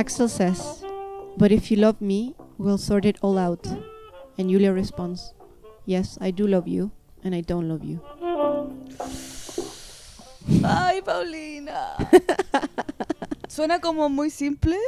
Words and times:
Axel 0.00 0.30
says, 0.30 0.82
But 1.36 1.52
if 1.52 1.70
you 1.70 1.76
love 1.76 2.00
me, 2.00 2.34
we'll 2.56 2.78
sort 2.78 3.04
it 3.04 3.18
all 3.20 3.36
out. 3.36 3.66
And 4.38 4.48
Julia 4.48 4.72
responds, 4.72 5.34
Yes, 5.84 6.16
I 6.22 6.30
do 6.30 6.46
love 6.46 6.66
you, 6.66 6.90
and 7.22 7.34
I 7.34 7.42
don't 7.42 7.68
love 7.68 7.84
you. 7.84 8.00
Ay, 10.64 11.02
Paulina. 11.04 11.98
Suena 13.48 13.80
como 13.80 14.08
muy 14.08 14.30
simple 14.30 14.78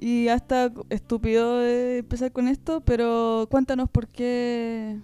y 0.00 0.26
hasta 0.26 0.72
estúpido 0.90 1.64
empezar 1.64 2.32
con 2.32 2.48
esto, 2.48 2.80
pero 2.80 3.46
cuéntanos 3.52 3.88
por 3.88 4.08
qué, 4.08 4.98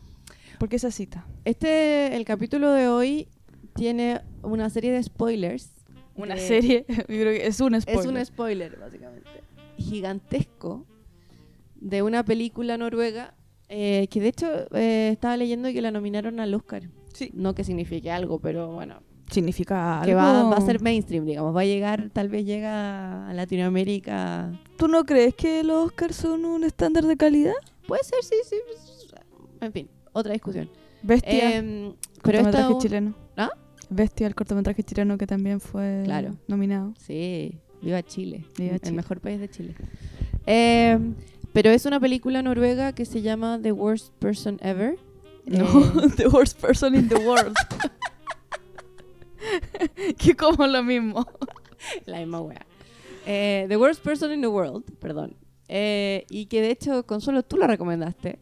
por 0.58 0.68
qué 0.68 0.74
esa 0.74 0.90
cita. 0.90 1.24
Este, 1.44 2.16
el 2.16 2.24
capítulo 2.24 2.72
de 2.72 2.88
hoy 2.88 3.28
tiene 3.76 4.22
una 4.42 4.70
serie 4.70 4.90
de 4.90 5.00
spoilers. 5.04 5.75
Una 6.16 6.34
de- 6.34 6.40
serie, 6.40 6.84
yo 6.88 7.04
creo 7.06 7.32
que 7.32 7.46
es 7.46 7.60
un 7.60 7.80
spoiler. 7.80 8.00
Es 8.00 8.06
un 8.06 8.24
spoiler, 8.26 8.76
básicamente. 8.78 9.28
Gigantesco 9.78 10.84
de 11.80 12.02
una 12.02 12.24
película 12.24 12.76
noruega 12.78 13.34
eh, 13.68 14.06
que 14.10 14.20
de 14.20 14.28
hecho 14.28 14.46
eh, 14.74 15.10
estaba 15.12 15.36
leyendo 15.36 15.68
que 15.72 15.80
la 15.82 15.90
nominaron 15.90 16.40
al 16.40 16.54
Oscar. 16.54 16.84
Sí. 17.12 17.30
No 17.34 17.54
que 17.54 17.64
signifique 17.64 18.10
algo, 18.10 18.38
pero 18.38 18.72
bueno, 18.72 19.00
Significa 19.30 20.02
que 20.04 20.14
va, 20.14 20.38
algo. 20.38 20.50
va 20.50 20.56
a 20.58 20.60
ser 20.60 20.80
mainstream, 20.80 21.24
digamos. 21.26 21.54
Va 21.54 21.62
a 21.62 21.64
llegar, 21.64 22.10
tal 22.12 22.28
vez 22.28 22.44
llega 22.46 23.28
a 23.28 23.34
Latinoamérica. 23.34 24.52
¿Tú 24.76 24.86
no 24.86 25.04
crees 25.04 25.34
que 25.34 25.64
los 25.64 25.86
Oscars 25.86 26.14
son 26.16 26.44
un 26.44 26.62
estándar 26.62 27.04
de 27.04 27.16
calidad? 27.16 27.54
Puede 27.88 28.04
ser, 28.04 28.22
sí, 28.22 28.36
sí. 28.48 28.56
En 29.60 29.72
fin, 29.72 29.88
otra 30.12 30.32
discusión. 30.32 30.68
Bestia, 31.02 31.56
Em, 31.56 31.94
pero 32.22 32.78
chileno. 32.78 33.14
¿Ah? 33.36 33.50
Bestia, 33.88 34.26
el 34.26 34.34
cortometraje 34.34 34.82
chileno 34.82 35.16
que 35.18 35.26
también 35.26 35.60
fue 35.60 36.02
Claro. 36.04 36.36
nominado. 36.48 36.94
Sí, 36.98 37.58
viva 37.82 38.02
Chile. 38.02 38.44
Viva 38.58 38.74
el 38.74 38.80
Chile. 38.80 38.96
mejor 38.96 39.20
país 39.20 39.40
de 39.40 39.48
Chile. 39.48 39.74
Eh, 40.46 40.98
pero 41.52 41.70
es 41.70 41.86
una 41.86 42.00
película 42.00 42.42
noruega 42.42 42.92
que 42.92 43.04
se 43.04 43.22
llama 43.22 43.58
The 43.62 43.72
Worst 43.72 44.12
Person 44.18 44.58
Ever. 44.62 44.96
No, 45.46 45.64
Eh, 45.64 46.08
the 46.16 46.28
worst 46.28 46.60
person 46.60 46.94
in 46.94 47.08
the 47.08 47.16
world. 47.16 47.54
que 50.18 50.34
como 50.34 50.66
lo 50.66 50.82
mismo. 50.82 51.24
la 52.06 52.18
misma 52.18 52.40
wea. 52.40 52.66
Eh, 53.26 53.66
the 53.68 53.76
Worst 53.76 54.02
Person 54.02 54.32
in 54.32 54.40
the 54.40 54.46
World, 54.48 54.84
perdón. 54.98 55.36
Eh, 55.68 56.24
y 56.30 56.46
que 56.46 56.60
de 56.62 56.70
hecho, 56.70 57.04
Consuelo, 57.06 57.42
tú 57.42 57.56
la 57.56 57.66
recomendaste. 57.66 58.38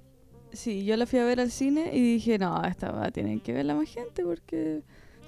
Sí, 0.52 0.84
yo 0.84 0.96
la 0.96 1.06
fui 1.06 1.18
a 1.18 1.24
ver 1.24 1.40
al 1.40 1.50
cine 1.50 1.90
y 1.92 2.00
dije, 2.00 2.38
no, 2.38 2.62
esta 2.64 2.92
va, 2.92 3.10
tienen 3.10 3.40
que 3.40 3.52
verla 3.52 3.74
más 3.74 3.88
gente 3.88 4.22
porque 4.24 4.82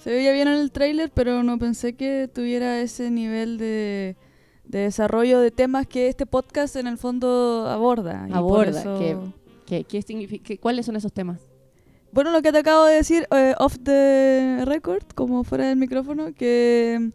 se 0.06 0.12
veía 0.12 0.30
bien 0.30 0.46
en 0.46 0.54
el 0.54 0.70
tráiler, 0.70 1.10
pero 1.12 1.42
no 1.42 1.58
pensé 1.58 1.94
que 1.94 2.30
tuviera 2.32 2.78
ese 2.80 3.10
nivel 3.10 3.58
de, 3.58 4.14
de 4.64 4.78
desarrollo 4.78 5.40
de 5.40 5.50
temas 5.50 5.88
que 5.88 6.06
este 6.06 6.26
podcast 6.26 6.76
en 6.76 6.86
el 6.86 6.96
fondo 6.96 7.66
aborda. 7.68 8.28
Aborda, 8.32 8.80
eso- 8.80 8.98
que- 9.00 9.16
¿Qué, 9.66 9.82
qué 9.82 10.00
significa, 10.02 10.44
qué- 10.44 10.58
¿Cuáles 10.58 10.86
son 10.86 10.94
esos 10.94 11.12
temas? 11.12 11.40
Bueno, 12.12 12.30
lo 12.30 12.40
que 12.40 12.52
te 12.52 12.58
acabo 12.58 12.84
de 12.84 12.94
decir 12.94 13.26
eh, 13.32 13.52
off 13.58 13.78
the 13.82 14.62
record, 14.64 15.02
como 15.16 15.42
fuera 15.42 15.66
del 15.66 15.76
micrófono, 15.76 16.32
que 16.34 17.10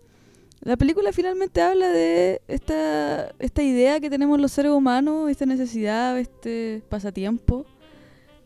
la 0.59 0.75
película 0.75 1.13
finalmente 1.13 1.61
habla 1.61 1.87
de 1.87 2.41
esta, 2.49 3.29
esta 3.39 3.63
idea 3.63 4.01
que 4.01 4.09
tenemos 4.09 4.37
los 4.37 4.51
seres 4.51 4.73
humanos, 4.73 5.31
esta 5.31 5.45
necesidad, 5.45 6.19
este 6.19 6.83
pasatiempo 6.89 7.65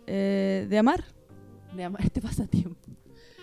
eh, 0.05 0.67
de 0.69 0.77
amar, 0.77 1.03
De 1.75 1.83
amar 1.83 2.01
este 2.05 2.21
pasatiempo. 2.21 2.77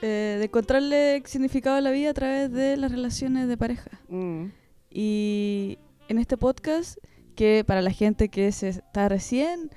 Eh, 0.02 0.36
de 0.38 0.44
encontrarle 0.44 1.22
significado 1.24 1.76
a 1.76 1.80
la 1.80 1.90
vida 1.90 2.10
a 2.10 2.14
través 2.14 2.52
de 2.52 2.76
las 2.76 2.92
relaciones 2.92 3.48
de 3.48 3.56
pareja. 3.56 3.90
Mm. 4.08 4.46
Y 4.90 5.78
en 6.08 6.18
este 6.18 6.36
podcast, 6.36 6.98
que 7.34 7.64
para 7.66 7.80
la 7.80 7.90
gente 7.90 8.28
que 8.28 8.52
se 8.52 8.68
está 8.68 9.08
recién 9.08 9.70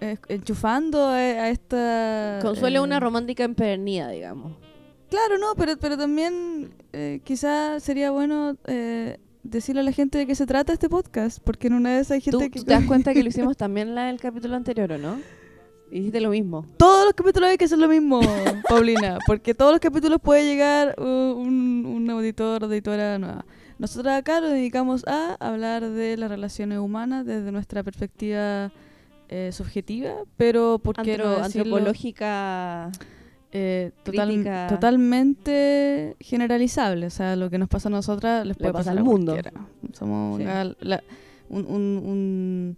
eh, 0.00 0.16
enchufando 0.28 1.06
a, 1.06 1.16
a 1.16 1.48
esta... 1.50 2.38
Consuelo 2.42 2.78
es 2.78 2.82
eh, 2.82 2.84
una 2.84 3.00
romántica 3.00 3.44
empedernida, 3.44 4.10
digamos. 4.10 4.56
Claro, 5.08 5.38
no, 5.38 5.54
pero, 5.56 5.76
pero 5.78 5.96
también 5.96 6.74
eh, 6.92 7.20
quizás 7.24 7.82
sería 7.82 8.10
bueno 8.10 8.56
eh, 8.66 9.18
decirle 9.42 9.80
a 9.80 9.84
la 9.84 9.92
gente 9.92 10.18
de 10.18 10.26
qué 10.26 10.34
se 10.34 10.44
trata 10.44 10.72
este 10.72 10.88
podcast, 10.88 11.38
porque 11.42 11.68
en 11.68 11.74
una 11.74 11.96
vez 11.96 12.10
hay 12.10 12.20
¿Tú, 12.20 12.38
gente 12.38 12.50
que... 12.50 12.58
tú 12.60 12.66
te 12.66 12.72
das 12.74 12.84
cuenta 12.86 13.14
que 13.14 13.22
lo 13.22 13.28
hicimos 13.30 13.56
también 13.56 13.94
la 13.94 14.06
del 14.06 14.20
capítulo 14.20 14.56
anterior, 14.56 14.92
¿o 14.92 14.98
no? 14.98 15.18
Hiciste 15.90 16.20
lo 16.20 16.30
mismo. 16.30 16.66
Todos 16.76 17.06
los 17.06 17.14
capítulos 17.14 17.48
hay 17.50 17.56
que 17.56 17.64
hacer 17.64 17.78
lo 17.78 17.88
mismo, 17.88 18.20
Paulina, 18.68 19.18
porque 19.26 19.54
todos 19.54 19.72
los 19.72 19.80
capítulos 19.80 20.20
puede 20.22 20.44
llegar 20.44 20.94
un, 20.98 21.84
un 21.86 22.10
auditor 22.10 22.64
auditora 22.64 23.18
nueva. 23.18 23.44
Nosotros 23.78 24.12
acá 24.12 24.40
nos 24.40 24.50
dedicamos 24.50 25.04
a 25.06 25.34
hablar 25.40 25.88
de 25.88 26.16
las 26.16 26.28
relaciones 26.30 26.78
humanas 26.78 27.24
desde 27.24 27.52
nuestra 27.52 27.82
perspectiva 27.82 28.70
eh, 29.28 29.50
subjetiva, 29.52 30.14
pero 30.36 30.78
¿por 30.82 30.96
qué 30.96 31.16
no 31.16 31.24
Antro- 31.36 31.44
antropológica. 31.44 32.90
eh, 33.52 33.92
total- 34.02 34.68
totalmente 34.68 36.16
generalizable. 36.20 37.06
O 37.06 37.10
sea, 37.10 37.36
lo 37.36 37.48
que 37.50 37.58
nos 37.58 37.68
pasa 37.68 37.88
a 37.88 37.92
nosotras 37.92 38.46
les 38.46 38.56
puede 38.56 38.72
pasa 38.72 38.90
pasar 38.90 38.98
al 38.98 39.04
mundo. 39.04 39.36
Somos 39.92 40.38
Sí. 40.38 40.44
la- 40.80 41.02
un- 41.48 41.66
un- 41.66 42.02
un- 42.04 42.76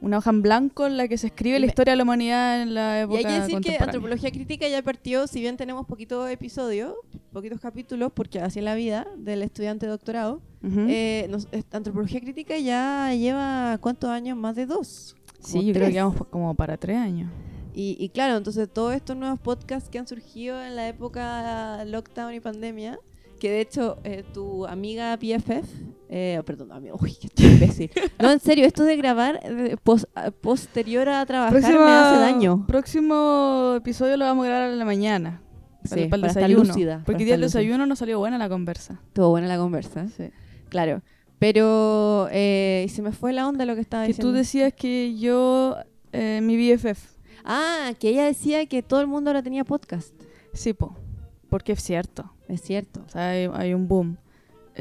una 0.00 0.18
hoja 0.18 0.30
en 0.30 0.42
blanco 0.42 0.86
en 0.86 0.96
la 0.96 1.08
que 1.08 1.18
se 1.18 1.26
escribe 1.28 1.56
Y 1.56 1.60
la 1.60 1.66
historia 1.66 1.92
de 1.92 1.96
la 1.98 2.02
humanidad 2.04 2.62
en 2.62 2.74
la 2.74 3.00
Y 3.00 3.02
época 3.02 3.18
hay 3.18 3.24
que 3.24 3.40
decir 3.40 3.60
que. 3.60 3.76
Antropología 3.82 4.30
Crítica 4.30 4.68
ya 4.68 4.82
partió, 4.82 5.26
si 5.26 5.40
bien 5.40 5.56
tenemos 5.56 5.86
poquitos 5.86 6.28
episodios, 6.30 6.94
poquitos 7.32 7.60
capítulos, 7.60 8.10
porque 8.14 8.40
así 8.40 8.58
es 8.60 8.64
la 8.64 8.74
vida 8.74 9.06
del 9.16 9.42
estudiante 9.42 9.86
de 9.86 9.90
doctorado, 9.92 10.40
eh, 10.62 11.26
nos- 11.30 11.48
Antropología 11.72 12.20
Crítica 12.20 12.58
ya 12.58 13.12
lleva, 13.14 13.78
¿cuántos 13.80 14.10
años? 14.10 14.36
Más 14.36 14.56
de 14.56 14.66
dos. 14.66 15.16
sí, 15.40 15.64
yo 15.66 15.72
creo 15.72 15.90
que 15.90 16.02
vamos 16.02 16.26
como 16.30 16.54
para 16.54 16.76
tres 16.76 16.96
años. 16.96 17.30
Y, 17.74 17.96
y 18.00 18.08
claro, 18.08 18.36
entonces 18.36 18.68
todos 18.72 18.94
estos 18.94 19.16
nuevos 19.16 19.38
podcasts 19.38 19.88
que 19.88 19.98
han 19.98 20.06
surgido 20.08 20.60
en 20.62 20.74
la 20.76 20.88
época 20.88 21.84
lockdown 21.84 22.34
y 22.34 22.40
pandemia, 22.40 22.98
que 23.38 23.48
de 23.50 23.60
hecho 23.60 23.98
eh, 24.04 24.24
tu 24.34 24.66
amiga 24.66 25.16
PFF, 25.16 25.62
eh, 26.12 26.42
perdón, 26.44 26.72
amigo, 26.72 26.96
uy, 27.00 27.16
qué 27.36 27.46
imbécil. 27.46 27.90
No, 28.18 28.30
en 28.32 28.40
serio, 28.40 28.66
esto 28.66 28.82
de 28.84 28.96
grabar 28.96 29.38
eh, 29.44 29.76
pos- 29.82 30.08
posterior 30.40 31.08
a 31.08 31.24
trabajar 31.24 31.52
me 31.62 31.68
hace 31.68 32.18
daño. 32.20 32.66
Próximo 32.66 33.74
episodio 33.76 34.16
lo 34.16 34.24
vamos 34.24 34.44
a 34.44 34.48
grabar 34.48 34.70
en 34.70 34.78
la 34.78 34.84
mañana. 34.84 35.40
Para, 35.88 36.02
Sí, 36.02 36.04
para 36.04 36.04
el 36.04 36.10
para 36.10 36.26
estar 36.26 36.42
desayuno. 36.42 36.64
lúcida, 36.64 37.02
Porque 37.06 37.22
el 37.22 37.26
día 37.26 37.34
del 37.34 37.42
desayuno 37.42 37.86
nos 37.86 38.00
salió 38.00 38.18
buena 38.18 38.36
la 38.38 38.48
conversa. 38.50 39.00
Estuvo 39.06 39.30
buena 39.30 39.46
la 39.46 39.56
conversa, 39.56 40.08
Sí. 40.08 40.30
claro. 40.68 41.00
Pero 41.38 42.28
eh, 42.30 42.86
se 42.90 43.00
me 43.00 43.12
fue 43.12 43.32
la 43.32 43.48
onda 43.48 43.64
lo 43.64 43.74
que 43.74 43.80
estaba 43.80 44.02
Que 44.02 44.08
diciendo. 44.08 44.30
tú 44.32 44.36
decías 44.36 44.74
que 44.74 45.16
yo, 45.16 45.76
eh, 46.12 46.40
mi 46.42 46.56
BFF. 46.58 46.98
Ah, 47.46 47.92
que 47.98 48.10
ella 48.10 48.24
decía 48.26 48.66
que 48.66 48.82
todo 48.82 49.00
el 49.00 49.06
mundo 49.06 49.30
ahora 49.30 49.42
tenía 49.42 49.64
podcast. 49.64 50.12
Sí, 50.52 50.74
po. 50.74 50.94
Porque 51.48 51.72
es 51.72 51.82
cierto. 51.82 52.30
Es 52.46 52.60
cierto. 52.60 53.02
O 53.06 53.08
sea, 53.08 53.30
hay, 53.30 53.48
hay 53.54 53.72
un 53.72 53.88
boom. 53.88 54.18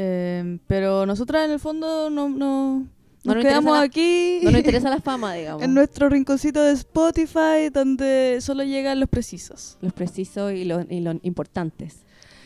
Eh, 0.01 0.59
pero 0.65 1.05
nosotras 1.05 1.45
en 1.45 1.51
el 1.51 1.59
fondo 1.59 2.09
no, 2.09 2.29
no, 2.29 2.87
No 3.25 3.33
nos 3.35 3.43
quedamos 3.43 3.73
la- 3.73 3.81
aquí 3.81 4.39
No 4.43 4.51
nos 4.51 4.59
interesa 4.59 4.89
la 4.95 5.01
fama, 5.01 5.33
digamos. 5.33 5.61
en 5.61 5.73
nuestro 5.73 6.07
rinconcito 6.07 6.61
de 6.61 6.71
Spotify 6.71 7.69
donde 7.73 8.37
solo 8.39 8.63
llegan 8.63 8.99
los 8.99 9.09
precisos. 9.09 9.77
Los 9.81 9.91
precisos 9.91 10.53
y 10.53 10.63
los, 10.63 10.85
y 10.89 11.01
los 11.01 11.17
importantes. 11.23 11.97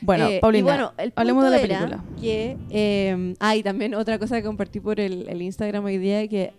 Bueno, 0.01 0.27
Eh, 0.27 0.39
Paulina, 0.41 0.65
bueno, 0.65 0.93
el 0.97 1.13
hablemos 1.15 1.43
de 1.45 1.49
punto 1.59 1.67
la 1.73 1.79
película. 1.79 2.03
Que, 2.19 2.57
eh, 2.71 3.35
ah, 3.39 3.55
y 3.55 3.61
también 3.63 3.93
otra 3.93 4.17
cosa 4.17 4.35
que 4.37 4.43
compartí 4.43 4.79
por 4.79 4.99
el, 4.99 5.29
el 5.29 5.41
Instagram 5.43 5.85
hoy 5.85 5.97
día 5.99 6.27
que 6.27 6.53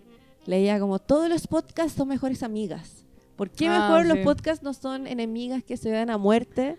leía 0.46 0.78
como 0.78 0.98
todos 1.00 1.28
los 1.28 1.46
podcasts 1.48 1.94
son 1.98 2.06
mejores 2.08 2.42
amigas. 2.44 3.04
¿Por 3.36 3.50
qué 3.50 3.66
Ah, 3.66 3.80
mejor 3.80 4.06
los 4.06 4.18
sí. 4.18 4.22
podcasts 4.24 4.62
no 4.62 4.72
son 4.74 5.08
enemigas 5.08 5.64
que 5.64 5.76
se 5.76 5.90
dan 5.90 6.08
a 6.08 6.18
muerte? 6.18 6.76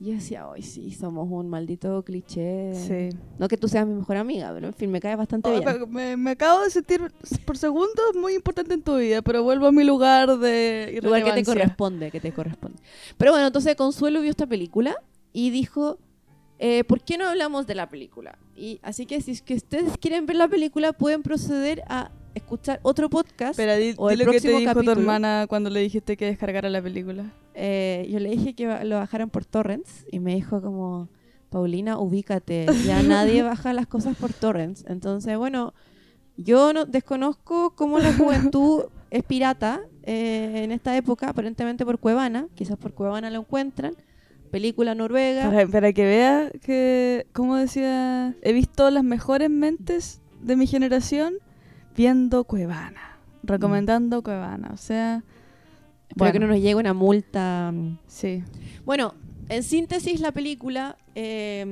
Y 0.00 0.06
yo 0.06 0.12
decía, 0.12 0.46
hoy 0.46 0.62
sí, 0.62 0.92
somos 0.92 1.26
un 1.28 1.48
maldito 1.48 2.04
cliché. 2.04 2.72
Sí. 2.74 3.16
No 3.38 3.48
que 3.48 3.56
tú 3.56 3.66
seas 3.66 3.84
mi 3.84 3.94
mejor 3.94 4.16
amiga, 4.16 4.52
pero 4.54 4.68
en 4.68 4.74
fin, 4.74 4.90
me 4.92 5.00
cae 5.00 5.16
bastante 5.16 5.48
Oh, 5.50 5.58
bien. 5.58 5.90
me, 5.90 6.16
me 6.16 6.30
acabo 6.30 6.62
de 6.62 6.70
sentir 6.70 7.00
por 7.44 7.58
segundos 7.58 8.14
muy 8.14 8.34
importante 8.34 8.74
en 8.74 8.82
tu 8.82 8.96
vida, 8.96 9.22
pero 9.22 9.42
vuelvo 9.42 9.66
a 9.66 9.72
mi 9.72 9.82
lugar 9.82 10.38
de 10.38 11.00
lugar 11.02 11.24
que 11.24 11.32
te 11.32 11.44
corresponde, 11.44 12.10
que 12.12 12.20
te 12.20 12.32
corresponde. 12.32 12.78
Pero 13.16 13.32
bueno, 13.32 13.48
entonces 13.48 13.74
Consuelo 13.74 14.20
vio 14.20 14.30
esta 14.30 14.46
película 14.46 14.94
y 15.32 15.50
dijo, 15.50 15.98
eh, 16.60 16.84
¿por 16.84 17.00
qué 17.00 17.18
no 17.18 17.26
hablamos 17.26 17.66
de 17.66 17.74
la 17.74 17.88
película? 17.88 18.38
Y 18.54 18.78
así 18.82 19.04
que 19.04 19.20
si 19.20 19.32
es 19.32 19.42
que 19.42 19.54
ustedes 19.54 19.96
quieren 19.98 20.26
ver 20.26 20.36
la 20.36 20.46
película, 20.46 20.92
pueden 20.92 21.22
proceder 21.24 21.82
a 21.88 22.12
escuchar 22.38 22.80
otro 22.82 23.08
podcast. 23.08 23.52
Espera, 23.52 23.76
di, 23.76 23.94
o 23.96 24.10
el 24.10 24.18
lo 24.18 24.24
que 24.26 24.32
te 24.32 24.48
próximo 24.48 24.58
dijo 24.58 24.70
tu 24.70 24.76
capítulo. 24.76 25.00
hermana 25.00 25.46
cuando 25.48 25.70
le 25.70 25.80
dijiste 25.80 26.16
que 26.16 26.26
descargara 26.26 26.68
la 26.70 26.82
película. 26.82 27.32
Eh, 27.54 28.06
yo 28.10 28.18
le 28.20 28.30
dije 28.30 28.54
que 28.54 28.66
lo 28.84 28.96
bajaran 28.96 29.30
por 29.30 29.44
torrents 29.44 30.06
y 30.10 30.20
me 30.20 30.34
dijo 30.34 30.62
como, 30.62 31.08
Paulina, 31.50 31.98
ubícate, 31.98 32.66
ya 32.84 33.02
nadie 33.02 33.42
baja 33.42 33.72
las 33.72 33.86
cosas 33.86 34.16
por 34.16 34.32
torrents. 34.32 34.84
Entonces, 34.88 35.36
bueno, 35.36 35.74
yo 36.36 36.72
no 36.72 36.84
desconozco 36.84 37.74
cómo 37.74 37.98
la 37.98 38.12
juventud 38.12 38.84
es 39.10 39.24
pirata 39.24 39.80
eh, 40.04 40.62
en 40.64 40.72
esta 40.72 40.96
época, 40.96 41.30
aparentemente 41.30 41.84
por 41.84 41.98
Cuevana, 41.98 42.46
quizás 42.54 42.76
por 42.78 42.94
Cuevana 42.94 43.30
lo 43.30 43.40
encuentran. 43.40 43.94
Película 44.50 44.94
noruega. 44.94 45.50
Para, 45.50 45.66
para 45.66 45.92
que 45.92 46.04
vea 46.04 46.50
que, 46.62 47.26
como 47.34 47.56
decía, 47.56 48.34
he 48.40 48.52
visto 48.54 48.90
las 48.90 49.04
mejores 49.04 49.50
mentes 49.50 50.22
de 50.40 50.56
mi 50.56 50.66
generación 50.66 51.34
viendo 51.98 52.44
Cuevana, 52.44 53.18
recomendando 53.42 54.22
Cuevana, 54.22 54.70
o 54.72 54.76
sea, 54.76 55.24
Espero 56.08 56.32
que 56.32 56.38
no 56.38 56.46
nos 56.46 56.56
llegue 56.58 56.76
una 56.76 56.94
multa. 56.94 57.72
sí. 58.06 58.44
Bueno, 58.86 59.14
en 59.48 59.62
síntesis, 59.64 60.20
la 60.20 60.30
película. 60.30 60.96
eh, 61.16 61.64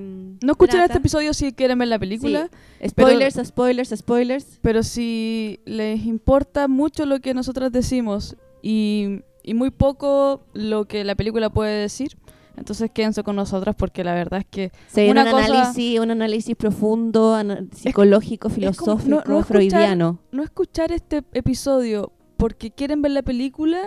No 0.43 0.52
escuchen 0.52 0.73
trata- 0.81 0.84
este 0.87 0.99
episodio 0.99 1.32
si 1.32 1.52
quieren 1.52 1.78
ver 1.78 1.87
la 1.88 1.99
película, 2.00 2.50
Spoilers, 2.87 3.37
spoilers, 3.44 3.90
spoilers. 3.96 4.58
pero 4.62 4.82
si 4.82 5.61
les 5.64 6.05
importa 6.05 6.67
mucho 6.67 7.06
lo 7.06 7.20
que 7.20 7.32
nosotras 7.32 7.70
decimos 7.70 8.34
y, 8.62 9.20
y 9.44 9.55
muy 9.55 9.70
poco 9.70 10.43
lo 10.55 10.87
que 10.87 11.05
la 11.05 11.14
película 11.14 11.50
puede 11.50 11.81
decir, 11.82 12.17
entonces 12.56 12.91
quédense 12.93 13.23
con 13.23 13.37
nosotras 13.37 13.75
porque 13.76 14.03
la 14.05 14.14
verdad 14.14 14.41
es 14.41 14.47
que 14.50 14.73
Se 14.88 15.05
viene 15.05 15.20
un 15.23 15.29
análisis, 15.29 16.00
un 16.00 16.11
análisis 16.11 16.56
profundo, 16.56 17.37
psicológico, 17.73 18.49
es 18.49 18.55
como- 18.55 18.55
filosófico, 18.55 19.08
no- 19.11 19.17
no 19.17 19.41
escuchar- 19.41 19.44
freudiano. 19.47 20.19
no 20.32 20.43
escuchar 20.43 20.93
este 20.93 21.23
episodio 21.32 22.12
porque 22.37 22.70
quieren 22.70 23.03
ver 23.03 23.12
la 23.12 23.23
película 23.23 23.81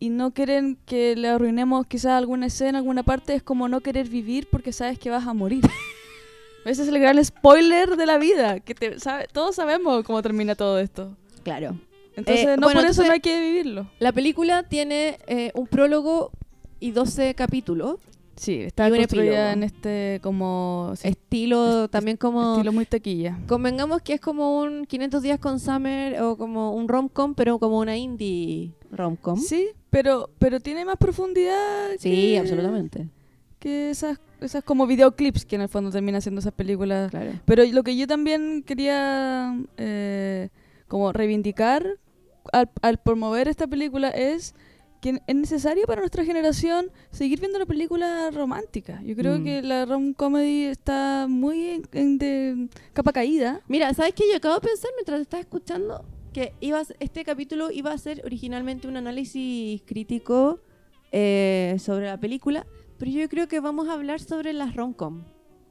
y 0.00 0.10
no 0.10 0.32
quieren 0.32 0.78
que 0.86 1.16
le 1.16 1.28
arruinemos 1.28 1.86
quizás 1.86 2.12
alguna 2.12 2.46
escena, 2.46 2.78
alguna 2.78 3.02
parte, 3.02 3.34
es 3.34 3.42
como 3.42 3.68
no 3.68 3.80
querer 3.80 4.08
vivir 4.08 4.48
porque 4.50 4.72
sabes 4.72 4.98
que 4.98 5.10
vas 5.10 5.26
a 5.26 5.34
morir. 5.34 5.62
Ese 6.64 6.82
es 6.82 6.88
el 6.88 6.98
gran 6.98 7.24
spoiler 7.24 7.96
de 7.96 8.06
la 8.06 8.18
vida, 8.18 8.60
que 8.60 8.74
te, 8.74 8.98
sabe- 9.00 9.26
todos 9.32 9.56
sabemos 9.56 10.04
cómo 10.04 10.20
termina 10.22 10.54
todo 10.54 10.78
esto. 10.78 11.16
Claro. 11.42 11.76
Entonces, 12.14 12.44
Eh, 12.46 12.56
no 12.56 12.66
bueno, 12.66 12.80
por 12.80 12.90
eso 12.90 13.02
entonces- 13.02 13.06
no 13.06 13.12
hay 13.12 13.20
que 13.20 13.40
vivirlo. 13.40 13.90
La 14.00 14.12
película 14.12 14.64
tiene 14.64 15.18
eh, 15.28 15.50
un 15.54 15.66
prólogo 15.66 16.30
y 16.80 16.90
12 16.92 17.34
capítulos. 17.34 17.96
Sí, 18.36 18.60
está 18.60 18.88
construida 18.88 19.52
en 19.52 19.64
este 19.64 20.20
como 20.22 20.92
sí, 20.96 21.08
Estilo 21.08 21.88
también 21.88 22.16
como... 22.16 22.52
estilo 22.54 22.72
muy 22.72 22.86
taquilla. 22.86 23.36
Convengamos 23.48 24.00
que 24.00 24.14
es 24.14 24.20
como 24.20 24.60
un 24.60 24.84
500 24.86 25.22
días 25.22 25.40
con 25.40 25.58
Summer 25.58 26.22
o 26.22 26.36
como 26.36 26.72
un 26.72 26.86
rom-com, 26.86 27.34
pero 27.34 27.58
como 27.58 27.78
una 27.80 27.96
indie 27.96 28.70
rom-com. 28.92 29.40
Sí, 29.40 29.68
pero 29.90 30.30
pero 30.38 30.60
tiene 30.60 30.84
más 30.84 30.98
profundidad. 30.98 31.88
Sí, 31.98 32.10
que- 32.10 32.38
absolutamente. 32.38 33.08
Que 33.58 33.90
esas 33.90 34.20
esas 34.40 34.62
como 34.62 34.86
videoclips 34.86 35.44
que 35.44 35.56
en 35.56 35.62
el 35.62 35.68
fondo 35.68 35.90
terminan 35.90 36.22
siendo 36.22 36.38
esas 36.38 36.52
películas 36.52 37.10
Claro. 37.10 37.32
Pero 37.44 37.64
lo 37.64 37.82
que 37.82 37.96
yo 37.96 38.06
también 38.06 38.62
quería 38.64 39.52
eh, 39.78 40.48
como 40.86 41.12
reivindicar 41.12 41.84
al, 42.52 42.70
al 42.82 42.98
promover 42.98 43.48
esta 43.48 43.66
película 43.66 44.10
es 44.10 44.54
que 45.00 45.20
es 45.26 45.34
necesario 45.34 45.86
para 45.86 46.00
nuestra 46.00 46.24
generación 46.24 46.90
seguir 47.10 47.40
viendo 47.40 47.58
la 47.58 47.66
película 47.66 48.30
romántica. 48.32 49.00
Yo 49.04 49.14
creo 49.16 49.38
Mm. 49.38 49.44
que 49.44 49.62
la 49.62 49.84
rom 49.86 50.12
comedy 50.12 50.64
está 50.64 51.26
muy 51.28 51.64
en, 51.66 51.82
en 51.92 52.18
de 52.18 52.68
capa 52.92 53.12
caída. 53.12 53.60
Mira, 53.68 53.92
¿sabes 53.94 54.12
qué? 54.14 54.24
Yo 54.30 54.36
acabo 54.36 54.54
de 54.56 54.60
pensar 54.68 54.90
mientras 54.96 55.20
estaba 55.20 55.40
escuchando 55.40 56.04
que 56.32 56.52
iba 56.60 56.80
a 56.80 56.84
ser- 56.84 56.96
este 57.00 57.24
capítulo 57.24 57.70
iba 57.70 57.92
a 57.92 57.98
ser 57.98 58.22
originalmente 58.24 58.86
un 58.88 58.96
análisis 58.96 59.80
crítico 59.86 60.60
eh, 61.12 61.76
sobre 61.78 62.06
la 62.06 62.18
película, 62.18 62.66
pero 62.98 63.10
yo 63.10 63.28
creo 63.28 63.48
que 63.48 63.60
vamos 63.60 63.88
a 63.88 63.94
hablar 63.94 64.20
sobre 64.20 64.52
las 64.52 64.74
rom-com. 64.76 65.22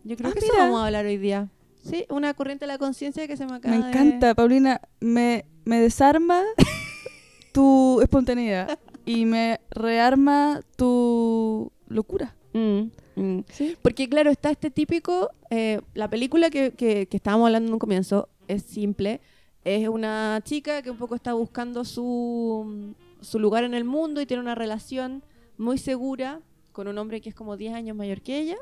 Yo 0.03 0.15
creo 0.15 0.29
Ah, 0.29 0.33
que 0.33 0.39
eso 0.39 0.51
mira. 0.51 0.63
vamos 0.65 0.81
a 0.81 0.85
hablar 0.87 1.05
hoy 1.05 1.17
día. 1.17 1.49
Sí, 1.83 2.05
una 2.09 2.33
corriente 2.33 2.65
de 2.65 2.67
la 2.67 2.77
conciencia 2.77 3.27
que 3.27 3.37
se 3.37 3.45
me 3.45 3.55
acaba 3.55 3.75
Me 3.75 3.83
de- 3.83 3.89
encanta, 3.89 4.33
Paulina. 4.35 4.81
Me, 4.99 5.45
me 5.65 5.79
desarma 5.79 6.41
tu 7.53 8.01
espontaneidad 8.01 8.79
y 9.07 9.25
me 9.25 9.59
rearma 9.71 10.61
tu 10.75 11.71
locura. 11.87 12.35
Mm, 12.53 12.89
mm. 13.15 13.39
¿sí? 13.49 13.75
Porque 13.81 14.07
claro, 14.09 14.29
está 14.29 14.51
este 14.51 14.69
típico, 14.69 15.29
eh, 15.49 15.79
la 15.93 16.09
película 16.09 16.49
que, 16.49 16.71
que- 16.71 17.07
que 17.07 17.17
estábamos 17.17 17.47
hablando 17.47 17.67
en 17.69 17.73
un 17.73 17.79
comienzo 17.79 18.29
es 18.47 18.63
simple, 18.63 19.21
es 19.63 19.87
una 19.89 20.39
chica 20.43 20.81
que 20.81 20.91
un 20.91 20.97
poco 20.97 21.15
está 21.15 21.33
buscando 21.33 21.83
su, 21.83 22.93
su 23.21 23.39
lugar 23.39 23.63
en 23.63 23.73
el 23.73 23.83
mundo 23.83 24.21
y 24.21 24.25
tiene 24.25 24.41
una 24.41 24.55
relación 24.55 25.23
muy 25.57 25.77
segura 25.77 26.41
con 26.71 26.87
un 26.87 26.97
hombre 26.97 27.19
que 27.21 27.29
es 27.29 27.35
como 27.35 27.57
10 27.57 27.73
años 27.73 27.95
mayor 27.97 28.21
que 28.21 28.39
ella. 28.39 28.57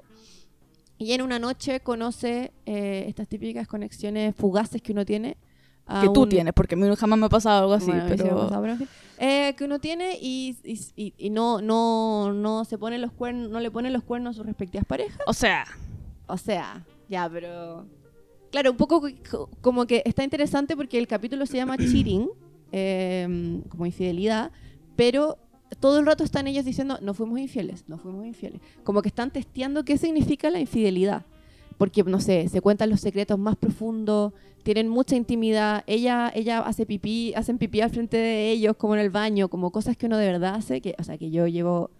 Y 0.97 1.11
en 1.11 1.21
una 1.21 1.39
noche 1.39 1.81
conoce 1.81 2.53
eh, 2.65 3.05
estas 3.07 3.27
típicas 3.27 3.67
conexiones 3.67 4.33
fugaces 4.35 4.81
que 4.81 4.93
uno 4.93 5.05
tiene. 5.05 5.35
A 5.87 6.01
Que 6.01 6.09
tú 6.09 6.25
tienes, 6.27 6.53
porque 6.53 6.75
a 6.75 6.77
mí 6.77 6.87
jamás 6.95 7.19
me 7.19 7.25
ha 7.27 7.29
pasado 7.29 7.61
algo 7.61 7.73
así. 7.73 7.91
bueno, 7.91 8.05
pero... 8.09 8.37
pasado. 8.47 8.77
Eh, 9.17 9.53
que 9.57 9.63
uno 9.63 9.79
tiene 9.79 10.17
y, 10.21 10.57
y- 10.95 11.29
no, 11.29 11.61
no, 11.61 12.33
no 12.33 12.65
se 12.65 12.77
pone 12.77 12.97
los 12.97 13.11
cuernos, 13.13 13.49
no 13.49 13.59
le 13.61 13.71
ponen 13.71 13.93
los 13.93 14.03
cuernos 14.03 14.31
a 14.31 14.37
sus 14.37 14.45
respectivas 14.45 14.85
parejas. 14.85 15.19
O 15.25 15.33
sea, 15.33 15.65
O 16.27 16.37
sea, 16.37 16.83
ya, 17.07 17.29
pero. 17.29 17.85
Claro, 18.51 18.71
un 18.71 18.77
poco 18.77 19.01
co- 19.29 19.49
como 19.61 19.85
que 19.85 20.01
está 20.05 20.23
interesante 20.23 20.75
porque 20.75 20.97
el 20.97 21.07
capítulo 21.07 21.45
se 21.45 21.57
llama 21.57 21.77
Cheating, 21.77 22.29
eh, 22.71 23.61
como 23.69 23.85
infidelidad, 23.85 24.51
pero 24.95 25.37
todo 25.79 25.99
el 25.99 26.05
rato 26.05 26.23
están 26.23 26.47
ellos 26.47 26.65
diciendo, 26.65 26.97
no 27.01 27.13
fuimos 27.13 27.39
infieles, 27.39 27.85
no 27.87 27.97
fuimos 27.97 28.25
infieles. 28.25 28.61
Como 28.83 29.01
que 29.01 29.09
están 29.09 29.31
testeando 29.31 29.83
qué 29.85 29.97
significa 29.97 30.49
la 30.49 30.59
infidelidad. 30.59 31.25
Porque, 31.77 32.03
no 32.03 32.19
sé, 32.19 32.47
se 32.49 32.61
cuentan 32.61 32.89
los 32.89 33.01
secretos 33.01 33.37
más 33.37 33.55
profundos, 33.55 34.31
tienen 34.63 34.87
mucha 34.87 35.15
intimidad, 35.15 35.83
ella, 35.87 36.31
ella 36.33 36.59
hace 36.59 36.85
pipí, 36.85 37.33
hacen 37.35 37.57
pipí 37.57 37.81
al 37.81 37.89
frente 37.89 38.17
de 38.17 38.49
ellos, 38.51 38.75
como 38.77 38.95
en 38.95 39.01
el 39.01 39.09
baño, 39.09 39.49
como 39.49 39.71
cosas 39.71 39.95
que 39.97 40.05
uno 40.07 40.17
de 40.17 40.25
verdad 40.27 40.55
hace, 40.55 40.81
que, 40.81 40.95
o 40.97 41.03
sea, 41.03 41.17
que 41.17 41.29
yo 41.31 41.45
llevo 41.47 41.91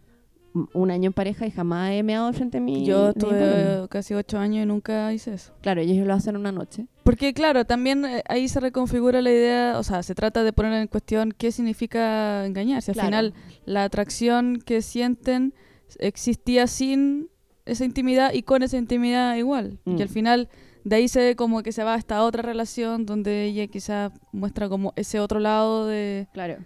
un- 0.73 0.89
año 0.89 1.07
en 1.07 1.13
pareja 1.13 1.45
y 1.45 1.51
jamás 1.51 1.91
he 1.91 2.01
meado 2.01 2.27
al 2.27 2.33
frente 2.33 2.57
de 2.59 2.61
mi 2.61 2.85
yo 2.85 3.09
estuve 3.09 3.87
casi 3.89 4.13
ocho 4.13 4.37
años 4.37 4.63
y 4.63 4.65
nunca 4.65 5.11
hice 5.11 5.33
eso. 5.33 5.51
Claro, 5.61 5.81
ellos 5.81 6.07
lo 6.07 6.13
hacen 6.13 6.37
una 6.37 6.53
noche. 6.53 6.87
Porque 7.03 7.33
claro, 7.33 7.65
también 7.65 8.05
eh, 8.05 8.23
ahí 8.29 8.47
se 8.47 8.61
reconfigura 8.61 9.21
la 9.21 9.29
idea, 9.31 9.77
o 9.77 9.83
sea, 9.83 10.01
se 10.01 10.15
trata 10.15 10.43
de 10.45 10.53
poner 10.53 10.71
en 10.81 10.87
cuestión 10.87 11.33
qué 11.37 11.51
significa 11.51 12.45
engañarse. 12.45 12.91
Al 12.91 12.95
Claro. 12.95 13.07
final, 13.09 13.33
la 13.65 13.83
atracción 13.83 14.61
que 14.65 14.81
sienten 14.81 15.53
existía 15.99 16.67
sin 16.67 17.29
esa 17.65 17.85
intimidad 17.85 18.33
y 18.33 18.43
con 18.43 18.63
esa 18.63 18.77
intimidad 18.77 19.35
igual. 19.35 19.79
Mm. 19.85 19.97
Y 19.97 20.01
al 20.01 20.09
final, 20.09 20.49
de 20.83 20.95
ahí 20.97 21.07
se 21.07 21.19
ve 21.19 21.35
como 21.35 21.63
que 21.63 21.71
se 21.71 21.83
va 21.83 21.95
a 21.95 21.97
esta 21.97 22.23
otra 22.23 22.41
relación 22.41 23.05
donde 23.05 23.45
ella 23.45 23.67
quizás 23.67 24.11
muestra 24.31 24.69
como 24.69 24.93
ese 24.95 25.19
otro 25.19 25.39
lado 25.39 25.87
de... 25.87 26.27
Claro. 26.33 26.57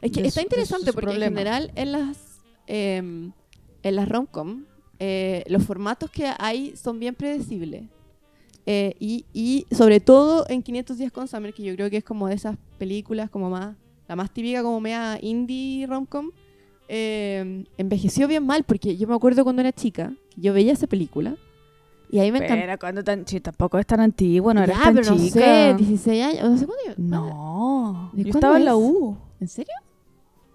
Es 0.00 0.12
que 0.12 0.20
está 0.26 0.40
su- 0.40 0.46
interesante 0.46 0.92
porque 0.92 1.14
en 1.14 1.20
general 1.22 1.70
en 1.74 1.92
las 1.92 2.16
em, 2.66 3.32
en 3.82 3.96
las 3.96 4.08
romcom 4.08 4.64
eh, 4.98 5.44
los 5.48 5.64
formatos 5.64 6.10
que 6.10 6.30
hay 6.38 6.74
son 6.76 6.98
bien 7.00 7.14
predecibles. 7.14 7.84
Eh, 8.66 8.94
y, 9.00 9.24
y 9.32 9.66
sobre 9.74 10.00
todo 10.00 10.44
en 10.48 10.62
500 10.62 10.98
días 10.98 11.10
con 11.12 11.26
Summer, 11.26 11.52
que 11.54 11.62
yo 11.62 11.74
creo 11.74 11.88
que 11.90 11.96
es 11.98 12.04
como 12.04 12.28
de 12.28 12.34
esas 12.34 12.56
películas 12.78 13.30
como 13.30 13.48
más, 13.50 13.76
la 14.06 14.16
más 14.16 14.30
típica 14.32 14.62
como 14.62 14.80
mea 14.80 15.18
indie 15.20 15.86
romcom, 15.86 16.30
eh, 16.92 17.64
envejeció 17.78 18.26
bien 18.26 18.44
mal 18.44 18.64
porque 18.64 18.96
yo 18.96 19.06
me 19.06 19.14
acuerdo 19.14 19.44
cuando 19.44 19.60
era 19.62 19.72
chica, 19.72 20.12
yo 20.36 20.52
veía 20.52 20.72
esa 20.72 20.86
película 20.88 21.36
y 22.10 22.18
ahí 22.18 22.32
me 22.32 22.38
encantó. 22.38 22.78
Cuando 22.80 23.04
tan... 23.04 23.24
Sí, 23.26 23.38
tampoco 23.40 23.78
es 23.78 23.86
tan 23.86 24.00
antiguo, 24.00 24.52
no 24.52 24.60
Ya, 24.60 24.64
eres 24.64 24.78
tan 24.80 24.94
pero 24.96 25.10
no 25.14 25.16
chica. 25.16 25.38
sé, 25.40 25.74
16 25.78 26.24
años, 26.24 26.50
no 26.50 26.58
sé 26.58 26.66
cuándo 26.66 26.84
yo- 26.88 26.94
No, 26.96 28.10
¿De 28.12 28.24
yo 28.24 28.30
estaba 28.30 28.56
en 28.56 28.64
la? 28.64 28.74
U. 28.76 29.16
¿En 29.40 29.46
serio? 29.48 29.72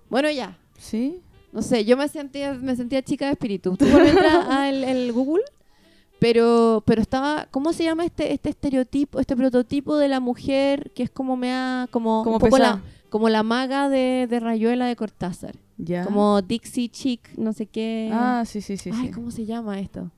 Bueno, 0.10 0.30
ya, 0.30 0.58
Sí. 0.78 1.22
No 1.54 1.62
sé, 1.62 1.86
yo 1.86 1.96
me 1.96 2.10
sentía, 2.10 2.54
me 2.54 2.76
sentía 2.76 3.02
chica 3.02 3.28
de 3.28 3.32
espíritu. 3.32 3.78
Tú 3.78 3.86
al 4.50 4.84
el 4.84 5.14
Google, 5.14 5.44
pero, 6.20 6.84
pero 6.86 7.02
estaba, 7.02 7.48
¿cómo 7.50 7.72
se 7.72 7.86
llama 7.86 8.04
este, 8.04 8.34
este 8.34 8.50
estereotipo, 8.50 9.22
este 9.22 9.38
prototipo 9.38 9.96
de 9.96 10.10
la 10.10 10.20
mujer 10.20 10.92
que 10.94 11.04
es 11.04 11.10
como 11.10 11.38
mea, 11.38 11.88
como, 11.92 12.24
Como 12.24 12.36
un 12.36 12.42
poco 12.42 12.58
pesada. 12.58 12.76
la, 12.76 12.82
como 13.10 13.30
la 13.30 13.44
maga 13.44 13.88
de, 13.88 14.28
de 14.30 14.40
Rayuela 14.42 14.86
de 14.88 14.98
Cortázar, 14.98 15.56
Ya. 15.78 16.04
como 16.06 16.42
Dixie 16.42 16.90
Chick, 16.90 17.38
no 17.38 17.52
sé 17.54 17.66
qué. 17.66 18.10
Ah, 18.14 18.44
sí, 18.46 18.62
sí, 18.62 18.78
sí. 18.78 18.92
Ay, 18.94 19.08
sí. 19.08 19.12
¿cómo 19.12 19.32
se 19.32 19.46
llama 19.46 19.80
esto? 19.80 20.12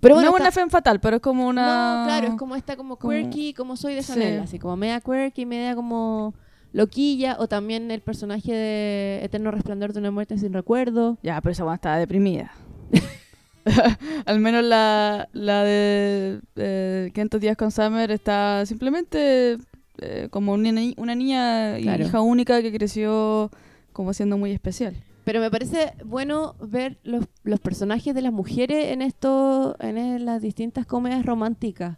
Pero 0.00 0.14
bueno, 0.16 0.30
no 0.30 0.36
es 0.36 0.40
una 0.40 0.50
femme 0.52 0.70
fatal, 0.70 0.98
pero 1.00 1.16
es 1.16 1.22
como 1.22 1.46
una... 1.46 2.00
no, 2.00 2.04
claro, 2.06 2.28
es 2.28 2.34
como 2.34 2.56
esta 2.56 2.76
como 2.76 2.98
quirky, 2.98 3.54
como 3.54 3.76
soy 3.76 3.94
de 3.94 4.02
Sí. 4.02 4.12
Chanel, 4.14 4.40
así 4.40 4.58
como 4.58 4.76
media 4.76 5.00
quirky, 5.00 5.46
media 5.46 5.74
como 5.74 6.34
loquilla, 6.72 7.36
o 7.38 7.46
también 7.46 7.90
el 7.90 8.00
personaje 8.00 8.52
de 8.52 9.20
Eterno 9.24 9.50
Resplandor 9.50 9.92
de 9.92 10.00
una 10.00 10.10
muerte 10.10 10.36
sin 10.38 10.52
recuerdo. 10.52 11.18
Ya, 11.22 11.40
pero 11.40 11.52
esa 11.52 11.62
buena 11.64 11.76
estaba 11.76 11.98
deprimida. 11.98 12.50
Al 14.26 14.40
menos 14.40 14.64
la, 14.64 15.28
la 15.32 15.62
de 15.64 16.40
eh, 16.56 17.10
500 17.14 17.40
días 17.40 17.56
con 17.56 17.70
Summer 17.70 18.10
está 18.10 18.66
simplemente 18.66 19.58
eh, 19.98 20.28
como 20.30 20.52
una, 20.52 20.72
ni- 20.72 20.94
una 20.98 21.14
niña 21.14 21.78
y 21.78 21.82
Claro. 21.84 22.04
hija 22.04 22.20
única 22.20 22.60
que 22.60 22.72
creció 22.72 23.50
como 23.94 24.12
siendo 24.12 24.36
muy 24.36 24.50
especial. 24.52 24.94
Pero 25.24 25.40
me 25.40 25.50
parece 25.50 25.94
bueno 26.04 26.54
ver 26.60 26.98
los, 27.02 27.24
los 27.44 27.58
personajes 27.60 28.14
de 28.14 28.20
las 28.20 28.32
mujeres 28.32 28.92
en 28.92 29.00
esto, 29.00 29.74
en 29.80 30.26
las 30.26 30.42
distintas 30.42 30.84
comedias 30.84 31.24
románticas 31.24 31.96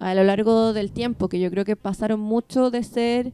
a 0.00 0.14
lo 0.16 0.24
largo 0.24 0.72
del 0.72 0.90
tiempo, 0.90 1.28
que 1.28 1.38
yo 1.38 1.48
creo 1.50 1.64
que 1.64 1.76
pasaron 1.76 2.18
mucho 2.18 2.70
de 2.72 2.82
ser 2.82 3.32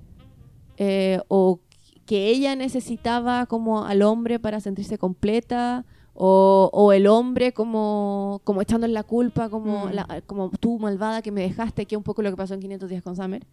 eh, 0.77 1.21
o 1.29 1.61
que 2.05 2.29
ella 2.29 2.55
necesitaba 2.57 3.47
como 3.47 3.85
al 3.87 4.03
hombre 4.03 4.39
para 4.39 4.61
sentirse 4.61 4.99
completa 4.99 5.85
o, 6.15 6.69
o 6.73 6.93
el 6.93 7.07
hombre 7.07 7.53
como, 7.53 8.41
como 8.45 8.61
echándole 8.61 8.93
la 8.93 9.03
culpa, 9.03 9.49
como, 9.49 9.87
Mm. 9.87 9.93
la- 9.93 10.21
como 10.27 10.51
tú 10.51 10.79
malvada 10.79 11.23
que 11.23 11.31
me 11.33 11.41
dejaste, 11.41 11.87
que 11.87 11.95
es 11.95 11.97
un 11.97 12.03
poco 12.03 12.21
lo 12.23 12.31
que 12.31 12.37
pasó 12.37 12.53
en 12.55 12.61
500 12.61 12.91
días 12.91 13.03
con 13.03 13.17
Summer. 13.17 13.47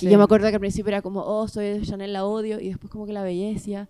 Y 0.00 0.08
yo 0.08 0.18
me 0.18 0.24
acuerdo 0.24 0.48
que 0.48 0.54
al 0.54 0.60
principio 0.60 0.88
era 0.88 1.02
como, 1.02 1.22
oh, 1.22 1.46
soy 1.48 1.66
de 1.66 1.82
Chanel, 1.82 2.12
la 2.12 2.24
odio. 2.24 2.60
Y 2.60 2.68
después 2.68 2.90
como 2.90 3.06
que 3.06 3.12
la 3.12 3.22
decía, 3.22 3.88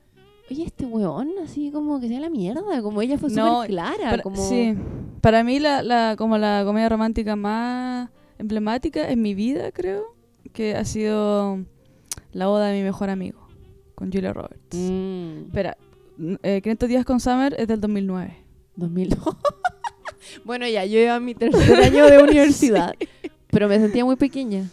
oye, 0.51 0.65
este 0.65 0.85
weón, 0.85 1.31
así 1.43 1.71
como 1.71 2.01
que 2.01 2.09
sea 2.09 2.21
la 2.21 2.31
mierda. 2.31 2.83
Como 2.83 3.01
ella 3.03 3.19
fue 3.19 3.31
No, 3.31 3.57
súper 3.57 3.71
clara. 3.71 4.11
Para, 4.11 4.23
como... 4.23 4.49
Sí. 4.49 4.77
Para 5.21 5.45
mí, 5.45 5.61
la, 5.61 5.83
la, 5.83 6.17
como 6.19 6.37
la 6.39 6.63
comedia 6.67 6.89
romántica 6.89 7.37
más 7.37 8.11
emblemática 8.39 9.09
en 9.11 9.23
mi 9.23 9.35
vida, 9.35 9.71
creo, 9.71 10.17
que 10.53 10.75
ha 10.75 10.85
sido 10.85 11.61
La 12.33 12.49
boda 12.49 12.67
de 12.67 12.79
mi 12.79 12.83
mejor 12.83 13.09
amigo, 13.09 13.47
con 13.95 14.13
Julia 14.13 14.33
Roberts. 14.33 14.77
Mm, 14.77 15.45
Espera, 15.47 15.77
eh, 16.43 16.61
500 16.63 16.89
días 16.89 17.05
con 17.05 17.21
Summer 17.21 17.55
es 17.57 17.69
del 17.69 17.81
2009. 17.81 18.37
2000. 18.77 19.17
bueno, 20.45 20.67
ya, 20.67 20.85
yo 20.85 20.99
iba 20.99 21.15
a 21.15 21.21
mi 21.21 21.35
tercer 21.35 21.79
año 21.81 22.07
de 22.07 22.19
universidad. 22.23 22.95
Pero 23.49 23.69
me 23.69 23.79
sentía 23.79 24.05
muy 24.05 24.17
pequeña. 24.17 24.69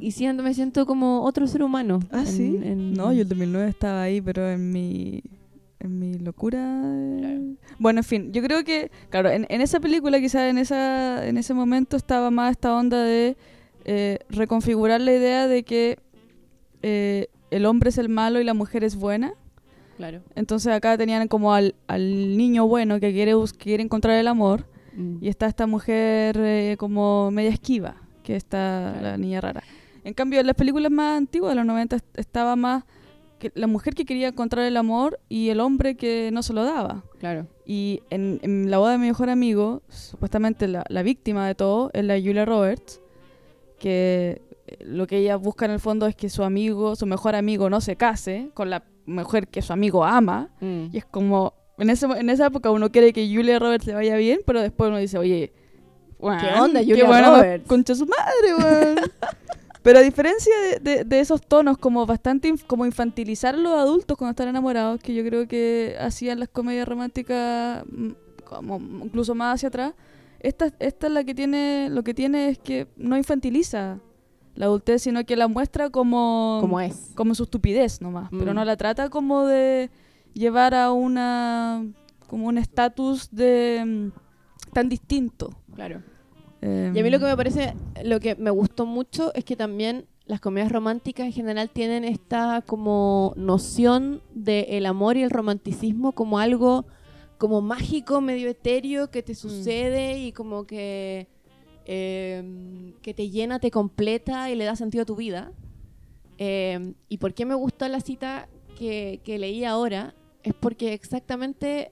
Y, 0.00 0.06
y 0.08 0.10
siendo, 0.12 0.42
me 0.42 0.54
siento 0.54 0.86
como 0.86 1.22
otro 1.22 1.46
ser 1.46 1.62
humano. 1.62 2.00
Ah, 2.10 2.20
en- 2.20 2.26
sí. 2.26 2.58
en- 2.62 2.92
No, 2.94 3.12
yo 3.12 3.22
el 3.22 3.28
2009 3.28 3.68
estaba 3.68 4.02
ahí, 4.02 4.20
pero 4.20 4.48
en 4.50 4.70
mi 4.72 5.22
en 5.80 5.98
mi 5.98 6.14
locura. 6.14 6.60
Claro. 7.18 7.40
Bueno, 7.78 8.00
en 8.00 8.04
fin, 8.04 8.32
yo 8.32 8.40
creo 8.42 8.62
que, 8.62 8.90
claro, 9.10 9.30
en, 9.30 9.46
en 9.48 9.60
esa 9.60 9.80
película, 9.80 10.20
quizás 10.20 10.42
en 10.50 10.58
esa 10.58 11.26
en 11.26 11.36
ese 11.38 11.54
momento 11.54 11.96
estaba 11.96 12.30
más 12.30 12.52
esta 12.52 12.76
onda 12.76 13.02
de 13.02 13.36
eh, 13.84 14.18
reconfigurar 14.28 15.00
la 15.00 15.12
idea 15.12 15.48
de 15.48 15.64
que 15.64 15.98
eh, 16.82 17.26
el 17.50 17.66
hombre 17.66 17.90
es 17.90 17.98
el 17.98 18.08
malo 18.08 18.40
y 18.40 18.44
la 18.44 18.54
mujer 18.54 18.84
es 18.84 18.94
buena. 18.96 19.34
Claro. 19.96 20.20
Entonces 20.36 20.72
acá 20.72 20.96
tenían 20.96 21.28
como 21.28 21.52
al, 21.52 21.74
al 21.86 22.36
niño 22.36 22.66
bueno 22.66 22.98
que 23.00 23.12
quiere, 23.12 23.34
quiere 23.58 23.82
encontrar 23.82 24.16
el 24.18 24.28
amor 24.28 24.66
Mm. 24.94 25.24
y 25.24 25.28
está 25.28 25.46
esta 25.46 25.66
mujer 25.66 26.36
eh, 26.38 26.76
como 26.78 27.30
media 27.30 27.48
esquiva, 27.50 27.96
que 28.22 28.36
está 28.36 28.90
Claro. 28.92 29.06
la 29.08 29.16
niña 29.18 29.40
rara. 29.40 29.62
En 30.04 30.14
cambio, 30.14 30.40
en 30.40 30.46
las 30.46 30.56
películas 30.56 30.90
más 30.90 31.16
antiguas, 31.18 31.52
de 31.52 31.56
los 31.56 31.66
90, 31.66 31.96
est- 31.96 32.18
estaba 32.18 32.56
más 32.56 32.84
que 33.38 33.50
la 33.54 33.66
mujer 33.66 33.94
que 33.94 34.04
quería 34.04 34.28
encontrar 34.28 34.64
el 34.64 34.76
amor 34.76 35.18
y 35.28 35.48
el 35.48 35.58
hombre 35.60 35.96
que 35.96 36.30
no 36.32 36.42
se 36.42 36.52
lo 36.52 36.64
daba. 36.64 37.04
Claro. 37.18 37.46
Y 37.66 38.00
en, 38.10 38.38
en 38.42 38.70
la 38.70 38.78
boda 38.78 38.92
de 38.92 38.98
mi 38.98 39.06
mejor 39.08 39.30
amigo, 39.30 39.82
supuestamente 39.88 40.68
la, 40.68 40.84
la 40.88 41.02
víctima 41.02 41.46
de 41.46 41.54
todo 41.56 41.90
es 41.92 42.04
la 42.04 42.14
Julia 42.14 42.44
Roberts, 42.44 43.00
que 43.78 44.42
eh, 44.66 44.76
lo 44.84 45.06
que 45.06 45.18
ella 45.18 45.36
busca 45.36 45.64
en 45.64 45.72
el 45.72 45.80
fondo 45.80 46.06
es 46.06 46.14
que 46.14 46.28
su 46.28 46.42
amigo, 46.44 46.94
su 46.96 47.06
mejor 47.06 47.34
amigo, 47.34 47.68
no 47.70 47.80
se 47.80 47.96
case 47.96 48.50
con 48.54 48.70
la 48.70 48.84
mujer 49.06 49.48
que 49.48 49.62
su 49.62 49.72
amigo 49.72 50.04
ama. 50.04 50.50
Mm. 50.60 50.86
Y 50.92 50.98
es 50.98 51.04
como, 51.04 51.54
en, 51.78 51.90
ese, 51.90 52.06
en 52.06 52.30
esa 52.30 52.46
época 52.46 52.70
uno 52.70 52.90
quiere 52.90 53.12
que 53.12 53.26
Julia 53.32 53.58
Roberts 53.58 53.86
le 53.86 53.94
vaya 53.94 54.16
bien, 54.16 54.40
pero 54.46 54.60
después 54.60 54.88
uno 54.88 54.98
dice, 54.98 55.18
oye, 55.18 55.52
¿Qué 56.40 56.60
onda, 56.60 56.80
Julia 56.80 57.06
pa- 57.06 57.22
Roberts? 57.22 57.66
Concha 57.68 57.94
su 57.94 58.06
madre, 58.06 58.54
weón. 58.56 58.96
pero 59.82 59.98
a 59.98 60.02
diferencia 60.02 60.52
de, 60.60 60.78
de- 60.78 61.04
de 61.04 61.20
esos 61.20 61.40
tonos, 61.40 61.76
como 61.78 62.06
bastante 62.06 62.48
inf- 62.48 62.64
como 62.66 62.86
infantilizar 62.86 63.54
a 63.54 63.58
los 63.58 63.72
adultos 63.72 64.16
cuando 64.16 64.30
están 64.30 64.48
enamorados, 64.48 65.00
que 65.00 65.12
yo 65.14 65.24
creo 65.24 65.48
que 65.48 65.96
hacían 66.00 66.38
las 66.38 66.48
comedias 66.48 66.86
románticas 66.88 67.84
mm, 67.90 68.10
como 68.44 68.78
incluso 69.04 69.34
más 69.34 69.54
hacia 69.56 69.68
atrás, 69.68 69.94
esta, 70.40 70.70
esta 70.78 71.06
es 71.06 71.12
la 71.12 71.24
que 71.24 71.34
tiene, 71.34 71.88
lo 71.90 72.02
que 72.04 72.14
tiene 72.14 72.48
es 72.50 72.58
que 72.58 72.86
no 72.96 73.16
infantiliza 73.16 73.98
la 74.54 74.66
adultez, 74.66 75.02
sino 75.02 75.24
que 75.24 75.34
la 75.36 75.48
muestra 75.48 75.88
como 75.90 76.58
Como 76.60 76.80
es. 76.80 77.10
como 77.14 77.34
su 77.34 77.44
estupidez 77.44 78.00
nomás, 78.00 78.28
pero 78.30 78.52
Mm. 78.52 78.54
no 78.56 78.64
la 78.64 78.76
trata 78.76 79.08
como 79.08 79.46
de 79.46 79.90
llevar 80.34 80.74
a 80.74 80.92
una 80.92 81.84
como 82.26 82.46
un 82.48 82.58
estatus 82.58 83.28
de 83.30 83.82
mm, 83.84 84.72
tan 84.72 84.88
distinto. 84.88 85.50
Claro. 85.74 86.02
Em, 86.62 86.96
Y 86.96 87.00
a 87.00 87.02
mí 87.02 87.10
lo 87.10 87.18
que 87.18 87.26
me 87.26 87.36
parece, 87.36 87.74
lo 88.04 88.20
que 88.20 88.36
me 88.36 88.50
gustó 88.50 88.86
mucho 88.86 89.34
es 89.34 89.44
que 89.44 89.56
también 89.56 90.06
las 90.26 90.40
comedias 90.40 90.70
románticas 90.70 91.26
en 91.26 91.32
general 91.32 91.68
tienen 91.70 92.04
esta 92.04 92.62
como 92.64 93.34
noción 93.36 94.22
del 94.34 94.86
amor 94.86 95.16
y 95.16 95.22
el 95.22 95.30
romanticismo 95.30 96.12
como 96.12 96.38
algo 96.38 96.86
como 97.38 97.60
mágico, 97.60 98.20
medio 98.20 98.48
etéreo 98.48 99.10
que 99.10 99.22
te 99.24 99.34
sucede 99.34 100.20
y 100.20 100.30
como 100.30 100.64
que, 100.64 101.26
eh, 101.86 102.92
que 103.02 103.14
te 103.14 103.30
llena, 103.30 103.58
te 103.58 103.72
completa 103.72 104.48
y 104.48 104.54
le 104.54 104.64
da 104.64 104.76
sentido 104.76 105.02
a 105.02 105.06
tu 105.06 105.16
vida. 105.16 105.52
Eh, 106.38 106.94
¿Y 107.08 107.18
por 107.18 107.34
qué 107.34 107.44
me 107.44 107.56
gustó 107.56 107.88
la 107.88 108.00
cita 108.00 108.48
que, 108.78 109.20
que 109.24 109.40
leí 109.40 109.64
ahora? 109.64 110.14
Es 110.44 110.54
porque 110.54 110.92
exactamente 110.92 111.90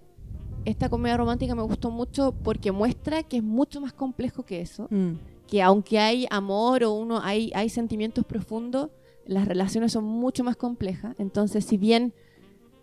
esta 0.65 0.89
comedia 0.89 1.17
romántica 1.17 1.55
me 1.55 1.63
gustó 1.63 1.91
mucho 1.91 2.33
porque 2.43 2.73
muestra 2.73 3.23
que 3.23 3.39
es 3.39 3.43
mucho 3.43 3.81
más 3.81 3.93
complejo 3.93 4.45
que 4.45 4.61
eso. 4.61 4.87
mm, 4.91 5.13
Que 5.47 5.63
aunque 5.63 5.99
hay 5.99 6.27
amor 6.31 6.85
o 6.85 6.93
uno 6.93 7.21
hay, 7.23 7.51
hay 7.55 7.69
sentimientos 7.69 8.25
profundos, 8.25 8.91
las 9.27 9.47
relaciones 9.49 9.93
son 9.93 10.05
mucho 10.05 10.45
más 10.45 10.57
complejas. 10.57 11.17
Entonces, 11.19 11.65
si 11.65 11.77
bien 11.77 12.13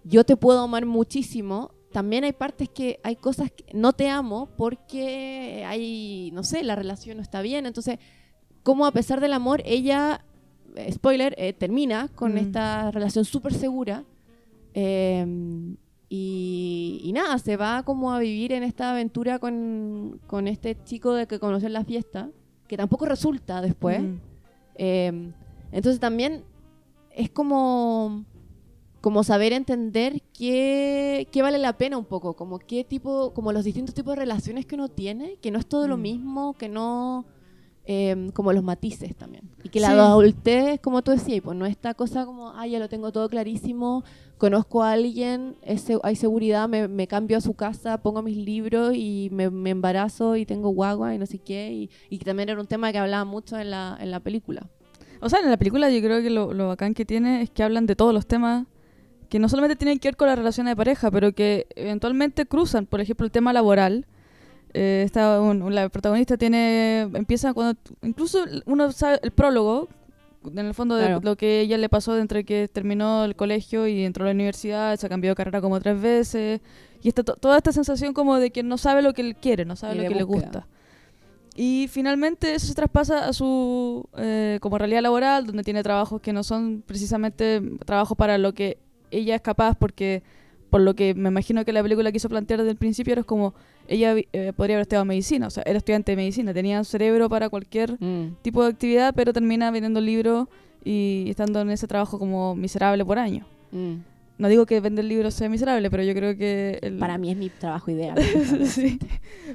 yo 0.03 0.23
te 0.25 0.35
puedo 0.37 0.59
amar 0.61 0.85
muchísimo, 0.85 1.71
también 1.91 2.23
hay 2.25 2.33
partes 2.33 2.67
que 2.69 2.99
hay 3.03 3.15
cosas 3.15 3.51
que 3.51 3.65
no 3.73 3.93
te 3.93 4.09
amo 4.09 4.49
porque 4.57 5.63
hay, 5.65 6.29
no 6.33 6.43
sé, 6.43 6.63
la 6.63 6.75
relación 6.75 7.17
no 7.17 7.23
está 7.23 7.41
bien. 7.41 7.65
Entonces, 7.65 7.99
como 8.63 8.85
a 8.85 8.91
pesar 8.91 9.21
del 9.21 9.31
amor, 9.33 9.61
ella, 9.65 10.25
eh, 10.75 10.91
spoiler, 10.91 11.35
eh, 11.37 11.53
termina 11.53 12.09
con 12.09 12.33
Mm. 12.33 12.37
esta 12.37 12.91
relación 12.91 13.23
súper 13.25 13.53
segura. 13.53 14.03
eh, 14.79 15.25
y, 16.09 17.01
y 17.03 17.11
nada, 17.13 17.37
se 17.37 17.57
va 17.57 17.83
como 17.83 18.13
a 18.13 18.19
vivir 18.19 18.53
en 18.53 18.63
esta 18.63 18.91
aventura 18.91 19.39
con, 19.39 20.19
con 20.27 20.47
este 20.47 20.77
chico 20.85 21.13
de 21.13 21.27
que 21.27 21.39
conoció 21.39 21.67
en 21.67 21.73
la 21.73 21.83
fiesta, 21.83 22.29
que 22.67 22.77
tampoco 22.77 23.05
resulta 23.05 23.61
después. 23.61 24.01
mm. 24.01 24.15
Eh, 24.75 25.31
entonces 25.71 25.99
también 25.99 26.43
es 27.11 27.29
como, 27.29 28.23
como 29.01 29.23
saber 29.23 29.51
entender 29.53 30.21
qué, 30.33 31.27
qué 31.31 31.41
vale 31.41 31.57
la 31.57 31.73
pena 31.77 31.97
un 31.97 32.05
poco, 32.05 32.35
como 32.35 32.59
qué 32.59 32.83
tipo, 32.83 33.33
como 33.33 33.51
los 33.51 33.63
distintos 33.65 33.95
tipos 33.95 34.13
de 34.15 34.21
relaciones 34.21 34.65
que 34.65 34.75
uno 34.75 34.87
tiene, 34.87 35.37
que 35.41 35.51
no 35.51 35.59
es 35.59 35.65
todo 35.65 35.87
lo 35.87 35.97
Mm. 35.97 36.01
mismo, 36.01 36.53
que 36.53 36.69
no 36.69 37.25
eh, 37.89 38.29
como 38.33 38.51
los 38.51 38.63
matices 38.63 39.15
también. 39.15 39.49
Y 39.63 39.69
que 39.69 39.79
la 39.79 39.87
Sí. 39.91 39.93
adultez, 39.97 40.79
como 40.81 41.01
tú 41.01 41.11
decías, 41.11 41.41
pues 41.41 41.57
no 41.57 41.65
esta 41.65 41.93
cosa 41.93 42.25
como, 42.25 42.49
ah, 42.49 42.67
ya 42.67 42.79
lo 42.79 42.89
tengo 42.89 43.13
todo 43.13 43.29
clarísimo, 43.29 44.03
conozco 44.37 44.83
a 44.83 44.91
alguien, 44.91 45.55
hay 46.03 46.15
seguridad, 46.17 46.67
me, 46.67 46.87
me 46.89 47.07
cambio 47.07 47.37
a 47.37 47.41
su 47.41 47.53
casa, 47.53 47.97
pongo 47.99 48.21
mis 48.21 48.35
libros 48.37 48.93
y 48.93 49.29
me, 49.31 49.49
me 49.49 49.69
embarazo 49.69 50.35
y 50.35 50.45
tengo 50.45 50.69
guagua 50.69 51.15
y 51.15 51.17
no 51.17 51.25
sé 51.25 51.39
qué. 51.39 51.71
Y, 51.71 51.89
y 52.09 52.17
que 52.19 52.25
también 52.25 52.49
era 52.49 52.59
un 52.59 52.67
tema 52.67 52.91
que 52.91 52.97
hablaba 52.97 53.23
mucho 53.25 53.57
en 53.57 53.71
la, 53.71 53.97
en 54.01 54.11
la 54.11 54.19
película. 54.19 54.67
O 55.21 55.29
sea, 55.29 55.39
en 55.39 55.49
la 55.49 55.57
película 55.57 55.89
yo 55.89 56.01
creo 56.01 56.21
que 56.21 56.29
lo, 56.29 56.53
lo 56.53 56.67
bacán 56.67 56.93
que 56.93 57.05
tiene 57.05 57.41
es 57.41 57.49
que 57.49 57.63
hablan 57.63 57.85
de 57.87 57.95
todos 57.95 58.13
los 58.13 58.27
temas 58.27 58.67
que 59.29 59.39
no 59.39 59.49
solamente 59.49 59.75
tienen 59.77 59.97
que 59.99 60.09
ver 60.09 60.15
con 60.17 60.27
la 60.27 60.35
relación 60.35 60.67
de 60.67 60.75
pareja, 60.75 61.09
pero 61.09 61.31
que 61.33 61.67
eventualmente 61.75 62.45
cruzan. 62.45 62.85
Por 62.85 62.99
ejemplo, 63.01 63.25
el 63.25 63.31
tema 63.31 63.53
laboral. 63.53 64.05
Eh, 64.73 65.03
está 65.05 65.39
un- 65.41 65.73
la 65.73 65.89
protagonista 65.89 66.37
tiene 66.37 67.01
empieza 67.13 67.53
cuando 67.53 67.79
incluso 68.03 68.43
uno 68.65 68.91
sabe 68.91 69.19
el 69.23 69.31
prólogo 69.31 69.87
en 70.45 70.59
el 70.59 70.73
fondo 70.73 70.95
de 70.95 71.05
lo 71.23 71.35
que 71.35 71.61
ella 71.61 71.77
le 71.77 71.89
pasó 71.89 72.13
de 72.13 72.21
entre 72.21 72.43
que 72.43 72.67
terminó 72.71 73.23
el 73.25 73.35
colegio 73.35 73.87
y 73.87 74.03
entró 74.05 74.23
a 74.25 74.27
la 74.27 74.33
universidad 74.33 74.95
se 74.97 75.09
cambió 75.09 75.31
de 75.31 75.35
carrera 75.35 75.61
como 75.61 75.79
tres 75.79 75.99
veces 75.99 76.61
y 77.01 77.07
está 77.09 77.23
to- 77.23 77.35
toda 77.35 77.57
esta 77.57 77.71
sensación 77.71 78.13
como 78.13 78.37
de 78.37 78.51
que 78.51 78.61
no 78.63 78.77
sabe 78.77 79.01
lo 79.01 79.13
que 79.13 79.21
él 79.21 79.35
quiere 79.35 79.65
no 79.65 79.75
sabe 79.75 79.95
Y 79.95 79.97
lo 79.97 80.03
que 80.09 80.15
le 80.15 80.23
gusta. 80.23 80.67
Y 81.55 81.87
finalmente 81.89 82.53
eso 82.53 82.67
se 82.67 82.75
traspasa 82.75 83.27
a 83.27 83.33
su 83.33 84.07
eh, 84.17 84.59
como 84.61 84.77
realidad 84.77 85.01
laboral, 85.01 85.47
donde 85.47 85.63
tiene 85.63 85.81
trabajos 85.81 86.21
que 86.21 86.31
no 86.33 86.43
son 86.43 86.83
precisamente 86.85 87.61
trabajos 87.85 88.15
para 88.15 88.37
lo 88.37 88.53
que 88.53 88.77
ella 89.09 89.35
es 89.35 89.41
capaz, 89.41 89.75
porque 89.75 90.21
por 90.69 90.81
lo 90.81 90.93
que 90.95 91.15
me 91.15 91.29
imagino 91.29 91.65
que 91.65 91.73
la 91.73 91.81
película 91.81 92.11
quiso 92.11 92.29
plantear 92.29 92.59
desde 92.59 92.71
el 92.71 92.77
principio 92.77 93.13
era 93.13 93.23
como 93.23 93.55
ella 93.87 94.15
eh, 94.33 94.53
podría 94.55 94.75
haber 94.75 94.81
estudiado 94.83 95.05
medicina, 95.05 95.47
o 95.47 95.49
sea, 95.49 95.63
era 95.65 95.77
estudiante 95.77 96.11
de 96.11 96.15
medicina, 96.17 96.53
tenía 96.53 96.79
un 96.79 96.85
cerebro 96.85 97.29
para 97.29 97.49
cualquier 97.49 97.97
tipo 98.41 98.63
de 98.63 98.69
actividad, 98.69 99.13
pero 99.15 99.33
termina 99.33 99.71
vendiendo 99.71 100.01
libros 100.01 100.47
y 100.83 101.25
estando 101.29 101.59
en 101.61 101.69
ese 101.71 101.87
trabajo 101.87 102.17
como 102.19 102.55
miserable 102.55 103.03
por 103.05 103.17
año. 103.19 103.45
Mm. 103.71 103.95
No 104.39 104.49
digo 104.49 104.67
que 104.67 104.79
vender 104.79 105.03
libros 105.05 105.33
sea 105.33 105.49
miserable, 105.49 105.89
pero 105.89 106.03
yo 106.03 106.13
creo 106.13 106.37
que... 106.37 106.77
el- 106.83 106.99
Para 106.99 107.17
mí 107.17 107.31
es 107.31 107.37
mi 107.37 107.49
trabajo 107.49 107.89
ideal. 107.89 108.15
sí. 108.65 108.99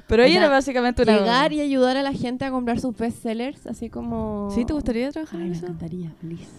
Pero 0.07 0.23
O 0.23 0.25
ella 0.25 0.33
sea, 0.35 0.43
era 0.43 0.49
básicamente 0.49 1.03
una... 1.03 1.19
Llegar 1.19 1.53
y 1.53 1.61
ayudar 1.61 1.95
a 1.95 2.03
la 2.03 2.11
gente 2.11 2.43
a 2.43 2.51
comprar 2.51 2.81
sus 2.81 2.93
bestsellers, 2.97 3.65
así 3.65 3.89
como... 3.89 4.49
¿Sí 4.53 4.65
te 4.65 4.73
gustaría 4.73 5.09
trabajar 5.11 5.39
Ay, 5.39 5.45
en 5.45 5.51
me 5.51 5.55
eso? 5.57 5.65
encantaría, 5.67 6.11
feliz. 6.19 6.49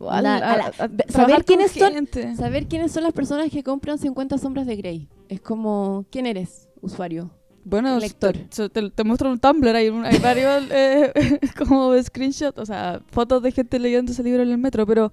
A 0.00 0.20
La- 0.22 0.36
a 0.36 0.66
a- 0.68 0.90
saber 1.08 1.44
quiénes 1.44 1.72
son- 1.72 1.92
gente. 1.92 2.34
Saber 2.36 2.66
quiénes 2.66 2.92
son 2.92 3.04
las 3.04 3.12
personas 3.12 3.50
que 3.50 3.62
compran 3.62 3.98
50 3.98 4.36
sombras 4.38 4.66
de 4.66 4.76
Grey. 4.76 5.08
Es 5.28 5.40
como, 5.40 6.06
¿quién 6.10 6.26
eres, 6.26 6.67
usuario? 6.80 7.30
Bueno, 7.64 7.98
lector. 7.98 8.34
Te, 8.48 8.68
te- 8.70 8.90
te 8.90 9.04
muestro 9.04 9.30
un 9.30 9.38
Tumblr, 9.38 9.74
hay, 9.76 9.88
un- 9.90 10.04
hay 10.04 10.18
varios 10.18 10.64
eh, 10.70 11.12
como 11.58 12.00
screenshots, 12.02 12.58
o 12.58 12.66
sea, 12.66 13.00
fotos 13.08 13.42
de 13.42 13.52
gente 13.52 13.78
leyendo 13.78 14.12
ese 14.12 14.22
libro 14.22 14.42
en 14.42 14.50
el 14.50 14.58
metro, 14.58 14.86
pero, 14.86 15.12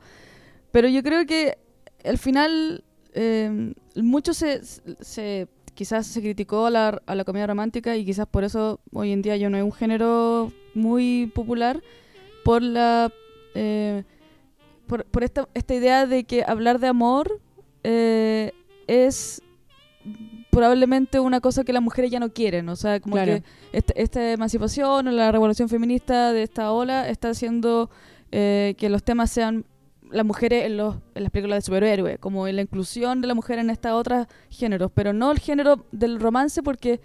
pero 0.72 0.88
yo 0.88 1.03
creo 1.03 1.25
que 1.25 1.57
al 2.03 2.17
final 2.17 2.84
eh, 3.13 3.74
mucho 3.95 4.34
se, 4.34 4.62
se- 5.01 5.48
quizás 5.74 6.07
se 6.07 6.22
criticó 6.22 6.67
a 6.67 6.69
la, 6.69 7.01
a 7.05 7.15
la 7.15 7.25
comedia 7.25 7.48
romántica 7.48 7.98
y 7.98 8.05
quizás 8.05 8.27
por 8.27 8.43
eso 8.45 8.79
hoy 8.93 9.12
en 9.12 9.22
día 9.22 9.36
ya 9.36 9.50
no 9.50 9.57
es 9.57 9.63
un 9.63 9.74
género 9.74 10.53
muy 10.74 11.29
popular 11.36 11.81
por 12.45 12.62
la 12.62 13.12
eh, 13.55 14.03
por, 14.88 15.03
por 15.05 15.24
esta, 15.24 15.50
esta 15.53 15.74
idea 15.74 16.05
de 16.05 16.24
que 16.24 16.43
hablar 16.45 16.79
de 16.79 16.88
amor 16.88 17.41
eh, 17.84 18.51
es 18.88 19.41
probablemente 20.50 21.20
una 21.20 21.42
cosa 21.42 21.64
que 21.64 21.74
las 21.74 21.82
mujeres 21.82 22.12
ya 22.12 22.20
no 22.20 22.32
quieren. 22.32 22.70
O 22.70 22.76
sea, 22.76 23.00
como 23.00 23.16
Claro. 23.16 23.34
que 23.34 23.44
esta, 23.78 23.94
esta 23.96 24.32
emancipación 24.32 25.08
o 25.08 25.12
la 25.12 25.32
revolución 25.32 25.70
feminista 25.70 26.32
de 26.34 26.44
esta 26.44 26.72
ola 26.72 27.10
está 27.10 27.30
haciendo 27.30 27.90
eh, 28.32 28.76
que 28.78 28.90
los 28.90 29.04
temas 29.04 29.32
sean 29.32 29.66
las 30.12 30.26
mujeres 30.26 30.66
en, 30.66 30.78
los, 30.78 30.96
en 31.16 31.24
las 31.24 31.32
películas 31.32 31.58
de 31.58 31.62
superhéroes, 31.66 32.20
como 32.20 32.48
en 32.48 32.56
la 32.56 32.62
inclusión 32.62 33.22
de 33.22 33.28
la 33.28 33.34
mujer 33.34 33.60
en 33.60 33.70
estos 33.70 33.92
otros 33.92 34.28
géneros, 34.50 34.92
pero 34.94 35.14
no 35.14 35.32
el 35.32 35.40
género 35.40 35.86
del 35.92 36.20
romance 36.20 36.62
porque 36.64 37.02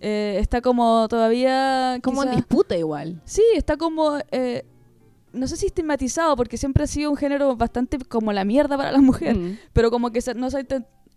eh, 0.00 0.38
está 0.40 0.60
como 0.60 1.06
todavía... 1.08 1.98
Como 2.02 2.22
en 2.24 2.30
disputa 2.34 2.76
igual. 2.76 3.20
Sí, 3.24 3.42
está 3.54 3.76
como... 3.76 4.18
eh, 4.30 4.64
no 5.30 5.46
sé 5.46 5.58
si 5.58 5.66
estigmatizado, 5.66 6.34
porque 6.36 6.56
siempre 6.56 6.84
ha 6.84 6.86
sido 6.86 7.10
un 7.10 7.16
género 7.16 7.54
bastante 7.54 7.98
como 7.98 8.32
la 8.32 8.44
mierda 8.46 8.78
para 8.78 8.90
la 8.92 9.00
mujer, 9.00 9.36
Mm, 9.36 9.58
pero 9.74 9.90
como 9.90 10.10
que 10.10 10.22
se- 10.22 10.34
no 10.34 10.48
se 10.50 10.56
ha 10.56 10.60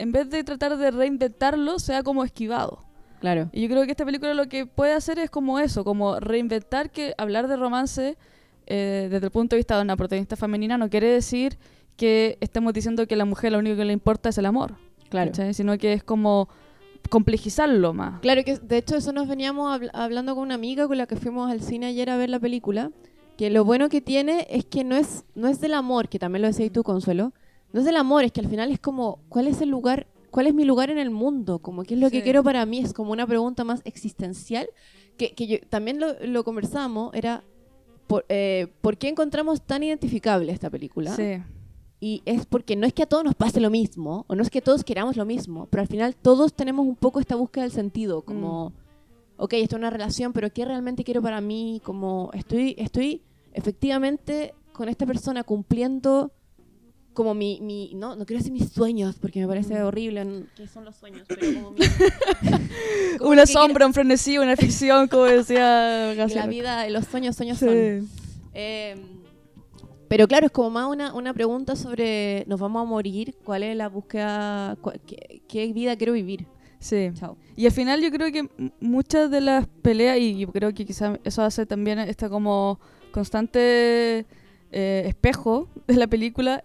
en 0.02 0.12
vez 0.12 0.30
de 0.30 0.44
tratar 0.44 0.78
de 0.78 0.92
reinventarlo, 0.92 1.80
se 1.80 1.96
ha 1.96 2.04
como 2.04 2.24
esquivado. 2.24 2.84
claro. 3.20 3.50
Y 3.54 3.62
yo 3.62 3.68
creo 3.70 3.86
que 3.86 3.92
esta 3.92 4.06
película 4.06 4.34
lo 4.34 4.48
que 4.48 4.66
puede 4.66 4.94
hacer 4.94 5.20
es 5.20 5.30
como 5.30 5.60
eso, 5.60 5.84
como 5.84 6.20
reinventar 6.20 6.90
que 6.90 7.14
hablar 7.18 7.48
de 7.48 7.56
romance 7.56 8.18
eh, 8.68 9.08
desde 9.12 9.26
el 9.28 9.32
punto 9.32 9.56
de 9.56 9.60
vista 9.60 9.76
de 9.76 9.82
una 9.84 9.96
protagonista 9.98 10.36
femenina 10.36 10.78
no 10.78 10.90
quiere 10.90 11.08
decir 11.08 11.58
que 11.98 12.38
estemos 12.42 12.74
diciendo 12.74 13.06
que 13.08 13.14
a 13.16 13.18
la 13.18 13.26
mujer 13.26 13.52
lo 13.52 13.60
único 13.60 13.76
que 13.78 13.86
le 13.86 13.94
importa 13.94 14.30
es 14.30 14.38
el 14.38 14.46
amor, 14.46 14.76
Claro. 15.10 15.32
sino 15.54 15.78
que 15.78 15.94
es 15.94 16.04
como 16.04 16.48
complejizarlo 17.10 17.94
más. 17.94 18.20
Claro 18.22 18.44
que 18.44 18.58
de 18.58 18.78
hecho 18.78 18.96
eso 18.96 19.12
nos 19.12 19.28
veníamos 19.28 19.70
habl- 19.80 19.90
hablando 19.94 20.36
con 20.36 20.44
una 20.44 20.56
amiga 20.56 20.88
con 20.88 20.98
la 20.98 21.08
que 21.08 21.16
fuimos 21.16 21.52
al 21.52 21.62
cine 21.62 21.88
ayer 21.88 22.10
a 22.10 22.18
ver 22.18 22.30
la 22.30 22.40
película, 22.40 22.92
que 23.38 23.50
lo 23.50 23.66
bueno 23.66 23.90
que 23.90 24.02
tiene 24.02 24.48
es 24.50 24.66
que 24.66 24.84
no 24.84 24.96
es 24.96 25.26
no 25.36 25.48
es 25.48 25.60
del 25.60 25.74
amor, 25.74 26.10
que 26.10 26.20
también 26.20 26.42
lo 26.44 26.48
decías 26.48 26.72
tú 26.72 26.84
Consuelo, 26.84 27.34
no 27.74 27.80
es 27.80 27.86
del 27.86 27.96
amor, 27.96 28.24
es 28.24 28.32
que 28.32 28.42
al 28.42 28.48
final 28.48 28.72
es 28.72 28.80
como 28.80 29.20
¿cuál 29.30 29.48
es 29.48 29.62
el 29.62 29.70
lugar, 29.70 30.08
cuál 30.30 30.48
es 30.48 30.54
mi 30.54 30.66
lugar 30.66 30.90
en 30.90 30.98
el 30.98 31.10
mundo? 31.10 31.60
Como 31.60 31.84
qué 31.84 31.94
es 31.94 32.00
lo 32.00 32.10
que 32.10 32.24
quiero 32.24 32.44
para 32.44 32.66
mí, 32.66 32.80
es 32.80 32.94
como 32.94 33.12
una 33.12 33.28
pregunta 33.28 33.64
más 33.64 33.82
existencial 33.86 34.70
que, 35.18 35.34
que 35.34 35.48
yo, 35.48 35.58
también 35.70 36.00
lo, 36.00 36.14
lo 36.26 36.44
conversamos, 36.44 37.14
era 37.14 37.44
por, 38.08 38.26
eh, 38.30 38.68
¿por 38.82 38.98
qué 38.98 39.08
encontramos 39.08 39.62
tan 39.62 39.84
identificable 39.84 40.52
esta 40.52 40.70
película? 40.70 41.16
Sí. 41.16 41.42
Y 42.00 42.24
es 42.26 42.46
porque 42.48 42.76
no 42.76 42.88
es 42.88 42.94
que 42.94 43.04
a 43.04 43.06
todos 43.06 43.24
nos 43.24 43.36
pase 43.36 43.60
lo 43.60 43.70
mismo, 43.70 44.26
o 44.28 44.36
no 44.36 44.42
es 44.42 44.50
que 44.50 44.62
todos 44.62 44.84
queramos 44.84 45.16
lo 45.18 45.26
mismo, 45.26 45.68
pero 45.70 45.82
al 45.82 45.88
final 45.88 46.16
todos 46.16 46.54
tenemos 46.54 46.88
un 46.88 46.96
poco 46.96 47.20
esta 47.20 47.36
búsqueda 47.36 47.64
del 47.64 47.72
sentido, 47.72 48.24
como, 48.24 48.74
ok, 49.38 49.54
esto 49.54 49.76
es 49.76 49.80
una 49.80 49.92
relación, 49.92 50.34
pero 50.34 50.52
¿qué 50.52 50.66
realmente 50.66 51.04
quiero 51.04 51.22
para 51.22 51.40
mí? 51.42 51.80
Como, 51.84 52.32
estoy, 52.34 52.76
estoy 52.80 53.22
efectivamente 53.54 54.56
con 54.74 54.90
esta 54.90 55.06
persona 55.06 55.44
cumpliendo 55.44 56.32
como 57.14 57.34
mi, 57.34 57.60
mi 57.62 57.92
no, 57.96 58.16
no 58.16 58.26
quiero 58.26 58.40
decir 58.40 58.54
mis 58.54 58.70
sueños, 58.72 59.16
porque 59.20 59.40
me 59.42 59.48
parece 59.48 59.82
horrible, 59.84 60.46
¿qué 60.56 60.68
son 60.68 60.86
los 60.86 60.96
sueños? 60.96 61.24
Pero 61.28 61.42
como 61.54 61.72
mi- 61.72 61.80
como 63.18 63.30
Una 63.32 63.44
quiero- 63.44 63.60
sombra, 63.62 63.86
un 63.86 63.94
frenesí, 63.94 64.38
una 64.38 64.56
ficción, 64.56 65.08
como 65.08 65.24
decía 65.26 66.14
la 66.16 66.48
vida, 66.48 66.90
los 66.90 67.06
sueños, 67.06 67.36
sueños 67.36 67.58
Sí. 67.58 67.66
son. 67.66 68.10
Eh, 68.54 68.96
pero 70.08 70.28
claro, 70.28 70.46
es 70.48 70.52
como 70.52 70.70
más 70.70 70.88
una, 70.90 71.14
una 71.14 71.34
pregunta 71.34 71.76
sobre 71.76 72.44
nos 72.48 72.60
vamos 72.60 72.82
a 72.82 72.86
morir, 72.86 73.36
cuál 73.46 73.64
es 73.64 73.76
la 73.78 73.88
búsqueda, 73.88 74.78
qué, 75.08 75.42
qué 75.48 75.72
vida 75.74 75.96
quiero 75.96 76.14
vivir. 76.14 76.46
Sí. 76.80 77.12
Chao. 77.14 77.38
Y 77.56 77.66
al 77.66 77.72
final 77.72 78.02
yo 78.02 78.10
creo 78.12 78.32
que 78.32 78.50
muchas 78.80 79.30
de 79.32 79.40
las 79.40 79.68
peleas, 79.82 80.18
y 80.18 80.40
yo 80.40 80.52
creo 80.52 80.74
que 80.74 80.86
quizás 80.86 81.20
eso 81.24 81.44
hace 81.44 81.66
también 81.66 82.00
esta 82.00 82.28
como 82.30 82.80
constante 83.12 84.26
eh, 84.72 85.04
espejo 85.06 85.68
de 85.88 85.96
la 85.96 86.08
película, 86.08 86.64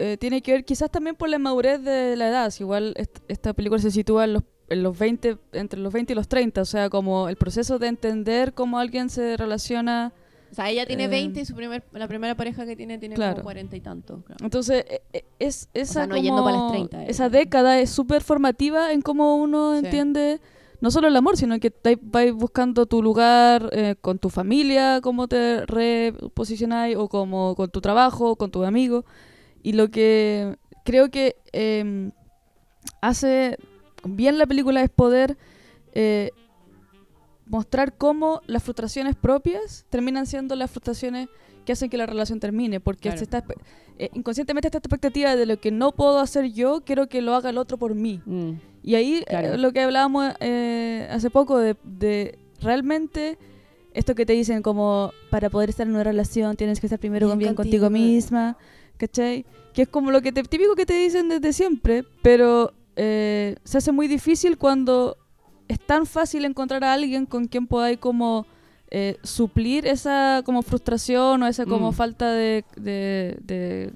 eh, 0.00 0.16
tiene 0.18 0.40
que 0.42 0.52
ver 0.52 0.64
quizás 0.64 0.90
también 0.90 1.14
por 1.16 1.28
la 1.28 1.38
madurez 1.38 1.82
de 1.82 2.16
la 2.16 2.28
edad. 2.28 2.50
Si 2.50 2.62
igual 2.62 2.94
est- 2.96 3.18
esta 3.28 3.52
película 3.52 3.80
se 3.80 3.90
sitúa 3.90 4.24
en 4.24 4.32
los, 4.34 4.42
en 4.68 4.82
los 4.82 4.98
20, 4.98 5.36
entre 5.52 5.78
los 5.80 5.92
20 5.92 6.12
y 6.12 6.16
los 6.16 6.26
30, 6.28 6.62
o 6.62 6.64
sea, 6.64 6.90
como 6.90 7.28
el 7.28 7.36
proceso 7.36 7.78
de 7.78 7.88
entender 7.88 8.52
cómo 8.54 8.78
alguien 8.78 9.10
se 9.10 9.36
relaciona. 9.36 10.12
O 10.50 10.54
sea, 10.54 10.68
ella 10.68 10.84
tiene 10.86 11.04
Eh, 11.04 11.08
20 11.08 11.40
y 11.40 11.44
su 11.44 11.54
primer, 11.54 11.84
la 11.92 12.08
primera 12.08 12.34
pareja 12.34 12.66
que 12.66 12.74
tiene 12.74 12.98
tiene 12.98 13.14
Claro. 13.14 13.34
como 13.36 13.44
40 13.44 13.76
y 13.76 13.80
tanto. 13.80 14.22
claro. 14.26 14.44
Entonces, 14.44 14.84
e- 14.88 15.02
e- 15.12 15.24
es, 15.38 15.68
esa, 15.74 15.92
sea, 15.92 16.06
no 16.06 16.14
como- 16.16 16.22
yendo 16.24 16.42
para 16.44 16.56
las 16.56 16.72
30, 16.72 17.02
eh. 17.04 17.06
esa 17.08 17.28
década 17.28 17.78
es 17.78 17.90
súper 17.90 18.22
formativa 18.22 18.92
en 18.92 19.00
cómo 19.02 19.36
uno 19.36 19.78
Sí. 19.78 19.84
entiende 19.84 20.40
no 20.80 20.90
solo 20.90 21.08
el 21.08 21.16
amor, 21.16 21.36
sino 21.36 21.60
que 21.60 21.72
vais 22.00 22.32
buscando 22.32 22.86
tu 22.86 23.02
lugar 23.02 23.68
eh, 23.72 23.96
con 24.00 24.18
tu 24.18 24.30
familia, 24.30 25.00
cómo 25.02 25.28
te 25.28 25.66
reposicionáis, 25.66 26.96
o 26.96 27.08
como 27.08 27.54
con 27.54 27.70
tu 27.70 27.80
trabajo, 27.80 28.36
con 28.36 28.50
tus 28.50 28.66
amigos. 28.66 29.04
Y 29.62 29.72
lo 29.72 29.90
que 29.90 30.56
creo 30.84 31.10
que 31.10 31.36
eh, 31.52 32.10
hace 33.00 33.56
bien 34.04 34.38
la 34.38 34.46
película 34.46 34.82
es 34.82 34.90
poder 34.90 35.36
eh, 35.92 36.30
mostrar 37.46 37.96
cómo 37.96 38.40
las 38.46 38.62
frustraciones 38.62 39.16
propias 39.16 39.84
terminan 39.90 40.26
siendo 40.26 40.54
las 40.56 40.70
frustraciones 40.70 41.28
que 41.64 41.72
hacen 41.72 41.90
que 41.90 41.96
la 41.98 42.06
relación 42.06 42.40
termine, 42.40 42.80
porque 42.80 43.02
Claro. 43.10 43.18
se 43.18 43.24
está, 43.24 43.44
eh, 43.98 44.08
inconscientemente 44.14 44.68
esta 44.68 44.78
expectativa 44.78 45.36
de 45.36 45.46
lo 45.46 45.60
que 45.60 45.70
no 45.70 45.92
puedo 45.92 46.18
hacer 46.20 46.52
yo, 46.52 46.82
quiero 46.84 47.08
que 47.08 47.20
lo 47.20 47.34
haga 47.34 47.50
el 47.50 47.58
otro 47.58 47.76
por 47.76 47.94
mí. 47.94 48.20
Mm, 48.24 48.52
Y 48.82 48.94
ahí 48.94 49.22
eh, 49.26 49.58
lo 49.58 49.72
que 49.72 49.80
hablábamos 49.82 50.32
eh, 50.40 51.06
hace 51.10 51.28
poco 51.28 51.58
de, 51.58 51.76
de 51.84 52.38
realmente 52.62 53.36
esto 53.92 54.14
que 54.14 54.24
te 54.24 54.32
dicen 54.32 54.62
como 54.62 55.10
para 55.30 55.50
poder 55.50 55.68
estar 55.68 55.86
en 55.86 55.92
una 55.94 56.04
relación 56.04 56.56
tienes 56.56 56.80
que 56.80 56.86
estar 56.86 56.98
primero 56.98 57.26
Bien 57.26 57.32
con 57.32 57.38
bien 57.38 57.54
contigo, 57.54 57.86
contigo, 57.86 58.06
misma, 58.06 58.56
¿cachai? 59.00 59.44
Que 59.72 59.82
es 59.82 59.88
como 59.88 60.10
lo 60.10 60.20
que 60.20 60.30
te, 60.32 60.42
típico 60.42 60.74
que 60.76 60.84
te 60.86 60.94
dicen 60.94 61.28
desde 61.30 61.52
siempre, 61.54 62.04
pero 62.22 62.72
eh, 62.96 63.56
se 63.64 63.78
hace 63.78 63.92
muy 63.92 64.06
difícil 64.08 64.58
cuando 64.58 65.16
es 65.68 65.80
tan 65.80 66.04
fácil 66.04 66.44
encontrar 66.44 66.84
a 66.84 66.92
alguien 66.92 67.24
con 67.26 67.46
quien 67.46 67.66
podáis 67.66 67.98
como 67.98 68.46
eh, 68.90 69.16
suplir 69.22 69.86
esa 69.86 70.42
como 70.44 70.62
frustración 70.62 71.42
o 71.42 71.46
esa 71.46 71.64
como 71.64 71.90
Mm. 71.92 71.94
falta 71.94 72.32
de... 72.32 72.64
de, 72.76 73.38
de, 73.42 73.92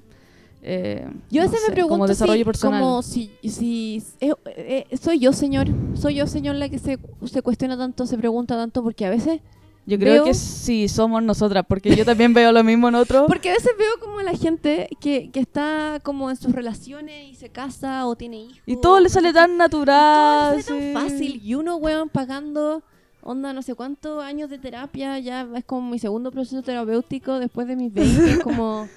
eh, 0.63 1.05
Yo 1.29 1.41
a 1.41 1.45
veces 1.45 1.59
me 1.67 1.73
pregunto 1.73 1.95
como 1.95 2.07
desarrollo 2.07 2.39
si, 2.39 2.45
personal. 2.45 2.79
como 2.81 3.01
si, 3.03 3.29
si 3.43 4.01
eh, 4.21 4.33
eh, 4.45 4.97
soy 4.99 5.19
yo, 5.19 5.33
señor, 5.33 5.67
soy 5.95 6.15
yo, 6.15 6.25
señor, 6.27 6.55
la 6.55 6.69
que 6.69 6.79
se, 6.79 6.97
se 7.25 7.41
cuestiona 7.41 7.77
tanto, 7.77 8.07
se 8.07 8.17
pregunta 8.17 8.55
tanto, 8.55 8.81
porque 8.81 9.05
a 9.05 9.09
veces 9.09 9.41
Yo 9.87 9.99
creo 9.99 10.13
Veo- 10.15 10.23
que 10.25 10.33
sí 10.33 10.87
somos 10.87 11.21
nosotras, 11.21 11.63
porque 11.67 11.95
yo 11.95 12.05
también 12.05 12.33
veo 12.33 12.51
lo 12.51 12.63
mismo 12.63 12.87
en 12.89 12.95
otros. 12.95 13.25
Porque 13.27 13.49
a 13.49 13.53
veces 13.53 13.71
veo 13.77 13.99
como 13.99 14.21
la 14.21 14.35
gente 14.35 14.89
que, 14.99 15.29
que 15.31 15.39
está 15.39 15.99
como 16.01 16.29
en 16.31 16.35
sus 16.37 16.53
relaciones 16.53 17.29
y 17.31 17.35
se 17.35 17.49
casa 17.49 18.07
o 18.07 18.15
tiene 18.15 18.37
hijos. 18.37 18.59
Y 18.65 18.77
todo 18.77 18.99
le 18.99 19.09
sale 19.09 19.31
tan 19.31 19.57
natural. 19.57 20.49
todo 20.49 20.57
le 20.57 20.63
sale 20.63 20.87
sí. 20.87 20.93
tan 20.93 21.09
fácil. 21.09 21.41
Y 21.43 21.53
uno, 21.53 21.75
weón, 21.75 22.09
pagando, 22.09 22.81
onda, 23.21 23.53
no 23.53 23.61
sé 23.61 23.75
cuántos 23.75 24.23
años 24.23 24.49
de 24.49 24.57
terapia, 24.57 25.19
ya 25.19 25.47
es 25.55 25.65
como 25.65 25.91
mi 25.91 25.99
segundo 25.99 26.31
proceso 26.31 26.63
terapéutico 26.63 27.39
después 27.39 27.67
de 27.67 27.75
mis 27.75 27.93
20. 27.93 28.31
es 28.31 28.39
como... 28.43 28.87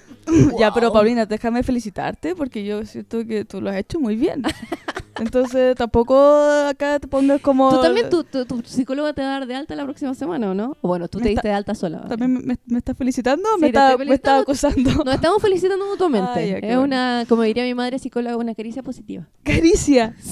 Ya, 0.59 0.73
pero 0.73 0.87
wow. 0.87 0.93
Paulina, 0.95 1.25
déjame 1.25 1.61
felicitarte, 1.63 2.35
porque 2.35 2.63
yo 2.65 2.83
siento 2.85 3.25
que 3.25 3.45
tú 3.45 3.61
lo 3.61 3.69
has 3.69 3.77
hecho 3.77 3.99
muy 3.99 4.15
bien. 4.15 4.41
Entonces, 5.19 5.75
tampoco 5.75 6.15
acá 6.67 6.99
te 6.99 7.07
pongas 7.07 7.41
como... 7.41 7.69
Tú 7.69 7.81
también, 7.81 8.09
tu, 8.09 8.23
tu, 8.23 8.45
tu 8.45 8.61
psicóloga 8.63 9.13
te 9.13 9.21
va 9.21 9.27
a 9.27 9.31
dar 9.39 9.47
de 9.47 9.55
alta 9.55 9.75
la 9.75 9.83
próxima 9.83 10.13
semana, 10.13 10.51
¿o 10.51 10.53
no? 10.53 10.77
O 10.81 10.87
bueno, 10.87 11.07
tú 11.07 11.17
Me 11.19 11.23
te 11.25 11.29
diste 11.29 11.47
de 11.47 11.53
alta 11.53 11.75
sola. 11.75 12.01
¿También 12.07 12.33
me, 12.45 12.57
me 12.65 12.77
estás 12.77 12.97
felicitando 12.97 13.47
o 13.49 13.55
Sí, 13.55 13.61
me, 13.61 13.67
está, 13.67 13.97
me 13.97 14.15
acusando? 14.15 15.03
Nos 15.03 15.15
estamos 15.15 15.41
felicitando 15.41 15.85
mutuamente. 15.85 16.47
Ya, 16.49 16.57
es 16.57 16.61
bueno. 16.61 16.81
una, 16.83 17.25
como 17.27 17.41
diría 17.43 17.63
mi 17.63 17.73
madre 17.73 17.99
psicóloga, 17.99 18.37
una 18.37 18.55
caricia 18.55 18.81
positiva. 18.83 19.27
Caricia. 19.43 20.15
no 20.23 20.31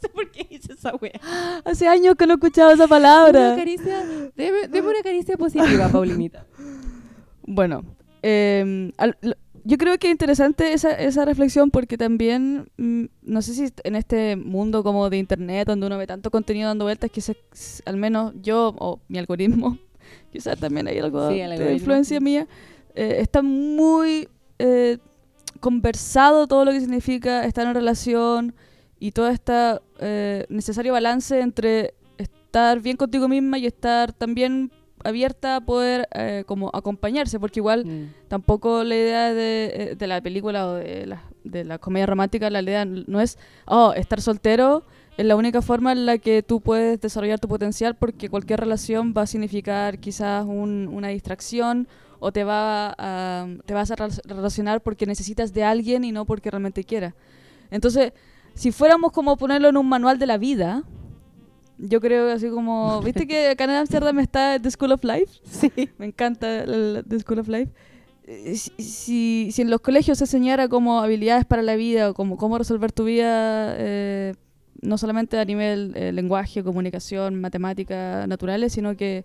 sé 0.00 0.08
por 0.14 0.30
qué 0.30 0.46
hice 0.50 0.72
esa 0.72 0.94
wea. 0.96 1.20
Hace 1.64 1.88
años 1.88 2.14
que 2.16 2.26
no 2.26 2.34
he 2.34 2.36
escuchado 2.36 2.70
esa 2.70 2.84
Una 2.84 2.88
palabra. 2.88 3.54
caricia, 3.56 4.04
deme, 4.36 4.68
deme 4.68 4.88
una 4.88 5.02
caricia 5.02 5.36
positiva, 5.36 5.88
Paulinita. 5.92 6.46
Bueno, 7.46 7.82
eh, 8.22 8.92
al- 8.98 9.16
yo 9.64 9.78
creo 9.78 9.98
que 9.98 10.08
es 10.08 10.12
interesante 10.12 10.72
esa, 10.72 10.90
esa 10.92 11.24
reflexión 11.24 11.70
porque 11.70 11.96
también, 11.96 12.68
mm, 12.76 13.04
no 13.22 13.42
sé 13.42 13.54
si 13.54 13.72
en 13.84 13.96
este 13.96 14.36
mundo 14.36 14.82
como 14.82 15.08
de 15.10 15.18
internet, 15.18 15.68
donde 15.68 15.86
uno 15.86 15.98
ve 15.98 16.06
tanto 16.06 16.30
contenido 16.30 16.68
dando 16.68 16.84
vueltas, 16.84 17.10
que 17.10 17.20
se- 17.20 17.36
s- 17.52 17.82
al 17.86 17.96
menos 17.96 18.32
yo 18.42 18.74
o 18.78 19.00
mi 19.08 19.18
algoritmo, 19.18 19.78
quizás 20.32 20.58
también 20.58 20.88
hay 20.88 20.98
algo 20.98 21.28
Sí, 21.30 21.36
de 21.36 21.72
influencia 21.74 22.20
mía, 22.20 22.46
eh, 22.94 23.16
está 23.20 23.42
muy 23.42 24.28
eh, 24.58 24.98
conversado 25.60 26.46
todo 26.46 26.64
lo 26.64 26.72
que 26.72 26.80
significa 26.80 27.44
estar 27.44 27.66
en 27.66 27.74
relación 27.74 28.54
y 28.98 29.12
todo 29.12 29.28
este 29.28 29.52
eh, 30.00 30.46
necesario 30.48 30.92
balance 30.92 31.38
entre 31.40 31.94
estar 32.18 32.80
bien 32.80 32.96
contigo 32.96 33.28
misma 33.28 33.58
y 33.58 33.66
estar 33.66 34.12
también 34.12 34.70
abierta 35.04 35.56
a 35.56 35.60
poder 35.60 36.08
eh, 36.14 36.44
como 36.46 36.70
acompañarse, 36.72 37.38
porque 37.40 37.60
igual 37.60 37.84
tampoco 38.28 38.84
la 38.84 38.94
idea 38.94 39.34
de, 39.34 39.64
eh, 39.74 39.94
de 39.96 40.06
la 40.06 40.20
película 40.20 40.66
o 40.68 40.74
de 40.74 41.06
la, 41.06 41.22
de 41.44 41.64
la 41.64 41.78
comedia 41.78 42.06
romántica, 42.06 42.48
la 42.50 42.62
idea 42.62 42.84
no 42.84 43.20
es, 43.20 43.38
oh, 43.66 43.92
estar 43.94 44.20
soltero 44.20 44.84
es 45.18 45.26
la 45.26 45.36
única 45.36 45.60
forma 45.60 45.92
en 45.92 46.06
la 46.06 46.16
que 46.18 46.42
tú 46.42 46.60
puedes 46.62 46.98
desarrollar 47.00 47.38
tu 47.38 47.46
potencial 47.48 47.94
porque 47.96 48.30
cualquier 48.30 48.60
relación 48.60 49.12
va 49.16 49.22
a 49.22 49.26
significar 49.26 49.98
quizás 49.98 50.44
un- 50.46 50.88
una 50.90 51.08
distracción 51.08 51.86
o 52.18 52.32
te, 52.32 52.44
va 52.44 52.94
a, 52.96 53.46
te 53.66 53.74
vas 53.74 53.90
a 53.90 53.96
rel- 53.96 54.20
relacionar 54.24 54.80
porque 54.80 55.04
necesitas 55.06 55.52
de 55.52 55.64
alguien 55.64 56.04
y 56.04 56.12
no 56.12 56.24
porque 56.24 56.50
realmente 56.50 56.84
quieras. 56.84 57.12
Entonces, 57.70 58.12
si 58.54 58.70
fuéramos 58.72 59.12
como 59.12 59.36
ponerlo 59.36 59.68
en 59.68 59.76
un 59.76 59.88
manual 59.88 60.18
de 60.18 60.26
la 60.26 60.38
vida, 60.38 60.82
yo 61.78 62.00
creo 62.00 62.30
así 62.30 62.48
como, 62.48 63.00
¿viste 63.02 63.26
que 63.26 63.48
acá 63.48 63.64
en 63.64 63.70
Amsterdam 63.70 64.18
está 64.20 64.58
The 64.60 64.70
School 64.70 64.92
of 64.92 65.04
Life? 65.04 65.40
Sí. 65.44 65.70
Me 65.98 66.06
encanta 66.06 66.64
el, 66.64 67.04
The 67.08 67.20
School 67.20 67.40
of 67.40 67.48
Life. 67.48 67.72
Eh, 68.24 68.54
Si, 68.56 68.70
si, 68.82 69.50
si 69.52 69.62
en 69.62 69.70
los 69.70 69.80
colegios 69.80 70.18
se 70.18 70.24
enseñara 70.24 70.68
como 70.68 71.00
habilidades 71.00 71.44
para 71.44 71.62
la 71.62 71.76
vida 71.76 72.10
o 72.10 72.14
como 72.14 72.36
cómo 72.36 72.58
resolver 72.58 72.92
tu 72.92 73.04
vida, 73.04 73.74
eh, 73.78 74.34
no 74.80 74.98
solamente 74.98 75.38
a 75.38 75.44
nivel 75.44 75.92
eh, 75.96 76.12
lenguaje, 76.12 76.62
comunicación, 76.62 77.40
matemática, 77.40 78.26
naturales, 78.26 78.72
sino 78.72 78.96
que 78.96 79.24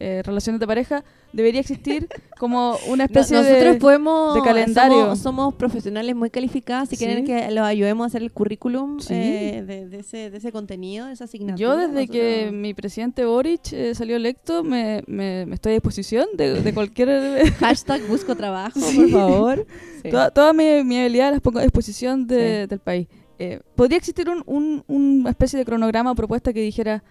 eh, 0.00 0.22
relaciones 0.24 0.60
de 0.60 0.66
pareja, 0.66 1.04
debería 1.32 1.60
existir 1.60 2.08
como 2.38 2.76
una 2.88 2.98
No- 2.98 3.04
especie 3.04 3.36
nosotros 3.36 3.74
de... 3.74 3.80
podemos 3.80 4.34
de 4.34 4.42
calendario. 4.42 5.00
Somos, 5.02 5.18
somos 5.18 5.54
profesionales 5.54 6.14
muy 6.16 6.30
calificadas 6.30 6.88
si 6.88 6.96
Sí. 6.96 7.04
quieren 7.04 7.24
que 7.24 7.50
los 7.50 7.64
ayudemos 7.64 8.04
a 8.04 8.06
hacer 8.06 8.22
el 8.22 8.32
currículum 8.32 9.00
Sí. 9.00 9.14
eh, 9.14 9.64
de, 9.66 9.88
de 9.88 9.98
ese, 9.98 10.30
de 10.30 10.38
ese 10.38 10.52
contenido, 10.52 11.06
de 11.06 11.12
esa 11.12 11.24
asignatura. 11.24 11.56
Yo 11.60 11.76
desde 11.76 12.06
que 12.08 12.50
mi 12.52 12.74
presidente 12.74 13.24
Boric 13.24 13.72
eh, 13.72 13.94
salió 13.94 14.16
electo 14.16 14.62
me, 14.64 15.02
me- 15.06 15.46
me 15.46 15.54
estoy 15.56 15.72
a 15.72 15.74
disposición 15.74 16.26
de, 16.34 16.72
cualquier... 16.72 17.08
Hashtag 17.60 18.02
busco 18.08 18.36
trabajo, 18.36 18.78
Sí. 18.80 18.96
por 18.96 19.10
favor. 19.10 19.66
Sí. 20.02 20.10
Toda, 20.10 20.30
toda 20.30 20.52
mi, 20.52 20.84
mi 20.84 21.00
habilidad 21.00 21.32
las 21.32 21.40
pongo 21.40 21.58
a 21.58 21.62
disposición 21.62 22.28
del 22.28 22.78
país. 22.78 23.08
Eh, 23.40 23.58
¿Podría 23.74 23.98
existir 23.98 24.28
un, 24.28 24.44
un- 24.46 24.84
una 24.86 25.30
especie 25.30 25.58
de 25.58 25.64
cronograma 25.64 26.12
o 26.12 26.14
propuesta 26.14 26.52
que 26.52 26.60
dijera 26.60 27.02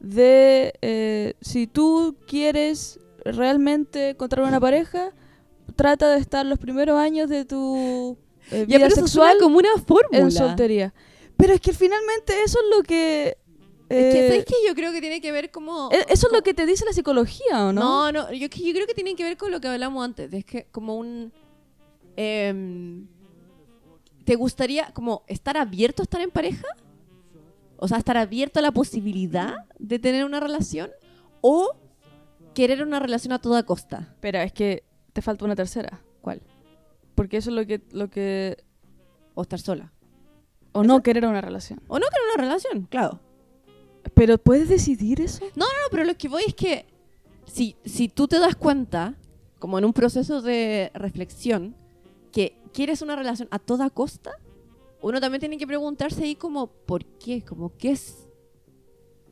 de 0.00 0.72
eh, 0.82 1.34
si 1.40 1.66
tú 1.66 2.16
quieres 2.26 3.00
realmente 3.24 4.10
encontrar 4.10 4.46
una 4.46 4.60
pareja, 4.60 5.12
trata 5.76 6.10
de 6.10 6.18
estar 6.20 6.46
los 6.46 6.58
primeros 6.58 6.98
años 6.98 7.28
de 7.28 7.44
tu 7.44 8.16
eh, 8.50 8.64
vida 8.66 8.90
sexual 8.90 9.36
como 9.38 9.58
una 9.58 9.76
fórmula. 9.86 10.18
en 10.18 10.30
soltería? 10.30 10.94
Pero 11.36 11.54
es 11.54 11.60
que 11.60 11.72
finalmente 11.72 12.42
eso 12.44 12.58
es 12.58 12.76
lo 12.76 12.82
que... 12.82 13.36
Es 13.88 14.12
que, 14.14 14.26
eh, 14.26 14.28
¿sabes 14.28 14.44
qué? 14.44 14.54
Yo 14.66 14.74
creo 14.74 14.92
que 14.92 15.00
tiene 15.00 15.20
que 15.20 15.32
ver 15.32 15.50
como... 15.50 15.88
e- 15.92 16.06
eso 16.12 16.26
es 16.26 16.32
lo 16.32 16.42
que 16.42 16.52
te 16.52 16.66
dice 16.66 16.84
la 16.84 16.92
psicología, 16.92 17.66
¿o 17.66 17.72
no? 17.72 18.10
No, 18.10 18.12
no, 18.12 18.32
yo, 18.32 18.48
yo 18.48 18.72
creo 18.72 18.86
que 18.86 18.94
tiene 18.94 19.14
que 19.14 19.22
ver 19.24 19.36
con 19.36 19.50
lo 19.50 19.60
que 19.60 19.68
hablamos 19.68 20.04
antes. 20.04 20.32
Es 20.32 20.44
que 20.44 20.66
como 20.70 20.96
un... 20.96 21.32
em, 22.16 23.06
¿Te 24.24 24.34
gustaría 24.36 24.90
como 24.92 25.22
estar 25.26 25.56
abierto 25.56 26.02
a 26.02 26.04
estar 26.04 26.20
en 26.20 26.30
pareja? 26.30 26.66
O 27.78 27.88
sea, 27.88 27.98
estar 27.98 28.16
abierto 28.16 28.58
a 28.58 28.62
la 28.62 28.72
posibilidad 28.72 29.54
de 29.78 29.98
tener 29.98 30.24
una 30.24 30.40
relación 30.40 30.90
o 31.40 31.76
querer 32.54 32.82
una 32.82 32.98
relación 32.98 33.32
a 33.32 33.38
toda 33.38 33.62
costa. 33.62 34.14
Pero 34.20 34.38
es 34.40 34.52
que 34.52 34.84
te 35.12 35.22
falta 35.22 35.44
una 35.44 35.54
tercera. 35.56 36.00
¿Cuál? 36.20 36.42
Porque 37.14 37.36
eso 37.38 37.50
es 37.50 37.56
lo 37.56 37.66
que... 37.66 37.80
Lo 37.92 38.10
que 38.10 38.56
O 39.34 39.42
estar 39.42 39.60
sola. 39.60 39.92
o 40.72 40.82
no 40.82 41.02
querer 41.02 41.24
una 41.26 41.40
relación. 41.40 41.80
O 41.88 41.98
no 41.98 42.06
querer 42.06 42.26
una 42.34 42.42
relación, 42.44 42.86
claro. 42.90 43.20
Pero 44.14 44.38
¿puedes 44.38 44.68
decidir 44.68 45.20
eso? 45.20 45.44
No, 45.54 45.66
pero 45.90 46.04
lo 46.04 46.16
que 46.16 46.28
voy 46.28 46.42
es 46.46 46.54
que 46.54 46.86
si, 47.46 47.76
si 47.84 48.08
tú 48.08 48.26
te 48.26 48.38
das 48.40 48.56
cuenta, 48.56 49.14
como 49.58 49.78
en 49.78 49.84
un 49.84 49.92
proceso 49.92 50.42
de 50.42 50.90
reflexión, 50.94 51.76
que 52.32 52.56
quieres 52.72 53.02
una 53.02 53.16
relación 53.16 53.48
a 53.50 53.58
toda 53.58 53.90
costa, 53.90 54.32
uno 55.02 55.20
también 55.20 55.40
tiene 55.40 55.58
que 55.58 55.66
preguntarse 55.66 56.22
ahí 56.24 56.34
como, 56.34 56.66
¿por 56.66 57.04
qué? 57.04 57.42
Como, 57.44 57.76
¿qué 57.76 57.92
es? 57.92 58.26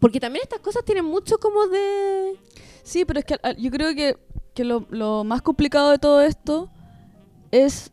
Porque 0.00 0.20
también 0.20 0.42
estas 0.42 0.60
cosas 0.60 0.84
tienen 0.84 1.04
mucho 1.04 1.38
como 1.38 1.66
de... 1.66 2.34
Sí, 2.82 3.04
pero 3.04 3.18
es 3.20 3.24
que 3.24 3.36
al- 3.42 3.56
yo 3.56 3.70
creo 3.70 3.94
que, 3.94 4.16
que 4.54 4.64
lo, 4.64 4.86
lo 4.90 5.24
más 5.24 5.42
complicado 5.42 5.90
de 5.90 5.98
todo 5.98 6.20
esto 6.20 6.70
es 7.50 7.90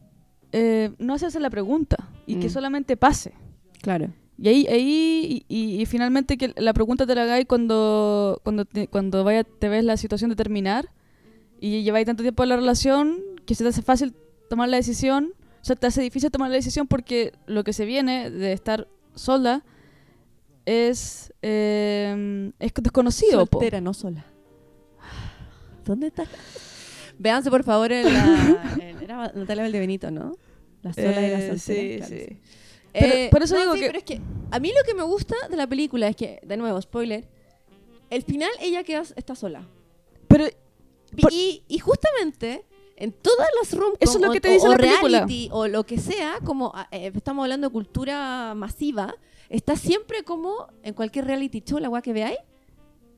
eh, 0.52 0.92
no 1.00 1.14
hacerse 1.16 1.40
la 1.40 1.50
pregunta 1.50 2.10
y 2.28 2.36
que 2.36 2.48
Mm. 2.48 2.52
solamente 2.52 2.98
pase. 2.98 3.34
Claro. 3.82 4.14
Y 4.38 4.48
ahí, 4.50 4.68
ahí 4.68 5.46
y, 5.48 5.56
y- 5.56 5.82
y 5.82 5.86
finalmente 5.86 6.38
que 6.38 6.54
la 6.58 6.74
pregunta 6.74 7.06
te 7.08 7.16
la 7.16 7.24
hagáis 7.24 7.46
cuando, 7.48 8.40
cuando, 8.44 8.66
te, 8.66 8.88
cuando 8.88 9.24
vaya, 9.24 9.44
te 9.44 9.70
ves 9.70 9.84
la 9.84 9.98
situación 9.98 10.30
de 10.30 10.36
terminar 10.36 10.90
y 11.60 11.82
lleváis 11.84 12.06
tanto 12.06 12.24
tiempo 12.24 12.44
en 12.44 12.50
la 12.50 12.56
relación 12.58 13.20
que 13.46 13.56
se 13.56 13.64
te 13.64 13.70
hace 13.70 13.82
fácil 13.82 14.14
tomar 14.50 14.70
la 14.70 14.78
decisión, 14.78 15.34
o 15.64 15.66
sea, 15.66 15.78
te 15.78 15.88
hace 15.88 16.02
difícil 16.02 16.30
tomar 16.30 16.50
la 16.50 16.58
decisión 16.58 16.88
porque 16.88 17.32
lo 17.46 17.64
que 17.64 17.72
se 17.72 17.86
viene 17.86 18.30
de 18.30 18.52
estar 18.52 18.90
sola 19.16 19.64
es, 20.66 21.34
eh, 21.42 22.52
es 22.60 22.74
desconocido. 22.82 23.46
po. 23.46 23.60
Soltera, 23.60 23.80
no 23.82 23.94
sola. 23.94 24.26
¿Dónde 25.86 26.08
está? 26.08 26.26
Véanse, 27.18 27.50
por 27.50 27.64
favor, 27.64 27.92
en 27.92 28.14
la... 28.14 28.76
en- 28.80 29.02
era 29.02 29.32
Natalia 29.34 29.64
Valdebenito, 29.64 30.12
¿no? 30.12 30.36
La 30.82 30.94
sola 30.94 31.22
y 31.26 31.30
la 31.32 31.40
Eh, 31.40 31.58
soltera. 31.58 31.60
sí, 31.60 31.98
claro, 31.98 32.16
sí. 32.28 32.40
Pero- 32.94 33.14
Eh, 33.14 33.28
por 33.32 33.42
eso 33.44 33.56
no, 33.56 33.62
digo 33.62 33.74
sí, 33.76 33.80
que- 33.80 33.86
pero 33.88 33.98
es 34.00 34.04
que 34.06 34.22
a 34.52 34.60
mí 34.60 34.70
lo 34.70 34.84
que 34.86 34.94
me 34.94 35.04
gusta 35.04 35.36
de 35.50 35.56
la 35.56 35.68
película 35.68 36.08
es 36.10 36.16
que, 36.16 36.40
de 36.44 36.58
nuevo, 36.58 36.82
spoiler, 36.82 37.28
el 38.10 38.22
final 38.24 38.50
ella 38.60 38.84
queda, 38.84 39.04
está 39.16 39.34
sola. 39.36 39.66
Pero 40.28 40.46
Por- 41.22 41.32
Y, 41.32 41.64
y 41.68 41.78
justamente 41.80 42.66
en 42.96 43.12
todas 43.12 43.48
las 43.60 43.74
rom 43.78 43.94
Eso 44.00 44.18
es 44.18 44.22
lo 44.22 44.30
o- 44.30 44.34
que 44.34 44.42
te 44.42 44.50
o- 44.50 44.52
dice 44.54 44.68
o 44.68 44.72
la 44.72 44.78
película. 44.78 45.18
reality 45.26 45.50
o 45.52 45.68
lo 45.68 45.84
que 45.86 45.98
sea, 45.98 46.40
como 46.44 46.72
ah, 46.76 46.88
eh, 46.92 47.12
estamos 47.14 47.44
hablando 47.44 47.68
de 47.68 47.74
cultura 47.74 48.54
masiva, 48.56 49.16
está 49.50 49.76
siempre 49.76 50.24
como 50.24 50.68
en 50.84 50.94
cualquier 50.94 51.26
reality 51.26 51.62
show, 51.62 51.80
la 51.80 51.90
weá 51.90 52.02
que 52.02 52.14
veáis, 52.14 52.38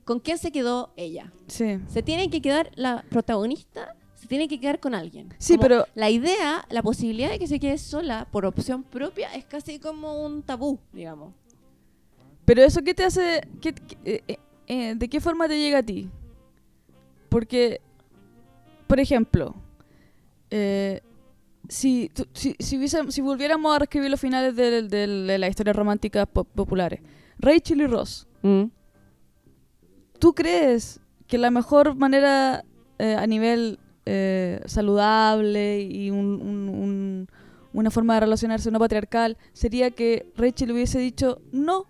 ¿con 0.06 0.20
quién 0.20 0.38
se 0.38 0.52
quedó 0.52 0.94
ella? 0.96 1.32
sí. 1.48 1.80
Se 1.88 2.02
tiene 2.04 2.30
que 2.30 2.42
quedar 2.42 2.72
la 2.76 3.04
protagonista, 3.10 3.96
se 4.16 4.28
tiene 4.28 4.48
que 4.48 4.60
quedar 4.60 4.80
con 4.80 4.96
alguien. 4.96 5.34
Sí, 5.40 5.54
Como 5.56 5.62
pero- 5.64 5.86
La 5.94 6.10
idea, 6.10 6.66
la 6.70 6.82
posibilidad 6.82 7.30
de 7.30 7.38
que 7.40 7.48
se 7.48 7.60
quede 7.60 7.78
sola 7.78 8.28
por 8.32 8.46
opción 8.46 8.82
propia 8.84 9.34
es 9.36 9.46
casi 9.46 9.78
como 9.80 10.24
un 10.26 10.42
tabú, 10.42 10.80
digamos. 10.94 11.34
Pero 12.46 12.64
eso 12.64 12.82
qué 12.82 12.94
te 12.94 13.04
hace, 13.04 13.42
qué- 13.62 13.74
qué- 13.74 14.24
eh, 14.28 14.38
eh, 14.68 14.96
¿de 14.96 15.10
qué 15.10 15.20
forma 15.20 15.48
te 15.48 15.58
llega 15.60 15.80
a 15.80 15.84
ti? 15.84 16.10
Porque, 17.30 17.82
por 18.88 19.00
ejemplo, 19.00 19.56
eh, 20.52 21.02
si, 21.68 22.12
si, 22.34 22.56
si, 22.60 22.78
hubiese- 22.78 23.12
si 23.12 23.22
volviéramos 23.22 23.76
a 23.76 23.80
reescribir 23.80 24.12
los 24.12 24.20
finales 24.20 24.56
de, 24.56 24.84
de- 24.84 25.08
de 25.08 25.38
las 25.38 25.50
historias 25.50 25.76
románticas 25.76 26.28
po- 26.28 26.44
populares, 26.44 27.02
Rachel 27.40 27.82
y 27.82 27.88
Ross, 27.88 28.28
¿tú 30.20 30.34
crees 30.34 31.00
que 31.28 31.38
la 31.38 31.52
mejor 31.52 31.96
manera 31.96 32.64
eh, 33.00 33.16
a 33.18 33.26
nivel 33.28 33.80
eh, 34.06 34.62
saludable 34.66 35.82
y 35.82 36.12
un- 36.12 36.40
un- 36.42 36.70
un- 36.70 37.28
una 37.74 37.92
forma 37.92 38.14
de 38.14 38.20
relacionarse 38.22 38.70
no 38.72 38.80
patriarcal 38.80 39.38
sería 39.54 39.92
que 39.92 40.32
Rachel 40.38 40.72
hubiese 40.72 41.00
dicho 41.00 41.42
no? 41.52 41.86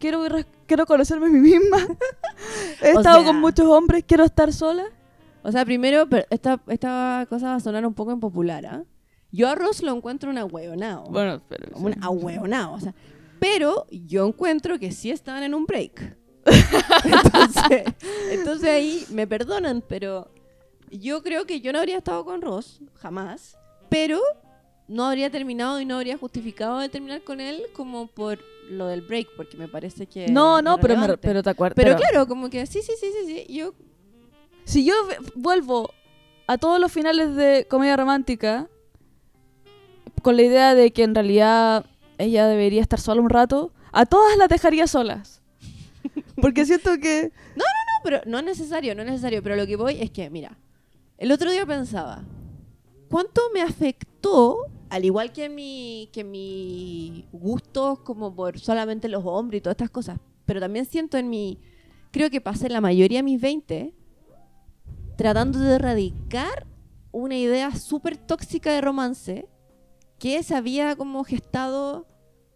Quiero, 0.00 0.22
quiero 0.66 0.86
conocerme 0.86 1.26
a 1.26 1.30
mí 1.30 1.38
misma. 1.40 1.76
He 2.82 2.94
O 2.94 2.98
estado 3.00 3.18
sea- 3.18 3.26
con 3.26 3.36
muchos 3.40 3.66
hombres, 3.66 4.02
quiero 4.06 4.24
estar 4.24 4.52
sola. 4.52 4.84
O 5.42 5.52
sea, 5.52 5.64
primero, 5.64 6.06
pero 6.08 6.26
esta, 6.30 6.60
esta 6.68 7.26
cosa 7.28 7.46
va 7.50 7.54
a 7.56 7.60
sonar 7.60 7.86
un 7.86 7.94
poco 7.94 8.12
impopular, 8.12 8.66
¿ah? 8.66 8.84
Yo 9.32 9.48
a 9.48 9.54
Ross 9.54 9.82
lo 9.82 9.94
encuentro 9.94 10.30
un 10.30 10.38
ahueonao. 10.38 11.04
Bueno, 11.10 11.40
pero 11.48 11.68
un 11.76 11.94
ahueonao, 12.02 12.74
o 12.74 12.80
sea. 12.80 12.94
Pero 13.38 13.86
yo 13.90 14.26
encuentro 14.26 14.78
que 14.78 14.92
sí 14.92 15.10
estaban 15.10 15.42
en 15.42 15.54
un 15.54 15.64
break. 15.66 16.16
entonces, 17.04 17.84
entonces 18.30 18.68
ahí 18.70 19.04
me 19.10 19.26
perdonan, 19.26 19.82
pero 19.86 20.30
yo 20.90 21.22
creo 21.22 21.46
que 21.46 21.60
yo 21.60 21.72
no 21.72 21.78
habría 21.78 21.98
estado 21.98 22.24
con 22.24 22.42
Ross, 22.42 22.80
jamás. 22.94 23.56
Pero 23.88 24.20
no 24.88 25.04
habría 25.06 25.30
terminado 25.30 25.80
y 25.80 25.84
no 25.84 25.96
habría 25.96 26.18
justificado 26.18 26.78
de 26.78 26.88
terminar 26.88 27.22
con 27.22 27.40
él 27.40 27.62
como 27.74 28.08
por 28.08 28.38
lo 28.68 28.86
del 28.88 29.02
break, 29.02 29.28
porque 29.36 29.56
me 29.56 29.68
parece 29.68 30.06
que... 30.06 30.28
no, 30.28 30.60
no, 30.62 30.78
pero, 30.78 30.96
me- 30.96 31.16
pero 31.18 31.42
te 31.42 31.50
acuerdas. 31.50 31.76
Pero 31.76 31.96
claro, 31.96 32.26
como 32.26 32.50
que 32.50 32.66
sí, 32.66 32.80
sí, 32.82 32.92
sí, 33.00 33.06
sí, 33.12 33.26
sí. 33.46 33.52
Yo 33.54 33.74
Si 34.70 34.84
yo 34.84 34.94
vuelvo 35.34 35.92
a 36.46 36.56
todos 36.56 36.78
los 36.78 36.92
finales 36.92 37.34
de 37.34 37.66
comedia 37.68 37.96
romántica 37.96 38.68
con 40.22 40.36
la 40.36 40.42
idea 40.42 40.76
de 40.76 40.92
que 40.92 41.02
en 41.02 41.12
realidad 41.12 41.86
ella 42.18 42.46
debería 42.46 42.80
estar 42.80 43.00
sola 43.00 43.20
un 43.20 43.30
rato, 43.30 43.72
a 43.90 44.06
todas 44.06 44.38
las 44.38 44.48
dejaría 44.48 44.86
solas. 44.86 45.42
Porque 46.40 46.64
siento 46.66 46.98
que... 47.02 47.32
No, 47.56 47.64
pero 48.04 48.20
no 48.26 48.38
es 48.38 48.44
necesario, 48.44 48.94
no 48.94 49.02
es 49.02 49.08
necesario. 49.08 49.42
Pero 49.42 49.56
lo 49.56 49.66
que 49.66 49.74
voy 49.74 50.00
es 50.00 50.12
que, 50.12 50.30
mira, 50.30 50.56
el 51.18 51.32
otro 51.32 51.50
día 51.50 51.66
pensaba, 51.66 52.22
¿cuánto 53.10 53.40
me 53.52 53.62
afectó, 53.62 54.66
al 54.88 55.04
igual 55.04 55.32
que 55.32 55.48
mi, 55.48 56.10
que 56.12 56.22
mi 56.22 57.26
gustos 57.32 57.98
como 57.98 58.36
por 58.36 58.60
solamente 58.60 59.08
los 59.08 59.24
hombres 59.26 59.58
y 59.58 59.62
todas 59.62 59.74
estas 59.74 59.90
cosas, 59.90 60.20
pero 60.46 60.60
también 60.60 60.84
siento 60.84 61.18
en 61.18 61.28
mi, 61.28 61.58
creo 62.12 62.30
que 62.30 62.40
pasé 62.40 62.68
la 62.68 62.80
mayoría 62.80 63.18
de 63.18 63.24
mis 63.24 63.40
20 63.40 63.94
tratando 65.20 65.58
de 65.58 65.74
erradicar 65.74 66.66
una 67.12 67.36
idea 67.36 67.74
súper 67.74 68.16
tóxica 68.16 68.72
de 68.72 68.80
romance 68.80 69.46
que 70.18 70.42
se 70.42 70.54
había 70.54 70.96
como 70.96 71.24
gestado 71.24 72.06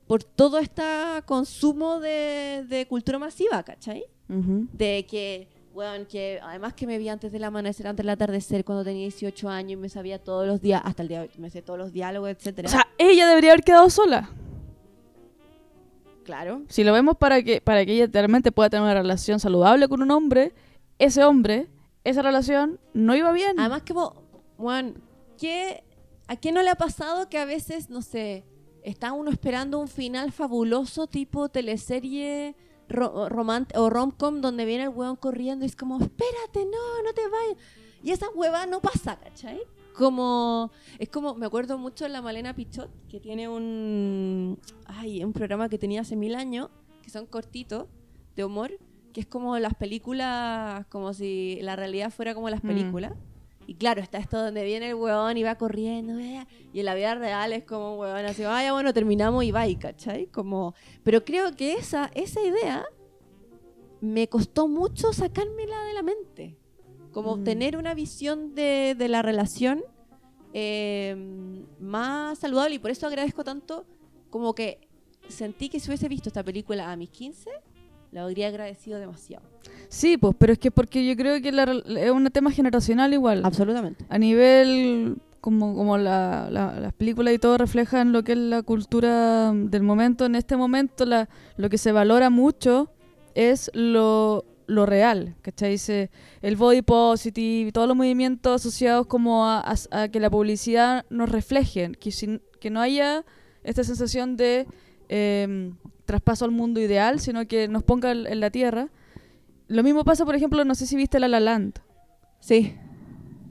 por 0.07 0.24
todo 0.24 0.59
este 0.59 0.83
consumo 1.27 2.00
de, 2.00 2.64
de 2.66 2.87
cultura 2.88 3.18
masiva, 3.18 3.62
¿cachai? 3.62 4.05
de 4.29 5.05
que 5.07 5.48
Weón, 5.74 6.07
que 6.07 6.40
además 6.42 6.72
que 6.72 6.87
me 6.87 6.96
vi 6.96 7.11
antes 7.11 7.31
del 7.33 7.44
amanecer, 7.44 7.87
antes 7.87 8.03
del 8.03 8.09
atardecer, 8.09 8.64
cuando 8.64 8.83
tenía 8.83 9.03
18 9.03 9.48
años 9.50 9.72
y 9.72 9.77
me 9.77 9.90
sabía 9.90 10.18
todos 10.18 10.46
los 10.46 10.62
días, 10.62 10.81
hasta 10.85 11.03
el 11.03 11.09
día 11.09 11.20
de 11.20 11.27
hoy, 11.27 11.35
me 11.37 11.50
sé 11.50 11.61
todos 11.61 11.79
los 11.79 11.92
diálogos, 11.92 12.31
etcétera. 12.31 12.68
O 12.68 12.70
sea, 12.70 12.87
ella 12.96 13.29
debería 13.29 13.50
haber 13.50 13.64
quedado 13.64 13.90
sola. 13.90 14.31
claro. 16.24 16.62
Si 16.68 16.83
lo 16.83 16.94
vemos 16.94 17.18
para 17.18 17.42
que, 17.42 17.61
para 17.61 17.85
que 17.85 17.92
ella 17.92 18.09
realmente 18.11 18.53
pueda 18.53 18.70
tener 18.70 18.85
una 18.85 18.94
relación 18.94 19.38
saludable 19.38 19.87
con 19.87 20.00
un 20.00 20.12
hombre, 20.12 20.55
ese 20.98 21.24
hombre, 21.24 21.68
esa 22.05 22.23
relación 22.23 22.79
no 22.93 23.17
iba 23.17 23.33
bien. 23.33 23.59
Además 23.59 23.83
que, 23.83 23.95
weón, 24.59 25.03
¿qué, 25.38 25.85
¿a 26.29 26.37
quién 26.37 26.55
no 26.55 26.62
le 26.62 26.71
ha 26.71 26.77
pasado 26.77 27.29
que 27.29 27.38
a 27.38 27.45
veces, 27.45 27.90
no 27.90 28.03
sé, 28.03 28.45
está 28.83 29.12
uno 29.12 29.31
esperando 29.31 29.79
un 29.81 29.88
final 29.88 30.31
fabuloso 30.31 31.07
tipo 31.07 31.49
teleserie 31.49 32.55
ro 32.88 33.12
o 33.14 33.90
romcom 33.90 34.40
donde 34.43 34.67
viene 34.67 34.85
el 34.85 34.90
weón 34.90 35.17
corriendo 35.17 35.64
y 35.64 35.69
es 35.69 35.77
como, 35.77 35.99
espérate, 35.99 36.67
no, 36.67 37.03
no 37.03 37.12
te 37.14 37.23
vayas. 37.29 37.57
Y 38.03 38.11
esa 38.11 38.29
hueva 38.35 38.67
no 38.67 38.81
pasa, 38.81 39.19
¿cachai? 39.19 39.61
Como, 39.97 40.71
es 40.99 41.09
como, 41.09 41.35
me 41.35 41.47
acuerdo 41.47 41.79
mucho 41.79 42.05
de 42.05 42.11
la 42.11 42.21
Malena 42.21 42.55
Pichot, 42.55 42.90
que 43.09 43.21
tiene 43.21 43.49
un, 43.49 44.59
ay, 44.87 45.25
un 45.25 45.33
programa 45.33 45.71
que 45.71 45.79
tenía 45.79 46.03
hace 46.03 46.14
mil 46.14 46.35
años, 46.35 46.69
que 47.03 47.09
son 47.09 47.27
cortitos, 47.27 47.87
de 48.37 48.45
humor, 48.45 48.73
que 49.14 49.20
es 49.22 49.27
como 49.27 49.59
las 49.59 49.74
películas, 49.74 50.85
como 50.88 51.14
si 51.14 51.59
la 51.62 51.77
realidad 51.77 52.11
fuera 52.11 52.35
como 52.35 52.50
las 52.50 52.62
Mm. 52.62 52.66
películas. 52.66 53.12
Y 53.66 53.77
claro, 53.77 54.03
está 54.03 54.18
esto 54.18 54.38
donde 54.42 54.62
viene 54.62 54.90
el 54.90 54.94
weón 54.96 55.38
y 55.38 55.42
va 55.42 55.55
corriendo, 55.55 56.16
vea, 56.16 56.46
y 56.74 56.81
en 56.81 56.85
la 56.85 56.94
vida 56.94 57.14
real 57.14 57.55
es 57.55 57.64
como 57.64 57.94
un 57.94 58.00
weón 58.00 58.27
así, 58.27 58.42
vaya, 58.42 58.74
bueno, 58.74 58.92
terminamos 58.92 59.42
y 59.44 59.53
va, 59.53 59.62
¿cachai? 59.81 60.27
Como, 60.27 60.74
pero 61.03 61.24
creo 61.24 61.57
que 61.57 61.72
esa, 61.74 62.11
esa 62.14 62.42
idea 62.42 62.85
me 64.03 64.29
costó 64.29 64.68
mucho 64.68 65.14
sacármela 65.14 65.83
de 65.85 65.94
la 65.94 66.03
mente. 66.03 66.59
Como 67.12 67.37
Mm. 67.37 67.44
tener 67.44 67.77
una 67.79 67.94
visión 67.94 68.55
de, 68.55 68.94
de 68.98 69.09
la 69.09 69.22
relación 69.22 69.83
eh, 70.53 71.16
más 71.81 72.38
saludable 72.38 72.74
y 72.77 72.79
por 72.79 72.90
eso 72.90 73.07
agradezco 73.07 73.42
tanto 73.44 73.87
como 74.31 74.55
que 74.55 74.79
sentí 75.29 75.68
que 75.68 75.81
si 75.81 75.88
hubiese 75.88 76.09
visto 76.09 76.29
esta 76.29 76.44
película 76.44 76.92
a 76.92 76.96
mis 76.96 77.11
15, 77.11 77.50
la 78.14 78.22
habría 78.22 78.48
agradecido 78.48 78.98
demasiado. 78.98 79.44
Sí, 79.88 80.16
pues, 80.16 80.35
pero 80.38 80.53
es 80.55 80.59
que 80.59 80.70
porque 80.70 81.05
yo 81.07 81.16
creo 81.16 81.42
que 81.42 81.53
la 81.53 81.64
es 82.00 82.11
un 82.11 82.27
tema 82.31 82.50
generacional 82.50 83.12
igual. 83.12 83.42
Absolutamente. 83.44 84.05
A 84.09 84.18
nivel, 84.18 85.16
como, 85.40 85.74
como 85.74 85.98
la- 85.98 86.48
la- 86.50 86.79
las 86.81 86.92
películas 86.94 87.35
y 87.35 87.38
todo 87.38 87.59
reflejan 87.59 88.12
lo 88.12 88.22
que 88.22 88.33
es 88.33 88.38
la 88.38 88.62
cultura 88.62 89.53
del 89.53 89.83
momento, 89.83 90.24
en 90.27 90.37
este 90.37 90.57
momento 90.57 91.05
la, 91.05 91.29
lo 91.57 91.68
que 91.68 91.77
se 91.77 91.92
valora 91.92 92.31
mucho 92.31 92.90
es 93.35 93.70
lo, 93.74 94.44
lo 94.66 94.87
real, 94.87 95.35
¿cachai? 95.42 95.77
Se- 95.77 96.11
el 96.40 96.57
body 96.57 96.83
positive, 96.83 97.72
todos 97.72 97.88
los 97.88 97.96
movimientos 97.96 98.62
asociados 98.62 99.07
como 99.07 99.44
a, 99.46 99.59
a- 99.61 100.03
a 100.03 100.09
que 100.09 100.20
la 100.20 100.31
publicidad 100.31 101.05
nos 101.11 101.29
reflejen, 101.29 101.94
que, 101.96 102.11
sin- 102.12 102.40
que 102.61 102.70
no 102.70 102.81
haya 102.81 103.24
esta 103.64 103.83
sensación 103.85 104.37
de 104.37 104.66
em, 105.09 105.74
traspaso 106.05 106.45
al 106.45 106.51
mundo 106.51 106.81
ideal, 106.81 107.21
sino 107.21 107.47
que 107.47 107.69
nos 107.69 107.83
ponga 107.83 108.12
en 108.12 108.40
la 108.40 108.51
tierra. 108.51 108.88
Lo 109.69 109.83
mismo 109.83 110.05
pasa, 110.05 110.25
por 110.25 110.35
ejemplo, 110.35 110.64
no 110.64 110.75
sé 110.75 110.87
si 110.87 110.97
viste 110.97 111.19
La 111.21 111.29
La 111.29 111.40
Land. 111.40 111.79
Sí. 112.40 112.75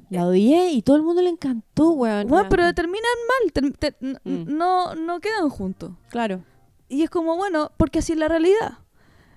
La 0.09 0.27
odié 0.27 0.71
y 0.71 0.83
todo 0.83 0.95
el 0.95 1.01
mundo 1.01 1.21
le 1.23 1.29
encantó, 1.29 1.91
weón. 1.93 2.27
Bueno, 2.27 2.47
pero 2.49 2.71
terminan 2.73 3.01
mal, 3.27 3.73
ter- 3.79 3.95
Mm. 4.23 4.55
no, 4.55 4.93
no 4.93 5.19
quedan 5.19 5.49
juntos. 5.49 5.91
Claro. 6.09 6.43
Y 6.87 7.01
es 7.01 7.09
como, 7.09 7.35
bueno, 7.35 7.71
porque 7.77 7.99
así 7.99 8.11
es 8.13 8.19
la 8.19 8.27
realidad. 8.27 8.77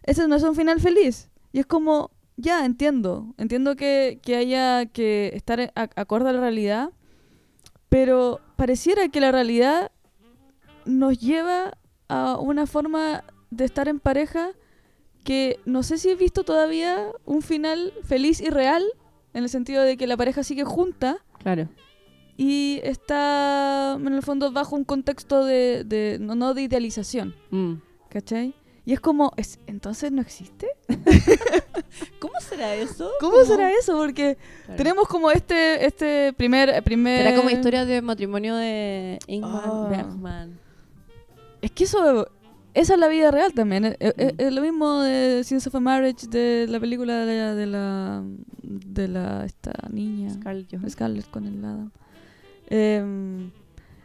Ese 0.02 0.28
no 0.28 0.34
es 0.36 0.42
un 0.42 0.54
final 0.54 0.78
feliz. 0.80 1.30
Y 1.52 1.60
es 1.60 1.66
como, 1.66 2.10
ya, 2.36 2.66
entiendo. 2.66 3.34
Entiendo 3.38 3.74
que, 3.76 4.18
que 4.22 4.36
haya 4.36 4.84
que 4.84 5.30
estar 5.34 5.72
acorde 5.74 6.28
a 6.28 6.32
la 6.34 6.40
realidad, 6.40 6.90
pero 7.88 8.40
pareciera 8.56 9.08
que 9.08 9.20
la 9.20 9.32
realidad 9.32 9.90
nos 10.84 11.18
lleva 11.18 11.78
a 12.08 12.36
una 12.38 12.66
forma 12.66 13.24
de 13.50 13.64
estar 13.64 13.88
en 13.88 14.00
pareja 14.00 14.50
que 15.24 15.58
no 15.64 15.82
sé 15.82 15.98
si 15.98 16.10
he 16.10 16.14
visto 16.14 16.44
todavía 16.44 17.08
un 17.24 17.42
final 17.42 17.92
feliz 18.04 18.40
y 18.40 18.48
real, 18.50 18.84
en 19.34 19.42
el 19.42 19.48
sentido 19.48 19.82
de 19.82 19.96
que 19.96 20.06
la 20.06 20.16
pareja 20.16 20.42
sigue 20.44 20.64
junta, 20.64 21.18
Claro. 21.42 21.68
y 22.36 22.80
está 22.84 23.94
en 24.00 24.06
el 24.12 24.22
fondo 24.22 24.52
bajo 24.52 24.76
un 24.76 24.84
contexto 24.84 25.44
de, 25.44 25.82
de- 25.84 26.18
no, 26.20 26.34
no 26.36 26.54
de 26.54 26.62
idealización, 26.62 27.34
Mm. 27.50 27.74
¿cachai? 28.08 28.54
Y 28.84 28.92
es 28.92 29.00
como, 29.00 29.32
¿es, 29.36 29.58
¿entonces 29.66 30.12
no 30.12 30.22
existe? 30.22 30.68
¿Cómo 32.20 32.34
será 32.40 32.74
eso? 32.74 33.10
¿Cómo 33.20 33.44
será 33.44 33.72
eso? 33.72 33.96
Porque 33.96 34.36
Claro. 34.64 34.76
tenemos 34.76 35.08
como 35.08 35.30
este 35.30 35.84
este 35.86 36.32
primer 36.34 36.82
primer 36.84 37.26
Era 37.26 37.36
como 37.36 37.50
historia 37.50 37.84
de 37.84 38.00
matrimonio 38.02 38.54
de 38.54 39.18
Ingmar 39.26 39.62
Ah. 39.66 39.86
Bergman. 39.90 40.58
Es 41.66 41.72
que 41.72 41.84
eso 41.84 42.28
esa 42.74 42.94
es 42.94 43.00
la 43.00 43.08
vida 43.08 43.30
real 43.30 43.52
también. 43.54 43.84
Es, 43.86 43.96
es- 43.98 44.34
Mm. 44.34 44.40
es 44.40 44.52
lo 44.52 44.60
mismo 44.62 45.00
de 45.00 45.42
Scenes 45.44 45.66
of 45.66 45.74
a 45.74 45.80
Marriage 45.80 46.26
de 46.28 46.66
la 46.68 46.78
película 46.78 47.24
de 47.24 47.38
la 47.40 47.54
de 47.54 47.66
la, 47.66 48.22
de 48.62 49.08
la 49.08 49.44
esta 49.44 49.72
niña 49.90 50.30
Scarlett 50.34 50.68
Johansson. 50.70 50.90
Scarlett 50.90 51.30
con 51.30 51.46
el 51.46 51.64
Adam. 51.64 51.90
Em, 52.68 53.50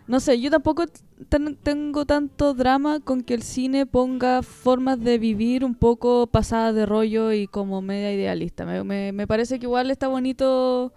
no 0.08 0.19
sé, 0.19 0.39
yo 0.39 0.50
tampoco 0.50 0.86
ten- 1.30 1.56
tengo 1.62 2.06
tanto 2.06 2.54
drama 2.54 3.00
con 3.00 3.21
que 3.21 3.34
el 3.34 3.43
cine 3.43 3.86
ponga 3.86 4.41
formas 4.41 5.00
de 5.00 5.17
vivir 5.19 5.63
un 5.63 5.76
poco 5.76 6.28
pasadas 6.28 6.74
de 6.76 6.86
rollo 6.86 7.32
y 7.32 7.47
como 7.47 7.82
media 7.82 8.12
idealista. 8.13 8.65
Me, 8.65 8.84
me- 8.84 9.12
me 9.12 9.28
parece 9.28 9.60
que 9.60 9.65
igual 9.65 9.91
está 9.91 10.08
bonito 10.08 10.93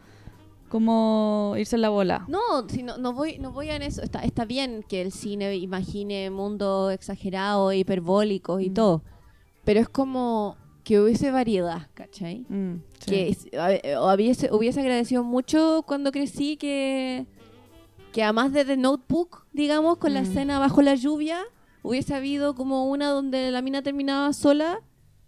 como 0.75 1.55
irse 1.57 1.77
en 1.77 1.83
la 1.83 1.89
bola. 1.89 2.25
No, 2.27 2.41
si 2.69 2.83
no, 2.83 2.99
no 2.99 3.13
voy, 3.13 3.39
no 3.39 3.53
voy 3.53 3.71
en 3.71 3.83
eso. 3.83 4.03
Está, 4.03 4.25
está 4.25 4.45
bien 4.45 4.85
que 4.89 5.03
el 5.03 5.13
cine 5.13 5.55
imagine 5.57 6.31
mundos 6.31 6.93
exagerados, 6.93 7.73
hiperbólicos 7.75 8.61
y 8.61 8.71
Mm. 8.71 8.75
todo. 8.75 9.03
Pero 9.65 9.79
es 9.79 9.89
como 9.89 10.57
que 10.83 11.01
hubiese 11.01 11.31
variedad, 11.31 11.87
¿cachai? 11.95 12.45
Mm, 12.49 12.83
sí. 12.99 13.07
Que 13.09 13.37
a- 13.95 14.13
hubiese, 14.15 14.53
hubiese 14.53 14.81
agradecido 14.81 15.23
mucho 15.23 15.85
cuando 15.87 16.11
crecí 16.11 16.57
que, 16.57 17.25
que 18.13 18.25
además 18.25 18.53
de 18.53 18.65
The 18.65 18.77
Notebook, 18.77 19.47
digamos, 19.53 19.99
con 19.99 20.13
la 20.13 20.23
Mm. 20.23 20.25
escena 20.25 20.59
bajo 20.59 20.83
la 20.83 20.97
lluvia, 20.97 21.39
hubiese 21.85 22.15
habido 22.17 22.57
como 22.57 22.91
una 22.91 23.11
donde 23.11 23.53
la 23.53 23.63
mina 23.63 23.81
terminaba 23.83 24.33
sola 24.33 24.81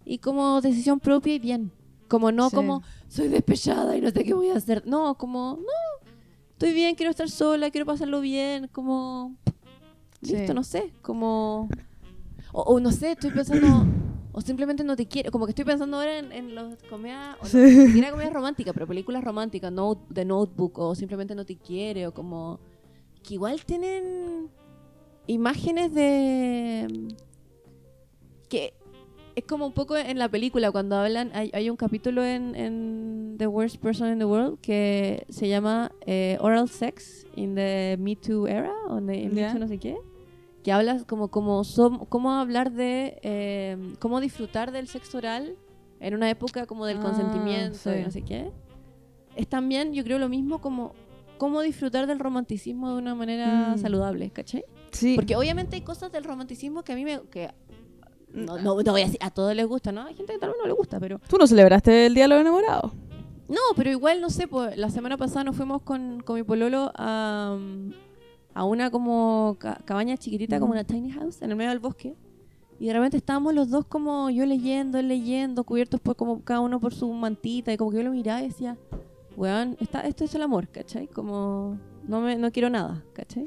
y 0.04 0.18
como 0.18 0.60
decisión 0.60 0.98
propia 0.98 1.34
y 1.34 1.38
bien. 1.38 1.70
Como 2.08 2.32
no 2.32 2.50
Sí. 2.50 2.56
como 2.56 2.82
soy 3.08 3.28
despechada 3.28 3.96
y 3.96 4.00
no 4.00 4.10
sé 4.10 4.24
qué 4.24 4.34
voy 4.34 4.50
a 4.50 4.56
hacer. 4.56 4.82
No, 4.86 5.16
como 5.16 5.58
no, 5.60 6.08
estoy 6.52 6.72
bien, 6.72 6.94
quiero 6.94 7.10
estar 7.10 7.28
sola, 7.28 7.70
quiero 7.70 7.86
pasarlo 7.86 8.20
bien, 8.20 8.68
como 8.68 9.34
Sí. 10.22 10.34
listo, 10.36 10.54
no 10.54 10.62
sé, 10.64 10.92
como 11.02 11.68
o, 12.52 12.62
o 12.62 12.80
no 12.80 12.90
sé, 12.90 13.12
estoy 13.12 13.30
pensando 13.30 13.84
o 14.32 14.40
simplemente 14.40 14.82
no 14.84 14.96
te 14.96 15.06
quiero, 15.06 15.30
como 15.30 15.46
que 15.46 15.50
estoy 15.52 15.64
pensando 15.64 15.96
ahora 15.98 16.18
en, 16.18 16.32
en 16.32 16.54
las 16.54 16.82
comedias, 16.84 17.36
o 17.40 17.44
no, 17.44 17.48
Sí. 17.48 17.58
ni 17.94 18.02
comedias 18.10 18.32
románticas, 18.32 18.72
pero 18.74 18.86
películas 18.86 19.22
románticas, 19.24 19.70
no, 19.72 19.98
de 20.10 20.24
Notebook 20.24 20.78
o 20.78 20.94
simplemente 20.94 21.34
no 21.34 21.44
te 21.44 21.56
quiere 21.56 22.06
o 22.06 22.12
como 22.14 22.58
que 23.22 23.34
igual 23.34 23.64
tienen 23.64 24.50
imágenes 25.26 25.92
de 25.94 27.08
es 29.36 29.44
como 29.44 29.66
un 29.66 29.72
poco 29.72 29.96
en 29.96 30.18
la 30.18 30.28
película 30.28 30.72
cuando 30.72 30.96
hablan 30.96 31.30
hay, 31.34 31.50
hay 31.52 31.70
un 31.70 31.76
capítulo 31.76 32.24
en, 32.24 32.54
en 32.56 33.34
The 33.38 33.46
Worst 33.46 33.76
Person 33.76 34.10
in 34.12 34.18
the 34.18 34.24
World 34.24 34.58
que 34.60 35.24
se 35.28 35.46
llama 35.48 35.92
eh, 36.06 36.38
Oral 36.40 36.68
Sex 36.68 37.26
in 37.36 37.54
the 37.54 37.96
Me 38.00 38.16
Too 38.16 38.48
era 38.48 38.72
o 38.88 38.98
en 38.98 39.06
the 39.06 39.28
Me. 39.28 39.52
Too 39.52 39.58
no 39.58 39.68
sé 39.68 39.78
qué 39.78 39.96
que 40.64 40.72
hablas 40.72 41.04
como 41.04 41.28
como 41.28 41.62
som- 41.64 42.08
cómo 42.08 42.32
hablar 42.32 42.72
de 42.72 43.18
eh, 43.22 43.76
cómo 44.00 44.20
disfrutar 44.20 44.72
del 44.72 44.88
sexo 44.88 45.18
oral 45.18 45.54
en 46.00 46.14
una 46.14 46.28
época 46.30 46.66
como 46.66 46.86
del 46.86 46.98
Ah, 46.98 47.02
consentimiento 47.02 47.94
y 47.96 48.02
no 48.02 48.10
sé 48.10 48.22
qué 48.22 48.50
es 49.36 49.46
también 49.48 49.92
yo 49.92 50.02
creo 50.02 50.18
lo 50.18 50.28
mismo 50.30 50.60
como 50.62 50.94
cómo 51.38 51.60
disfrutar 51.60 52.06
del 52.06 52.18
romanticismo 52.18 52.90
de 52.92 52.96
una 52.96 53.14
manera 53.14 53.74
Mm. 53.74 53.78
saludable 53.78 54.30
¿cachai? 54.30 54.64
Sí. 54.92 55.14
Porque 55.14 55.36
obviamente 55.36 55.76
hay 55.76 55.82
cosas 55.82 56.10
del 56.10 56.24
romanticismo 56.24 56.82
que 56.82 56.92
a 56.92 56.96
mí 56.96 57.04
me... 57.04 57.20
Que 57.30 57.50
no, 58.36 58.58
no, 58.58 58.82
no 58.82 58.92
voy 58.92 59.02
a 59.02 59.04
decir, 59.06 59.18
a 59.20 59.30
todos 59.30 59.54
les 59.56 59.66
gusta, 59.66 59.90
¿no? 59.90 60.02
Hay 60.04 60.14
gente 60.14 60.32
que 60.34 60.38
tal 60.38 60.50
vez 60.50 60.58
no 60.60 60.66
le 60.66 60.72
gusta, 60.74 61.00
pero... 61.00 61.18
Tú 61.28 61.36
no 61.38 61.46
celebraste 61.46 62.06
el 62.06 62.14
Día 62.14 62.24
de 62.24 62.28
los 62.28 62.40
Enamorados. 62.40 62.92
No, 63.48 63.60
pero 63.76 63.90
igual, 63.90 64.20
no 64.20 64.28
sé, 64.30 64.46
pues 64.48 64.76
la 64.76 64.90
semana 64.90 65.16
pasada 65.16 65.44
nos 65.44 65.56
fuimos 65.56 65.82
con, 65.82 66.20
con 66.20 66.36
mi 66.36 66.42
pololo 66.42 66.92
a, 66.96 67.56
a 68.54 68.64
una 68.64 68.90
como 68.90 69.56
ca- 69.58 69.80
cabaña 69.84 70.16
chiquitita, 70.16 70.58
como 70.60 70.72
una 70.72 70.84
tiny 70.84 71.10
house, 71.12 71.42
en 71.42 71.50
el 71.50 71.56
medio 71.56 71.70
del 71.70 71.78
bosque. 71.78 72.16
Y 72.78 72.88
de 72.88 72.92
repente 72.92 73.16
estábamos 73.16 73.54
los 73.54 73.70
dos 73.70 73.86
como 73.86 74.28
yo 74.30 74.44
leyendo, 74.44 74.98
él 74.98 75.08
leyendo, 75.08 75.64
cubiertos 75.64 76.00
por 76.00 76.14
como 76.16 76.42
cada 76.44 76.60
uno 76.60 76.78
por 76.78 76.92
su 76.92 77.10
mantita. 77.12 77.72
Y 77.72 77.76
como 77.76 77.90
que 77.90 77.96
yo 77.98 78.02
lo 78.02 78.10
miraba 78.10 78.42
y 78.42 78.48
decía, 78.48 78.76
weón, 79.36 79.76
está, 79.80 80.00
esto 80.00 80.24
es 80.24 80.34
el 80.34 80.42
amor, 80.42 80.68
¿cachai? 80.68 81.06
Como 81.06 81.78
no, 82.06 82.20
me, 82.20 82.36
no 82.36 82.50
quiero 82.52 82.68
nada, 82.68 83.02
¿cachai? 83.14 83.46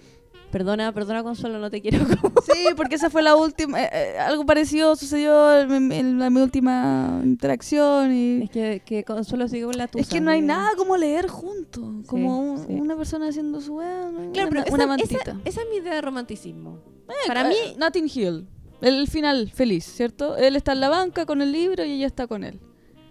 Perdona, 0.51 0.91
perdona 0.93 1.21
Consuelo, 1.23 1.59
no 1.59 1.69
te 1.69 1.79
quiero 1.81 1.99
como... 2.21 2.33
Sí, 2.41 2.69
porque 2.75 2.95
esa 2.95 3.09
fue 3.09 3.21
la 3.21 3.35
última. 3.35 3.81
eh, 3.83 3.89
eh, 3.91 4.17
algo 4.19 4.45
parecido 4.45 4.95
sucedió 4.95 5.59
en, 5.59 5.91
en 5.91 6.17
la, 6.19 6.29
mi 6.31 6.41
última 6.41 7.21
interacción. 7.23 8.11
Y 8.13 8.43
Es 8.43 8.49
que, 8.49 8.81
que 8.85 9.03
Consuelo 9.03 9.47
sigue 9.47 9.65
con 9.65 9.77
la 9.77 9.87
tuya. 9.87 10.01
es 10.01 10.09
que 10.09 10.21
no 10.21 10.31
hay 10.31 10.41
nada 10.41 10.71
como 10.75 10.97
leer 10.97 11.27
juntos. 11.27 12.05
Como 12.07 12.39
un- 12.39 12.57
sí. 12.65 12.73
una 12.73 12.95
persona 12.97 13.27
haciendo 13.27 13.61
su. 13.61 13.75
weá, 13.75 14.09
Claro, 14.33 14.49
pero 14.49 14.63
una, 14.63 14.73
una 14.73 14.83
esa, 14.83 14.87
mantita. 14.87 15.21
esa, 15.21 15.37
esa 15.45 15.61
es 15.61 15.67
mi 15.69 15.77
idea 15.77 15.93
de 15.93 16.01
romanticismo. 16.01 16.79
Eh, 17.07 17.13
Para 17.27 17.45
eh, 17.45 17.49
mí, 17.49 17.75
Notting 17.77 18.09
Hill. 18.13 18.47
El 18.81 19.07
final 19.07 19.51
feliz, 19.53 19.83
¿cierto? 19.85 20.37
Él 20.37 20.55
está 20.55 20.71
en 20.71 20.79
la 20.79 20.89
banca 20.89 21.25
con 21.25 21.41
el 21.41 21.51
libro 21.51 21.83
y 21.83 21.91
ella 21.91 22.07
está 22.07 22.27
con 22.27 22.43
él. 22.43 22.59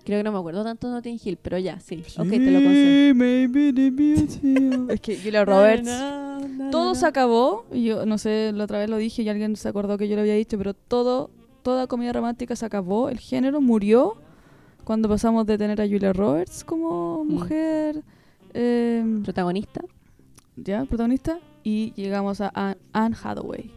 Creo 0.09 0.19
que 0.21 0.25
no 0.25 0.33
me 0.33 0.39
acuerdo 0.39 0.65
tanto 0.65 0.89
de 0.89 0.95
Notting 0.95 1.19
Hill, 1.23 1.39
pero 1.41 1.59
ya, 1.59 1.79
sí. 1.81 2.03
Ok, 2.19 2.29
te 2.29 2.51
lo 2.51 2.63
concedo. 2.63 3.15
maybe 3.15 3.73
the 3.73 3.91
beauty. 3.91 4.87
es 4.93 5.01
que 5.01 5.17
Julia 5.17 5.45
Roberts. 5.45 5.91
Todo 6.71 6.95
se 6.95 7.07
acabó, 7.07 7.65
y 7.73 7.85
yo 7.85 8.05
no 8.07 8.19
sé, 8.19 8.53
la 8.55 8.65
otra 8.65 8.79
vez 8.79 8.89
lo 8.91 8.97
dije 8.97 9.23
y 9.23 9.29
alguien 9.29 9.57
se 9.57 9.69
acordó 9.69 9.97
que 9.99 10.09
yo 10.09 10.17
lo 10.17 10.23
había 10.23 10.35
dicho, 10.35 10.57
pero 10.59 10.75
todo, 10.75 11.31
toda 11.63 11.87
comedia 11.87 12.13
romántica 12.13 12.55
se 12.57 12.65
acabó, 12.67 13.09
el 13.09 13.19
género 13.19 13.61
murió 13.61 14.15
cuando 14.85 15.09
pasamos 15.09 15.47
de 15.47 15.57
tener 15.59 15.81
a 15.81 15.87
Julia 15.87 16.13
Roberts 16.13 16.65
como 16.65 17.25
Mm. 17.25 17.29
mujer, 17.33 18.03
eh, 18.55 19.05
Protagonista. 19.25 19.81
ya, 20.57 20.85
protagonista, 20.85 21.39
y 21.65 21.93
llegamos 21.95 22.41
a 22.41 22.51
Anne, 22.55 22.77
Anne 22.93 23.17
Hathaway. 23.23 23.71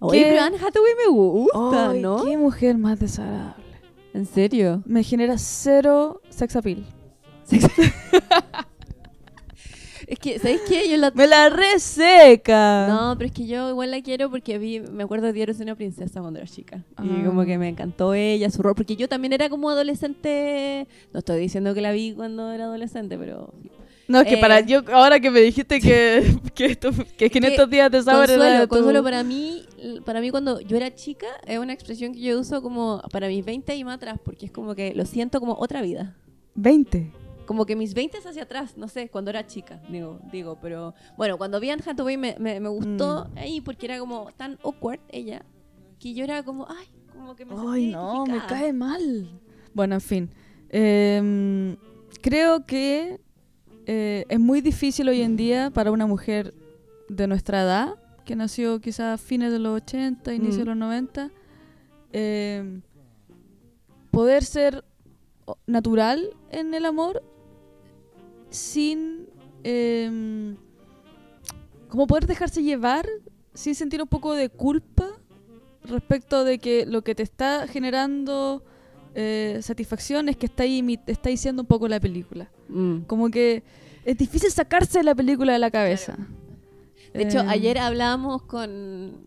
Oye, 0.00 0.18
¿Qué? 0.22 0.28
pero 0.30 0.42
Anne 0.42 0.56
Hathaway 0.56 0.92
me 1.06 1.12
gusta, 1.12 1.92
¿no? 1.94 2.24
qué 2.24 2.36
mujer 2.36 2.78
más 2.78 2.98
desagradable. 2.98 3.64
¿En 4.14 4.26
serio? 4.26 4.82
Me 4.86 5.02
genera 5.04 5.38
cero 5.38 6.20
sex 6.28 6.56
appeal. 6.56 6.84
Es 10.06 10.18
que, 10.18 10.40
¿sabéis 10.40 10.62
qué? 10.68 10.90
Yo 10.90 10.96
la... 10.96 11.12
¡Me 11.12 11.28
la 11.28 11.50
reseca! 11.50 12.88
No, 12.88 13.14
pero 13.16 13.28
es 13.28 13.32
que 13.32 13.46
yo 13.46 13.68
igual 13.70 13.92
la 13.92 14.02
quiero 14.02 14.28
porque 14.28 14.58
vi, 14.58 14.80
me 14.80 15.04
acuerdo 15.04 15.26
de 15.28 15.32
Diario 15.32 15.54
de 15.54 15.62
una 15.62 15.76
princesa 15.76 16.20
cuando 16.20 16.40
era 16.40 16.48
chica. 16.48 16.78
Y 17.00 17.20
Ah. 17.20 17.22
como 17.24 17.44
que 17.44 17.56
me 17.58 17.68
encantó 17.68 18.12
ella, 18.14 18.50
su 18.50 18.60
rol. 18.60 18.74
Porque 18.74 18.96
yo 18.96 19.08
también 19.08 19.32
era 19.34 19.48
como 19.48 19.70
adolescente. 19.70 20.88
No 21.12 21.18
estoy 21.20 21.38
diciendo 21.38 21.74
que 21.74 21.80
la 21.80 21.92
vi 21.92 22.12
cuando 22.14 22.50
era 22.50 22.64
adolescente, 22.64 23.16
pero. 23.18 23.54
No, 24.10 24.20
es 24.20 24.26
que 24.26 24.34
Eh. 24.34 24.40
para 24.40 24.60
yo, 24.60 24.82
ahora 24.92 25.20
que 25.20 25.30
me 25.30 25.40
dijiste 25.40 25.80
que, 25.80 26.22
que, 26.54 26.66
esto, 26.66 26.90
que, 27.16 27.30
que 27.30 27.38
en 27.38 27.44
estos 27.44 27.70
días 27.70 27.90
de 27.90 27.98
era 27.98 28.14
Consuelo, 28.26 28.62
tu- 28.62 28.68
Consuelo, 28.68 29.02
para 29.02 29.22
mí, 29.22 29.64
para 30.04 30.20
mí 30.20 30.30
cuando 30.30 30.60
yo 30.60 30.76
era 30.76 30.94
chica, 30.94 31.26
es 31.46 31.58
una 31.58 31.72
expresión 31.72 32.12
que 32.12 32.20
yo 32.20 32.38
uso 32.40 32.60
como 32.60 33.00
para 33.12 33.28
mis 33.28 33.44
20 33.44 33.74
y 33.76 33.84
más 33.84 33.96
atrás, 33.96 34.18
porque 34.24 34.46
es 34.46 34.52
como 34.52 34.74
que 34.74 34.94
lo 34.94 35.06
siento 35.06 35.38
como 35.40 35.54
otra 35.54 35.80
vida. 35.82 36.16
20. 36.56 37.12
Como 37.46 37.66
que 37.66 37.74
mis 37.76 37.94
20 37.94 38.18
hacia 38.18 38.42
atrás, 38.44 38.76
no 38.76 38.86
sé, 38.88 39.08
cuando 39.08 39.30
era 39.30 39.46
chica, 39.46 39.80
digo, 39.88 40.20
digo, 40.30 40.58
pero 40.62 40.94
bueno, 41.16 41.36
cuando 41.38 41.58
vi 41.58 41.70
a 41.70 41.74
Anne 41.74 41.82
Hathaway 41.86 42.16
me, 42.16 42.36
me, 42.38 42.60
me 42.60 42.68
gustó 42.68 43.28
ahí 43.36 43.60
porque 43.60 43.86
era 43.86 43.98
como 43.98 44.28
tan 44.36 44.58
awkward 44.64 45.00
ella, 45.08 45.44
que 45.98 46.14
yo 46.14 46.22
era 46.24 46.42
como, 46.44 46.66
ay, 46.68 46.86
como 47.12 47.34
que 47.34 47.44
me 47.44 47.54
Ay, 47.56 47.82
sentí 47.82 47.92
no, 47.92 48.24
me 48.26 48.38
cae 48.46 48.72
mal. 48.72 49.28
Bueno, 49.74 49.94
en 49.96 50.00
fin. 50.00 50.30
Em, 50.68 51.76
creo 52.22 52.64
que 52.66 53.20
eh, 53.86 54.24
es 54.28 54.40
muy 54.40 54.60
difícil 54.60 55.08
hoy 55.08 55.22
en 55.22 55.36
día 55.36 55.70
para 55.70 55.90
una 55.90 56.06
mujer 56.06 56.54
de 57.08 57.26
nuestra 57.26 57.62
edad, 57.62 57.94
que 58.24 58.36
nació 58.36 58.80
quizás 58.80 59.14
a 59.14 59.22
fines 59.22 59.50
de 59.52 59.58
los 59.58 59.76
80, 59.82 60.32
inicio 60.34 60.58
de 60.58 60.64
Mm. 60.64 60.68
los 60.68 60.76
90, 60.76 61.30
em, 62.12 62.82
poder 64.10 64.44
ser 64.44 64.84
natural 65.66 66.30
en 66.50 66.74
el 66.74 66.84
amor 66.86 67.22
sin... 68.50 69.28
em, 69.64 70.56
como 71.88 72.06
poder 72.06 72.26
dejarse 72.26 72.62
llevar 72.62 73.04
sin 73.52 73.74
sentir 73.74 74.00
un 74.00 74.06
poco 74.08 74.34
de 74.34 74.48
culpa 74.48 75.08
respecto 75.84 76.44
de 76.44 76.58
que 76.58 76.86
lo 76.86 77.02
que 77.02 77.14
te 77.16 77.24
está 77.24 77.66
generando 77.66 78.62
eh, 79.14 79.58
satisfacción 79.62 80.28
es 80.28 80.36
que 80.36 80.46
está, 80.46 80.64
imi- 80.66 81.00
está 81.06 81.28
diciendo 81.30 81.62
un 81.62 81.66
poco 81.68 81.88
la 81.88 81.98
película. 82.00 82.50
Mm. 82.68 83.00
Como 83.06 83.30
que 83.30 83.62
es 84.04 84.16
difícil 84.16 84.50
sacarse 84.50 85.02
la 85.02 85.14
película 85.14 85.52
de 85.52 85.58
la 85.58 85.70
cabeza. 85.70 86.16
De 87.12 87.22
hecho, 87.24 87.38
Eh, 87.40 87.46
ayer 87.48 87.78
hablábamos 87.78 88.42
con, 88.42 89.26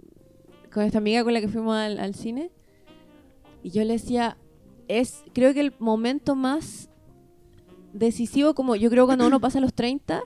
con 0.74 0.84
esta 0.84 0.98
amiga 1.00 1.24
con 1.24 1.34
la 1.34 1.42
que 1.42 1.48
fuimos 1.50 1.76
al, 1.76 2.00
al 2.00 2.16
cine 2.16 2.50
y 3.62 3.72
yo 3.72 3.84
le 3.84 3.94
decía, 3.94 4.38
es 4.88 5.24
creo 5.34 5.54
que 5.54 5.60
el 5.62 5.74
momento 5.80 6.36
más 6.36 6.90
decisivo, 7.94 8.54
como 8.54 8.76
yo 8.76 8.90
creo 8.90 9.06
cuando 9.06 9.28
uno 9.28 9.40
pasa 9.40 9.60
los 9.60 9.74
30, 9.74 10.22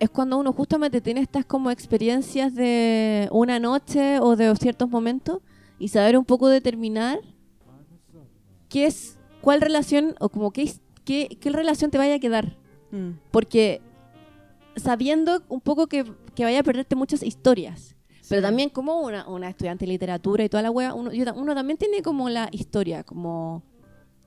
es 0.00 0.10
cuando 0.10 0.38
uno 0.38 0.52
justamente 0.52 1.00
tiene 1.00 1.20
estas 1.20 1.44
como 1.44 1.70
experiencias 1.70 2.54
de 2.54 3.28
una 3.30 3.58
noche 3.58 4.18
o 4.20 4.36
de 4.36 4.54
ciertos 4.56 4.88
momentos 4.88 5.40
y 5.78 5.88
saber 5.88 6.16
un 6.18 6.24
poco 6.24 6.48
determinar 6.48 7.18
qué 8.74 8.86
es, 8.86 9.20
cuál 9.40 9.60
relación 9.60 10.16
o 10.18 10.28
como 10.30 10.50
qué, 10.50 10.68
qué, 11.04 11.38
qué 11.40 11.50
relación 11.50 11.92
te 11.92 11.98
vaya 11.98 12.16
a 12.16 12.18
quedar. 12.18 12.56
mm, 12.90 13.10
Porque 13.30 13.80
sabiendo 14.74 15.44
un 15.48 15.60
poco 15.60 15.86
que, 15.86 16.04
que 16.34 16.42
vaya 16.42 16.58
a 16.58 16.62
perderte 16.64 16.96
muchas 16.96 17.22
historias. 17.22 17.94
Pero 18.28 18.42
también 18.42 18.70
como 18.70 18.98
una, 18.98 19.28
una 19.28 19.48
estudiante 19.48 19.84
de 19.84 19.92
literatura 19.92 20.42
y 20.42 20.48
toda 20.48 20.64
la 20.64 20.72
wea, 20.72 20.92
uno, 20.92 21.12
uno 21.36 21.54
también 21.54 21.78
tiene 21.78 22.02
como 22.02 22.28
la 22.28 22.48
historia, 22.50 23.04
como, 23.04 23.62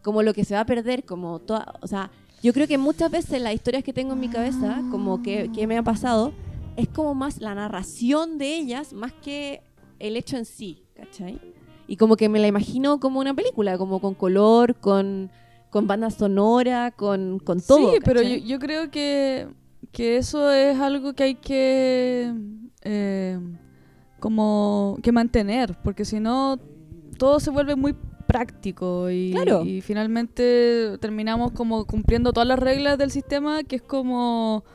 como 0.02 0.24
lo 0.24 0.34
que 0.34 0.46
se 0.46 0.54
va 0.54 0.62
a 0.62 0.66
perder, 0.66 1.04
como 1.04 1.40
toda, 1.40 1.74
o 1.82 1.88
sea, 1.88 2.10
yo 2.42 2.54
creo 2.54 2.68
que 2.68 2.78
muchas 2.78 3.12
veces 3.12 3.42
las 3.42 3.54
historias 3.54 3.84
que 3.84 3.92
tengo 3.92 4.14
en 4.14 4.22
mi 4.22 4.30
cabeza, 4.30 4.82
como 4.92 5.22
que, 5.24 5.52
que 5.52 5.68
me 5.68 5.78
ha 5.78 5.84
pasado, 5.84 6.32
es 6.78 6.88
como 6.88 7.16
más 7.16 7.42
la 7.42 7.54
narración 7.54 8.38
de 8.38 8.56
ellas, 8.56 8.94
más 8.94 9.12
que 9.12 9.62
el 10.00 10.16
hecho 10.16 10.38
en 10.38 10.46
sí, 10.46 10.86
¿cachai? 10.96 11.42
Y 11.88 11.96
como 11.98 12.18
que 12.18 12.28
me 12.30 12.40
la 12.40 12.48
imagino 12.48 13.00
como 13.00 13.20
una 13.20 13.34
película, 13.34 13.78
como 13.78 14.00
con 14.02 14.14
color, 14.14 14.76
con, 14.76 15.32
con 15.70 15.88
banda 15.88 16.10
sonora, 16.10 16.92
con, 16.92 17.40
con 17.40 17.62
todo. 17.62 17.92
sí, 17.94 18.00
pero 18.04 18.22
yo, 18.22 18.36
yo 18.38 18.60
creo 18.60 18.92
que, 18.92 19.48
que 19.92 20.18
eso 20.18 20.52
es 20.52 20.78
algo 20.80 21.14
que 21.14 21.24
hay 21.24 21.36
que 21.36 22.34
eh, 22.82 23.40
como 24.20 24.98
que 25.02 25.12
mantener, 25.12 25.78
porque 25.84 26.04
si 26.06 26.20
no 26.20 26.60
todo 27.18 27.40
se 27.40 27.52
vuelve 27.52 27.76
muy 27.76 27.96
práctico 28.28 29.10
y, 29.10 29.32
Claro. 29.32 29.64
y 29.64 29.82
finalmente 29.82 30.98
terminamos 31.00 31.52
como 31.54 31.86
cumpliendo 31.86 32.34
todas 32.34 32.48
las 32.48 32.60
reglas 32.60 32.98
del 32.98 33.10
sistema 33.12 33.64
que 33.64 33.78
es 33.78 33.82
como 33.82 34.66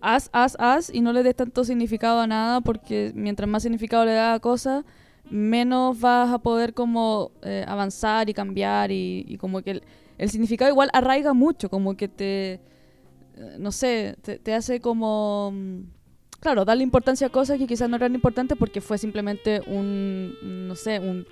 haz, 0.00 0.30
haz, 0.32 0.56
haz 0.60 0.94
y 0.94 1.00
no 1.00 1.12
le 1.12 1.22
des 1.24 1.34
tanto 1.34 1.64
significado 1.64 2.20
a 2.20 2.26
nada 2.28 2.60
porque 2.60 3.10
mientras 3.16 3.48
más 3.48 3.62
significado 3.64 4.04
le 4.04 4.12
das 4.12 4.36
a 4.36 4.40
cosas 4.40 4.84
menos 5.30 6.00
vas 6.00 6.32
a 6.32 6.38
poder 6.38 6.74
como 6.74 7.30
eh, 7.42 7.64
avanzar 7.66 8.28
y 8.28 8.34
cambiar 8.34 8.90
y, 8.90 9.24
y 9.28 9.36
como 9.36 9.62
que 9.62 9.70
el, 9.72 9.82
el 10.18 10.28
significado 10.30 10.70
igual 10.70 10.90
arraiga 10.92 11.32
mucho, 11.32 11.68
como 11.70 11.96
que 11.96 12.08
te, 12.08 12.52
eh, 12.54 12.60
no 13.58 13.72
sé, 13.72 14.16
te, 14.22 14.38
te 14.38 14.54
hace 14.54 14.80
como, 14.80 15.52
mm, 15.54 15.80
claro, 16.40 16.64
darle 16.64 16.82
importancia 16.82 17.26
a 17.28 17.30
cosas 17.30 17.58
que 17.58 17.66
quizás 17.66 17.88
no 17.88 17.96
eran 17.96 18.14
importantes 18.14 18.58
porque 18.58 18.80
fue 18.80 18.98
simplemente 18.98 19.60
un, 19.66 20.34
no 20.68 20.74
sé, 20.74 20.98
un 20.98 21.26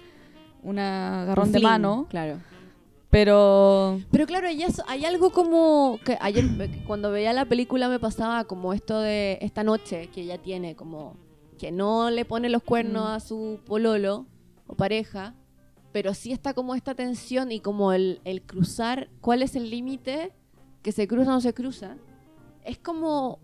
un 0.60 0.76
agarrón 0.80 1.46
Un 1.46 1.52
de 1.52 1.60
mano, 1.60 2.06
Claro. 2.10 2.38
pero 3.10 4.00
Pero 4.10 4.26
claro, 4.26 4.48
hay, 4.48 4.62
eso- 4.64 4.82
hay 4.88 5.04
algo 5.04 5.30
como 5.30 5.98
que 6.04 6.18
ayer 6.20 6.44
eh, 6.58 6.82
cuando 6.84 7.10
veía 7.12 7.32
la 7.32 7.44
película 7.44 7.88
me 7.88 7.98
pasaba 8.00 8.44
como 8.44 8.72
esto 8.72 9.00
de 9.00 9.38
esta 9.40 9.62
noche 9.62 10.08
que 10.12 10.22
ella 10.22 10.36
tiene, 10.38 10.74
como 10.74 11.14
que 11.58 11.70
no 11.72 12.08
le 12.10 12.24
pone 12.24 12.48
los 12.48 12.62
cuernos 12.62 13.02
Mm. 13.04 13.12
a 13.12 13.20
su 13.20 13.60
pololo 13.66 14.26
o 14.66 14.74
pareja, 14.74 15.34
pero 15.92 16.14
sí 16.14 16.32
está 16.32 16.54
como 16.54 16.74
esta 16.74 16.94
tensión 16.94 17.50
y 17.52 17.60
como 17.60 17.92
el, 17.92 18.20
el 18.24 18.42
cruzar, 18.42 19.08
cuál 19.20 19.42
es 19.42 19.56
el 19.56 19.68
límite 19.70 20.32
que 20.82 20.92
se 20.92 21.06
cruza 21.08 21.30
o 21.30 21.34
no 21.34 21.40
se 21.40 21.52
cruza. 21.54 21.96
Es 22.64 22.78
como 22.78 23.40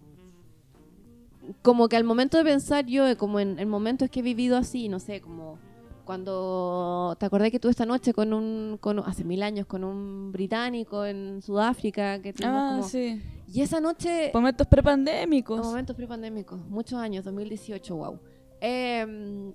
como 1.62 1.88
que 1.88 1.96
al 1.96 2.05
momento 2.05 2.38
de 2.38 2.44
pensar 2.44 2.87
yo, 2.87 3.07
eh, 3.07 3.16
como 3.16 3.38
en, 3.38 3.59
en 3.59 3.68
momentos 3.68 4.09
que 4.09 4.20
he 4.20 4.22
vivido 4.22 4.57
así, 4.57 4.88
no 4.88 4.99
sé, 4.99 5.20
como 5.20 5.59
cuando 6.07 7.16
te 7.18 7.26
acordé 7.26 7.51
que 7.51 7.59
tuve 7.61 7.70
esta 7.70 7.84
noche 7.86 8.14
con 8.14 8.32
un, 8.32 8.78
con, 8.80 8.99
hace 9.01 9.24
mil 9.24 9.43
años, 9.43 9.66
con 9.66 9.84
un 9.84 10.32
británico 10.32 11.05
en 11.05 11.43
Sudáfrica, 11.43 12.20
que 12.22 12.32
tuvimos 12.32 12.57
ah, 12.62 12.68
como- 12.76 12.88
sí, 12.88 13.20
Y 13.53 13.61
esa 13.61 13.80
noche, 13.80 14.30
momentos 14.34 14.66
prepandémicos. 14.66 15.64
momentos 15.64 15.95
prepandémicos, 15.95 16.59
muchos 16.68 16.99
años, 16.99 17.24
2018, 17.24 17.95
wow. 17.97 18.18
Eh, 18.61 19.53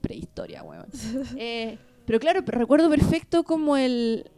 prehistoria, 0.00 0.62
weón. 0.62 0.86
Eh, 1.36 1.78
pero 2.06 2.18
claro, 2.20 2.40
recuerdo 2.46 2.88
perfecto 2.88 3.42
como 3.44 3.76
el, 3.76 4.30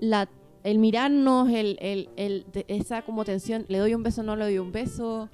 la, 0.00 0.28
el 0.64 0.78
mirarnos, 0.78 1.48
el, 1.50 1.76
el, 1.80 2.10
el- 2.16 2.46
esa 2.68 3.02
como 3.02 3.24
tensión, 3.24 3.64
le 3.68 3.78
doy 3.78 3.94
un 3.94 4.02
beso, 4.02 4.22
no 4.22 4.36
le 4.36 4.44
doy 4.44 4.58
un 4.58 4.72
beso. 4.72 5.28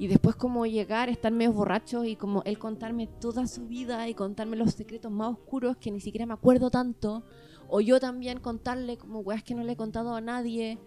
Y 0.00 0.06
después 0.06 0.36
como 0.36 0.64
llegar, 0.64 1.08
estar 1.08 1.32
medio 1.32 1.52
borrachos 1.52 2.06
y 2.06 2.14
como 2.16 2.42
él 2.44 2.56
contarme 2.58 3.08
toda 3.20 3.46
su 3.48 3.66
vida 3.66 4.08
y 4.08 4.14
contarme 4.14 4.56
los 4.56 4.72
secretos 4.74 5.10
más 5.10 5.32
oscuros 5.32 5.76
que 5.76 5.90
ni 5.90 6.00
siquiera 6.00 6.24
me 6.24 6.34
acuerdo 6.34 6.70
tanto. 6.70 7.24
O 7.68 7.80
yo 7.80 7.98
también 8.00 8.38
contarle 8.40 8.96
como 8.96 9.20
weas 9.20 9.42
que 9.42 9.54
no 9.54 9.64
le 9.64 9.72
he 9.72 9.76
contado 9.76 10.14
a 10.14 10.20
nadie. 10.20 10.78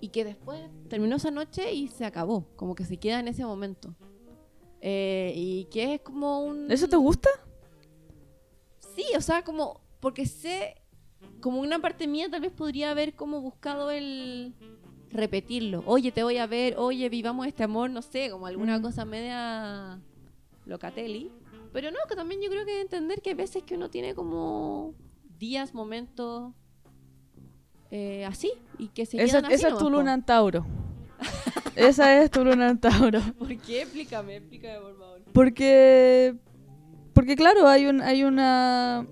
Y 0.00 0.08
que 0.08 0.24
después 0.24 0.60
terminó 0.88 1.16
esa 1.16 1.30
noche 1.30 1.72
y 1.72 1.88
se 1.88 2.04
acabó. 2.04 2.46
Como 2.56 2.74
que 2.74 2.84
se 2.84 2.98
queda 2.98 3.20
en 3.20 3.28
ese 3.28 3.44
momento. 3.44 3.94
Eh, 4.80 5.32
y 5.34 5.64
que 5.66 5.94
es 5.94 6.00
como 6.02 6.40
un... 6.44 6.70
¿Eso 6.70 6.88
te 6.88 6.96
gusta? 6.96 7.28
Sí, 8.94 9.04
o 9.16 9.20
sea, 9.20 9.42
como... 9.42 9.80
Porque 10.00 10.26
sé... 10.26 10.76
Como 11.40 11.60
una 11.60 11.78
parte 11.80 12.06
mía 12.06 12.28
tal 12.30 12.42
vez 12.42 12.52
podría 12.52 12.90
haber 12.90 13.14
como 13.14 13.40
buscado 13.40 13.90
el 13.90 14.54
repetirlo. 15.10 15.82
Oye, 15.86 16.12
te 16.12 16.22
voy 16.22 16.36
a 16.38 16.46
ver, 16.46 16.76
oye, 16.78 17.08
vivamos 17.08 17.46
este 17.46 17.64
amor, 17.64 17.90
no 17.90 18.02
sé, 18.02 18.30
como 18.30 18.46
alguna 18.46 18.78
Mm. 18.78 18.82
cosa 18.82 19.04
media 19.04 20.00
locatelli. 20.66 21.30
Pero 21.72 21.90
no, 21.90 21.98
que 22.08 22.16
también 22.16 22.40
yo 22.40 22.48
creo 22.48 22.64
que 22.64 22.80
entender 22.80 23.22
que 23.22 23.30
hay 23.30 23.34
veces 23.36 23.62
que 23.62 23.74
uno 23.74 23.90
tiene 23.90 24.14
como 24.14 24.94
días, 25.38 25.74
momentos 25.74 26.52
eh, 27.90 28.24
así 28.24 28.50
y 28.78 28.88
que 28.88 29.06
se 29.06 29.16
Esa, 29.22 29.38
quedan 29.38 29.44
así 29.46 29.54
esa 29.54 29.68
es 29.68 29.78
tu 29.78 29.88
luna 29.90 30.14
en 30.14 30.22
Tauro. 30.22 30.66
esa 31.76 32.22
es 32.22 32.30
tu 32.30 32.44
luna 32.44 32.68
en 32.70 32.78
Tauro. 32.78 33.20
¿Por 33.38 33.56
qué? 33.58 33.82
Explícame, 33.82 34.36
explícame 34.36 34.78
por 34.80 34.98
favor. 34.98 35.20
Porque, 35.32 36.34
porque 37.12 37.36
claro, 37.36 37.68
hay, 37.68 37.86
un, 37.86 38.00
hay 38.00 38.24
una, 38.24 39.06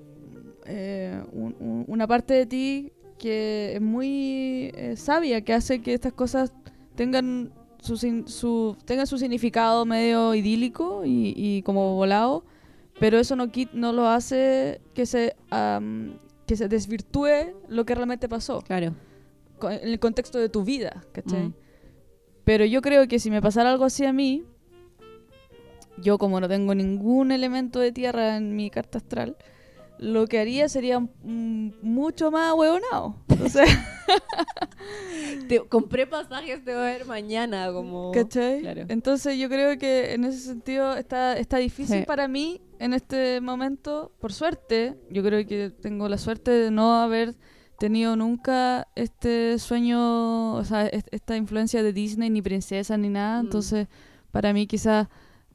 eh, 0.66 1.22
un- 1.33 1.57
un- 1.61 1.85
una 1.87 2.07
parte 2.07 2.35
de 2.35 2.47
ti 2.47 2.93
que 3.18 3.75
es 3.75 3.81
muy 3.81 4.70
eh, 4.75 4.95
sabia, 4.97 5.41
que 5.43 5.53
hace 5.55 5.81
que 5.81 5.95
estas 5.95 6.12
cosas 6.12 6.53
tengan 6.95 7.53
su, 7.81 7.97
sin- 7.97 8.27
su, 8.29 8.77
tengan 8.85 9.07
su 9.07 9.18
significado 9.18 9.85
medio 9.87 10.35
idílico 10.35 11.03
y, 11.05 11.33
y 11.37 11.62
como 11.62 11.95
volado, 11.95 12.45
pero 13.01 13.18
eso 13.18 13.35
no, 13.37 13.47
no 13.72 13.93
lo 13.93 14.07
hace 14.09 14.81
que 14.95 15.05
se, 15.07 15.37
que 16.47 16.57
se 16.57 16.68
desvirtúe 16.68 17.55
lo 17.68 17.84
que 17.84 17.95
realmente 17.95 18.28
pasó 18.28 18.61
Claro. 18.62 18.95
en 19.62 19.88
el 19.88 19.99
contexto 19.99 20.38
de 20.38 20.49
tu 20.49 20.64
vida, 20.64 21.05
¿cachai? 21.12 21.45
Mm. 21.49 21.55
Pero 22.45 22.64
yo 22.66 22.82
creo 22.82 23.09
que 23.09 23.18
si 23.18 23.30
me 23.30 23.40
pasara 23.40 23.70
algo 23.70 23.84
así 23.84 24.05
a 24.05 24.12
mí, 24.12 24.45
yo 25.99 26.18
como 26.18 26.40
no 26.40 26.49
tengo 26.49 26.74
ningún 26.74 27.32
elemento 27.32 27.80
de 27.80 27.92
tierra 27.92 28.36
en 28.36 28.57
mi 28.57 28.68
carta 28.70 28.99
astral, 28.99 29.36
lo 29.99 30.26
que 30.26 30.38
haría 30.38 30.68
sería 30.68 30.99
mm, 31.01 31.70
mucho 31.82 32.30
más 32.30 32.53
hueonado. 32.55 33.16
O 33.45 33.49
sea, 33.49 33.64
Te 35.49 35.61
compré 35.68 36.07
pasajes, 36.07 36.64
te 36.64 36.72
voy 36.72 36.80
a 36.82 36.84
ver 36.84 37.07
mañana, 37.07 37.70
como... 37.72 38.12
¿cachai? 38.12 38.61
Claro. 38.61 38.84
Entonces 38.88 39.38
yo 39.38 39.49
creo 39.49 39.78
que 39.78 40.14
en 40.14 40.24
ese 40.24 40.38
sentido 40.38 40.95
está, 40.97 41.36
está 41.36 41.59
difícil 41.59 42.01
Sí. 42.01 42.05
para 42.07 42.28
mí 42.28 42.61
en 42.78 42.92
este 42.95 43.40
momento, 43.40 44.12
por 44.20 44.32
suerte, 44.32 44.97
yo 45.11 45.22
creo 45.22 45.47
que 45.47 45.70
tengo 45.70 46.09
la 46.09 46.18
suerte 46.18 46.51
de 46.51 46.70
no 46.70 46.95
haber 47.01 47.34
tenido 47.78 48.16
nunca 48.16 48.88
este 48.95 49.59
sueño, 49.59 50.55
o 50.55 50.64
sea, 50.64 50.86
est- 50.86 51.09
esta 51.12 51.36
influencia 51.36 51.82
de 51.82 51.92
Disney, 51.92 52.30
ni 52.30 52.40
princesa, 52.42 52.97
ni 52.97 53.09
nada. 53.09 53.42
Mm. 53.42 53.47
Entonces, 53.47 53.88
para 54.30 54.53
mí 54.53 54.66
quizás 54.66 55.09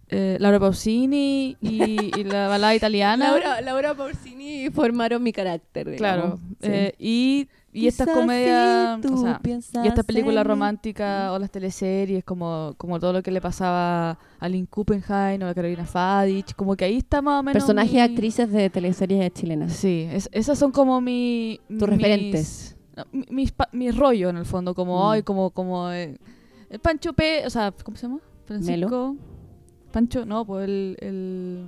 eh, 0.09 0.37
Laura 0.39 0.59
Pausini 0.59 1.55
y, 1.61 2.19
y 2.19 2.23
la 2.23 2.47
balada 2.47 2.75
italiana. 2.75 3.29
Laura, 3.31 3.61
Laura 3.61 3.93
Pausini 3.93 4.69
formaron 4.71 5.21
mi 5.23 5.31
carácter, 5.31 5.95
Claro. 5.97 6.37
Sí. 6.61 6.67
eh, 6.71 6.95
y, 6.97 7.47
y 7.71 7.85
estas 7.87 8.07
comedias, 8.09 8.99
si 9.01 9.07
o 9.07 9.17
sea, 9.17 9.39
y 9.83 9.87
estas 9.87 10.03
películas 10.05 10.41
en 10.41 10.47
mí. 10.47 10.53
románticas 10.53 11.29
o 11.31 11.37
las 11.37 11.51
teleseries, 11.51 12.23
como, 12.23 12.73
como 12.77 12.99
todo 12.99 13.13
lo 13.13 13.21
que 13.21 13.29
le 13.29 13.39
pasaba 13.39 14.17
a 14.39 14.49
Lynn 14.49 14.65
Kuppenheim 14.65 15.43
o 15.43 15.47
a 15.47 15.53
Carolina 15.53 15.85
Fadich, 15.85 16.55
como 16.55 16.75
que 16.75 16.85
ahí 16.85 16.97
está 16.97 17.21
más 17.21 17.41
o 17.41 17.43
menos. 17.43 17.61
Personajes 17.61 17.91
y 17.93 17.95
mi- 17.95 18.01
actrices 18.01 18.51
de 18.51 18.69
teleseries 18.71 19.31
chilenas. 19.33 19.73
Sí, 19.73 20.07
es- 20.11 20.29
esas 20.31 20.57
son 20.57 20.71
como 20.71 20.99
mi, 21.01 21.59
Tus 21.67 21.81
mis- 21.81 21.89
referentes. 21.89 22.75
no, 22.97 23.03
mi- 23.11 23.25
mis, 23.29 23.51
pa- 23.51 23.69
mi 23.71 23.91
rollo 23.91 24.29
en 24.29 24.37
el 24.37 24.45
fondo, 24.45 24.73
como 24.73 24.97
Mm. 24.97 25.01
hoy, 25.07 25.21
como, 25.23 25.51
como 25.51 25.91
eh, 25.91 26.17
el 26.71 26.79
Pancho 26.79 27.13
P, 27.13 27.45
o 27.45 27.49
sea, 27.51 27.71
¿cómo 27.83 27.95
se 27.95 28.07
llama? 28.07 28.19
Francisco. 28.45 29.15
Pancho, 29.91 30.25
no, 30.25 30.45
pues 30.45 30.67
el, 30.67 30.97
el, 31.01 31.65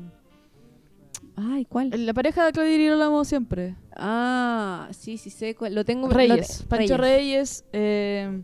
Ay, 1.36 1.66
¿cuál? 1.66 1.90
la 2.06 2.14
pareja 2.14 2.46
de 2.46 2.52
Claudia 2.52 2.78
Girolamo 2.78 3.24
siempre. 3.26 3.76
Ah, 3.96 4.88
sí, 4.92 5.18
sí 5.18 5.30
sé. 5.30 5.56
cuál- 5.56 5.74
Lo 5.76 5.84
tengo. 5.86 6.08
lo 6.08 6.14
Reyes, 6.14 6.60
te- 6.60 6.66
Pancho 6.68 6.98
Reyes. 6.98 7.66
eh, 7.74 8.42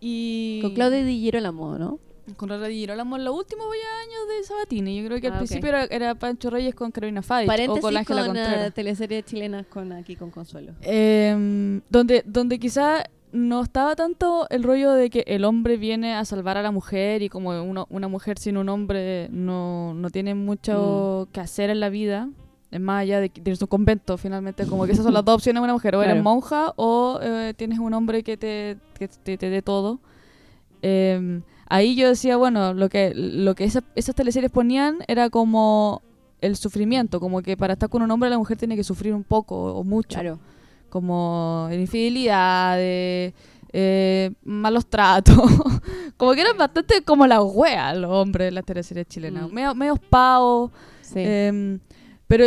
y 0.00 0.60
Con 0.62 0.74
Claudia 0.74 1.02
Di 1.04 1.18
Girolamo, 1.20 1.78
¿no? 1.78 1.98
con 2.38 2.48
Claudia 2.48 2.70
Girolamo 2.70 3.16
en 3.16 3.24
los 3.24 3.36
últimos 3.36 3.66
años 3.66 4.20
de 4.28 4.44
Sabatini. 4.44 4.96
Yo 4.98 5.06
creo 5.06 5.20
que 5.20 5.26
al 5.26 5.34
Ah, 5.34 5.38
principio 5.38 5.68
era, 5.68 5.84
era 5.84 6.14
Pancho 6.14 6.48
Reyes 6.48 6.74
con 6.74 6.90
Carolina 6.90 7.20
Fadich 7.20 7.50
o 7.68 7.78
con 7.80 7.94
Ángela 7.96 8.24
con 8.24 8.34
Contreras. 8.34 8.72
teleseries 8.72 9.24
chilenas 9.26 9.66
con 9.66 9.92
aquí 9.92 10.16
con 10.16 10.30
Consuelo. 10.30 10.72
Eh, 10.80 11.80
donde, 11.90 12.22
donde 12.26 12.58
quizá 12.58 13.04
no 13.34 13.62
estaba 13.62 13.96
tanto 13.96 14.46
el 14.48 14.62
rollo 14.62 14.92
de 14.92 15.10
que 15.10 15.24
el 15.26 15.44
hombre 15.44 15.76
viene 15.76 16.14
a 16.14 16.24
salvar 16.24 16.56
a 16.56 16.62
la 16.62 16.70
mujer 16.70 17.20
y 17.22 17.28
como 17.28 17.50
una 17.90 18.08
mujer 18.08 18.38
sin 18.38 18.56
un 18.56 18.68
hombre 18.68 19.28
no, 19.30 19.92
no 19.92 20.08
tiene 20.10 20.34
mucho 20.36 21.28
que 21.32 21.40
hacer 21.40 21.68
en 21.68 21.80
la 21.80 21.88
vida. 21.88 22.28
Es 22.70 22.80
más 22.80 23.02
allá 23.02 23.20
de, 23.20 23.30
de 23.34 23.56
su 23.56 23.66
convento, 23.66 24.16
finalmente, 24.18 24.66
como 24.66 24.86
que 24.86 24.92
esas 24.92 25.04
son 25.04 25.14
las 25.14 25.24
dos 25.24 25.34
opciones 25.36 25.60
de 25.60 25.64
una 25.64 25.72
mujer. 25.74 25.94
O 25.96 26.02
eres 26.02 26.14
Claro. 26.14 26.22
monja 26.24 26.72
o 26.76 27.18
eh, 27.22 27.54
tienes 27.56 27.78
un 27.78 27.92
hombre 27.94 28.22
que 28.22 28.36
te, 28.36 28.78
que 28.98 29.08
te, 29.08 29.36
te 29.36 29.50
dé 29.50 29.62
todo. 29.62 30.00
Eh, 30.82 31.40
ahí 31.68 31.94
yo 31.96 32.08
decía, 32.08 32.36
bueno, 32.36 32.74
lo 32.74 32.88
que, 32.88 33.12
lo 33.14 33.54
que 33.54 33.64
esa- 33.64 33.84
esas 33.94 34.14
teleseries 34.14 34.50
ponían 34.50 34.98
era 35.08 35.30
como 35.30 36.02
el 36.40 36.56
sufrimiento, 36.56 37.20
como 37.20 37.42
que 37.42 37.56
para 37.56 37.72
estar 37.74 37.88
con 37.88 38.02
un 38.02 38.10
hombre 38.10 38.28
la 38.30 38.38
mujer 38.38 38.56
tiene 38.58 38.76
que 38.76 38.84
sufrir 38.84 39.14
un 39.14 39.24
poco 39.24 39.74
o 39.74 39.82
mucho 39.84 40.20
Claro. 40.20 40.38
Como 40.94 41.66
de 41.70 41.80
infidelidad, 41.80 42.76
de 42.76 43.34
eh, 43.72 44.30
malos 44.44 44.86
tratos. 44.86 45.36
como 46.16 46.32
que 46.34 46.40
eran 46.42 46.56
bastante 46.56 47.02
como 47.02 47.26
la 47.26 47.42
wea 47.42 47.92
los 47.94 48.12
hombres 48.12 48.46
de 48.46 48.52
las 48.52 48.64
teleseries 48.64 49.08
chilenas. 49.08 49.50
Mm. 49.50 49.54
Medio, 49.54 49.74
medios 49.74 49.98
pavos. 49.98 50.70
Sí. 51.02 51.18
em, 51.18 51.80
pero, 52.28 52.44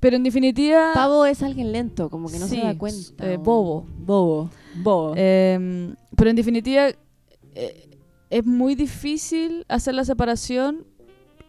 pero 0.00 0.16
en 0.16 0.22
definitiva. 0.22 0.92
Pavo 0.94 1.26
es 1.26 1.42
alguien 1.42 1.70
lento, 1.70 2.08
como 2.08 2.30
que 2.30 2.38
no 2.38 2.46
Sí, 2.48 2.56
se 2.56 2.62
da 2.62 2.78
cuenta. 2.78 3.30
eh, 3.30 3.36
bobo. 3.36 3.86
Bobo. 3.98 4.48
Bobo. 4.76 5.14
em, 5.16 5.94
pero 6.16 6.30
en 6.30 6.36
definitiva. 6.36 6.88
eh, 7.54 7.86
es 8.30 8.46
muy 8.46 8.74
difícil 8.76 9.66
hacer 9.68 9.94
la 9.94 10.04
separación 10.04 10.86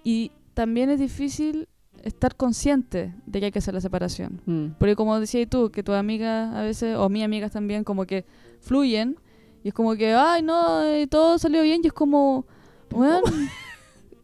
y 0.03 0.31
también 0.55 0.89
es 0.89 0.99
difícil 0.99 1.69
estar 2.03 2.35
consciente 2.35 3.13
de 3.25 3.39
que 3.39 3.45
hay 3.47 3.51
que 3.51 3.59
hacer 3.59 3.73
la 3.73 3.81
separación. 3.81 4.41
Mm. 4.45 4.65
Porque 4.79 4.95
como 4.95 5.19
decías 5.19 5.49
tú, 5.49 5.71
que 5.71 5.83
tus 5.83 5.95
amigas 5.95 6.53
a 6.55 6.61
veces, 6.61 6.95
o 6.97 7.09
mis 7.09 7.23
amigas 7.23 7.51
también, 7.51 7.83
como 7.83 8.05
que 8.05 8.25
fluyen. 8.59 9.17
Y 9.63 9.69
es 9.69 9.73
como 9.73 9.95
que, 9.95 10.13
ay, 10.13 10.41
no, 10.41 10.83
eh, 10.83 11.07
todo 11.07 11.37
salió 11.37 11.61
bien. 11.61 11.81
Y 11.83 11.87
es 11.87 11.93
como, 11.93 12.45
bueno... 12.89 13.21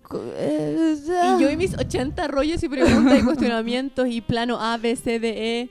Y 0.09 1.41
yo 1.41 1.49
y 1.49 1.57
mis 1.57 1.77
80 1.77 2.27
rollos 2.29 2.63
y 2.63 2.69
preguntas 2.69 3.19
y 3.19 3.25
cuestionamientos 3.25 4.07
y 4.07 4.21
plano 4.21 4.57
A, 4.57 4.77
B, 4.77 4.95
C, 4.95 5.19
D, 5.19 5.59
E. 5.61 5.69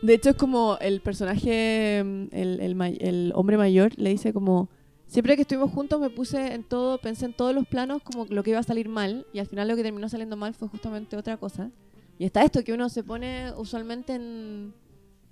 De 0.00 0.14
hecho, 0.14 0.30
es 0.30 0.36
como 0.36 0.78
el 0.80 1.02
personaje, 1.02 2.02
mm, 2.02 2.28
el, 2.32 2.60
el, 2.60 2.98
el 3.00 3.32
hombre 3.34 3.58
mayor, 3.58 3.92
le 3.96 4.08
dice 4.10 4.32
como... 4.32 4.70
Siempre 5.08 5.34
que 5.36 5.42
estuvimos 5.42 5.72
juntos 5.72 5.98
me 6.00 6.10
puse 6.10 6.52
en 6.54 6.62
todo, 6.64 6.98
pensé 6.98 7.24
en 7.24 7.32
todos 7.32 7.54
los 7.54 7.66
planos 7.66 8.02
como 8.02 8.26
lo 8.26 8.42
que 8.42 8.50
iba 8.50 8.60
a 8.60 8.62
salir 8.62 8.88
mal 8.88 9.26
y 9.32 9.38
al 9.40 9.46
final 9.46 9.66
lo 9.66 9.74
que 9.74 9.82
terminó 9.82 10.08
saliendo 10.08 10.36
mal 10.36 10.52
fue 10.54 10.68
justamente 10.68 11.16
otra 11.16 11.38
cosa. 11.38 11.70
Y 12.18 12.24
está 12.26 12.42
esto 12.44 12.62
que 12.62 12.72
uno 12.74 12.88
se 12.90 13.02
pone 13.02 13.52
usualmente 13.56 14.14
en, 14.14 14.74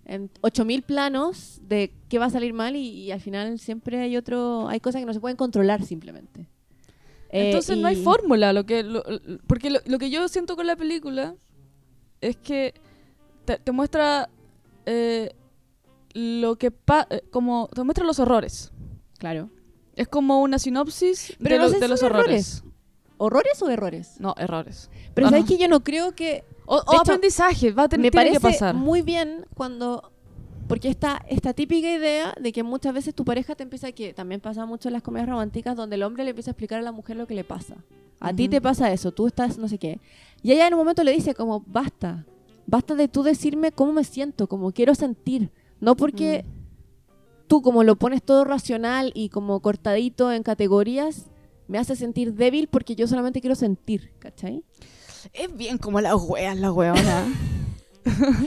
en 0.06 0.30
8000 0.40 0.82
planos 0.82 1.60
de 1.62 1.92
qué 2.08 2.18
va 2.18 2.24
a 2.26 2.30
salir 2.30 2.54
mal 2.54 2.74
y, 2.74 2.88
y 2.88 3.10
al 3.12 3.20
final 3.20 3.58
siempre 3.58 4.00
hay 4.00 4.16
otro, 4.16 4.66
hay 4.68 4.80
cosas 4.80 5.02
que 5.02 5.06
no 5.06 5.12
se 5.12 5.20
pueden 5.20 5.36
controlar 5.36 5.84
simplemente. 5.84 6.48
Eh, 7.28 7.46
Entonces 7.48 7.76
no 7.76 7.86
hay 7.88 7.98
y- 7.98 8.02
fórmula. 8.02 8.52
Lo 8.54 8.64
que, 8.64 8.82
lo- 8.82 9.02
lo- 9.06 9.38
porque 9.46 9.68
lo, 9.68 9.80
lo 9.84 9.98
que 9.98 10.08
yo 10.10 10.26
siento 10.28 10.56
con 10.56 10.66
la 10.66 10.76
película 10.76 11.34
es 12.22 12.36
que 12.38 12.72
te, 13.44 13.58
te 13.58 13.72
muestra 13.72 14.30
eh, 14.86 15.34
lo 16.14 16.56
que 16.56 16.70
pa- 16.70 17.06
eh, 17.10 17.20
como 17.30 17.68
te 17.74 17.82
muestra 17.82 18.06
los 18.06 18.18
horrores. 18.20 18.72
Claro. 19.18 19.50
Es 19.96 20.06
como 20.08 20.40
una 20.42 20.58
sinopsis 20.58 21.34
Pero 21.42 21.54
de, 21.56 21.58
no 21.58 21.64
lo- 21.64 21.70
sé 21.70 21.76
de 21.80 21.82
si 21.86 21.90
los 21.90 22.00
son 22.00 22.12
horrores. 22.12 22.62
¿Horrores 23.18 23.62
o 23.62 23.70
errores? 23.70 24.16
No, 24.20 24.34
errores. 24.36 24.90
Pero 25.14 25.26
Ah, 25.26 25.30
sabes 25.30 25.44
no. 25.46 25.48
que 25.48 25.58
yo 25.58 25.68
no 25.68 25.82
creo 25.82 26.12
que 26.14 26.44
O, 26.66 26.76
o 26.76 26.78
De 26.78 26.82
hecho, 26.96 27.00
aprendizaje, 27.02 27.70
va 27.72 27.84
a 27.84 27.88
tener 27.88 28.04
me 28.06 28.10
tiene 28.10 28.26
parece 28.26 28.36
que 28.36 28.52
pasar. 28.52 28.74
muy 28.74 29.00
bien 29.02 29.46
cuando 29.54 30.12
porque 30.68 30.88
está 30.88 31.22
esta 31.28 31.52
típica 31.54 31.88
idea 31.88 32.34
de 32.40 32.50
que 32.52 32.64
muchas 32.64 32.92
veces 32.92 33.14
tu 33.14 33.24
pareja 33.24 33.54
te 33.54 33.62
empieza 33.62 33.92
que 33.92 34.12
también 34.12 34.40
pasa 34.40 34.66
mucho 34.66 34.88
en 34.88 34.94
las 34.94 35.02
comedias 35.02 35.28
románticas 35.28 35.76
donde 35.76 35.94
el 35.94 36.02
hombre 36.02 36.24
le 36.24 36.30
empieza 36.30 36.50
a 36.50 36.52
explicar 36.52 36.80
a 36.80 36.82
la 36.82 36.90
mujer 36.92 37.16
lo 37.16 37.26
que 37.28 37.34
le 37.36 37.44
pasa. 37.44 37.76
A 38.18 38.32
ti 38.34 38.44
Ujú. 38.44 38.50
te 38.50 38.60
pasa 38.60 38.92
eso, 38.92 39.12
tú 39.12 39.28
estás 39.28 39.58
no 39.58 39.68
sé 39.68 39.78
qué. 39.78 40.00
Y 40.42 40.50
ella 40.52 40.66
en 40.66 40.74
un 40.74 40.80
momento 40.80 41.04
le 41.04 41.12
dice 41.12 41.34
como 41.36 41.62
basta, 41.68 42.26
basta 42.66 42.96
de 42.96 43.06
tú 43.06 43.22
decirme 43.22 43.70
cómo 43.70 43.92
me 43.92 44.02
siento, 44.02 44.48
como 44.48 44.72
quiero 44.72 44.94
sentir, 44.96 45.50
no 45.80 45.96
porque 45.96 46.44
tú 47.46 47.62
como 47.62 47.84
lo 47.84 47.96
pones 47.96 48.22
todo 48.22 48.44
racional 48.44 49.12
y 49.14 49.28
como 49.28 49.60
cortadito 49.60 50.32
en 50.32 50.42
categorías 50.42 51.26
me 51.68 51.78
hace 51.78 51.96
sentir 51.96 52.34
débil 52.34 52.68
porque 52.68 52.94
yo 52.94 53.06
solamente 53.06 53.40
quiero 53.40 53.56
sentir, 53.56 54.12
¿cachai? 54.18 54.64
Es 55.32 55.54
bien 55.56 55.78
como 55.78 56.00
las 56.00 56.14
weas, 56.14 56.56
la 56.60 56.72
weona. 56.72 57.26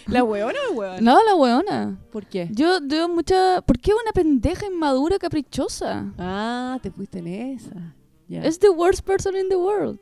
¿La 0.08 0.24
hueona 0.24 0.58
o 0.72 0.74
hueona? 0.74 1.02
no, 1.02 1.24
la 1.24 1.36
weona. 1.36 2.00
¿Por 2.12 2.26
qué? 2.26 2.50
Yo 2.52 2.80
veo 2.82 3.10
mucha... 3.10 3.62
¿Por 3.62 3.78
qué 3.78 3.92
una 3.94 4.14
pendeja 4.14 4.66
inmadura 4.66 5.20
caprichosa? 5.20 6.14
Ah, 6.18 6.80
te 6.82 6.92
fuiste 6.92 7.20
en 7.20 7.28
esa. 7.28 7.96
Es 8.30 8.60
the 8.60 8.70
worst 8.70 9.06
person 9.06 9.36
in 9.36 9.50
the 9.50 9.58
world. 9.58 10.00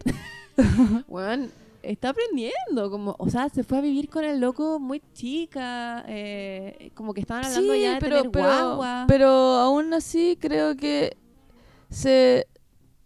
Weón, 1.07 1.49
está 1.91 2.09
aprendiendo, 2.09 2.89
como, 2.91 3.15
o 3.17 3.29
sea, 3.29 3.49
se 3.49 3.63
fue 3.63 3.77
a 3.77 3.81
vivir 3.81 4.09
con 4.09 4.23
el 4.23 4.39
loco 4.39 4.79
muy 4.79 5.01
chica, 5.13 6.03
eh, 6.07 6.91
como 6.93 7.13
que 7.13 7.21
estaban 7.21 7.45
hablando 7.45 7.73
Sí, 7.73 7.81
ya 7.81 7.93
de 7.95 7.99
pero, 7.99 8.15
tener 8.17 8.31
pero, 8.31 8.45
guagua. 8.45 9.05
pero 9.07 9.27
aún 9.29 9.93
así 9.93 10.37
creo 10.39 10.75
que 10.75 11.17
se, 11.89 12.47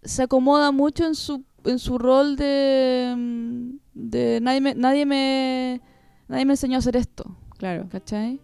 se 0.04 0.24
acomoda 0.24 0.72
mucho 0.72 1.06
en 1.06 1.16
su, 1.16 1.44
en 1.66 1.80
su 1.80 1.98
rol 1.98 2.36
de, 2.36 3.14
mm, 3.16 3.70
de 3.94 4.40
nadie 4.42 4.62
me, 4.62 4.76
nadie 4.76 5.06
me 5.06 5.82
nadie 6.28 6.46
me 6.46 6.54
enseñó 6.54 6.78
a 6.78 6.80
hacer 6.80 6.96
esto, 6.96 7.36
claro. 7.58 7.88
¿cachai? 7.90 8.40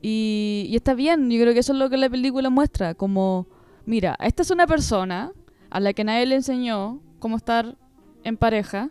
Y, 0.00 0.66
y 0.68 0.74
está 0.76 0.94
bien, 0.94 1.30
yo 1.30 1.40
creo 1.40 1.52
que 1.54 1.60
eso 1.60 1.72
es 1.72 1.78
lo 1.78 1.88
que 1.88 1.96
la 1.96 2.10
película 2.10 2.50
muestra, 2.50 2.94
como, 2.94 3.46
mira, 3.86 4.16
esta 4.18 4.42
es 4.42 4.50
una 4.50 4.66
persona 4.66 5.32
a 5.70 5.78
la 5.78 5.92
que 5.92 6.04
nadie 6.04 6.26
le 6.26 6.34
enseñó 6.36 7.00
cómo 7.20 7.36
estar 7.36 7.76
en 8.24 8.36
pareja 8.36 8.90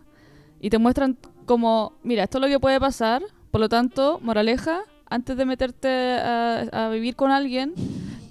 y 0.62 0.70
te 0.70 0.78
muestran 0.78 1.18
como, 1.44 1.92
mira, 2.02 2.22
esto 2.24 2.38
es 2.38 2.42
lo 2.42 2.48
que 2.48 2.58
puede 2.58 2.80
pasar, 2.80 3.22
por 3.50 3.60
lo 3.60 3.68
tanto, 3.68 4.18
moraleja, 4.22 4.80
antes 5.10 5.36
de 5.36 5.44
meterte 5.44 5.88
a, 6.14 6.60
a 6.72 6.88
vivir 6.88 7.16
con 7.16 7.30
alguien, 7.30 7.74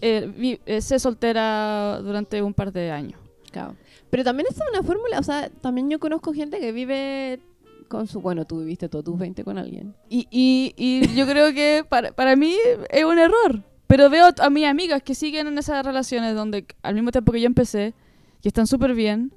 eh, 0.01 0.31
vi- 0.35 0.59
eh, 0.65 0.81
sé 0.81 0.97
soltera 0.97 1.99
durante 2.01 2.41
un 2.41 2.55
par 2.55 2.71
de 2.71 2.89
años. 2.89 3.19
Claro. 3.51 3.75
Pero 4.09 4.23
también 4.23 4.47
es 4.49 4.57
una 4.71 4.81
fórmula, 4.81 5.19
o 5.19 5.23
sea, 5.23 5.49
también 5.61 5.89
yo 5.89 5.99
conozco 5.99 6.33
gente 6.33 6.59
que 6.59 6.71
vive 6.71 7.39
con 7.87 8.07
su, 8.07 8.21
bueno, 8.21 8.45
tú 8.45 8.59
viviste 8.59 8.87
todos 8.89 9.05
tus 9.05 9.19
20 9.19 9.43
con 9.43 9.57
alguien. 9.57 9.93
Y, 10.09 10.25
y, 10.31 10.73
y 10.77 11.13
yo 11.15 11.27
creo 11.27 11.53
que 11.53 11.85
para, 11.87 12.13
para 12.13 12.35
mí 12.35 12.55
es 12.89 13.05
un 13.05 13.19
error. 13.19 13.61
Pero 13.87 14.09
veo 14.09 14.29
a 14.39 14.49
mis 14.49 14.65
amigas 14.65 15.03
que 15.03 15.13
siguen 15.13 15.47
en 15.47 15.57
esas 15.57 15.85
relaciones 15.85 16.33
donde 16.33 16.65
al 16.81 16.95
mismo 16.95 17.11
tiempo 17.11 17.33
que 17.33 17.41
yo 17.41 17.45
empecé, 17.47 17.93
y 18.41 18.47
están 18.47 18.65
súper 18.65 18.93
bien. 18.95 19.33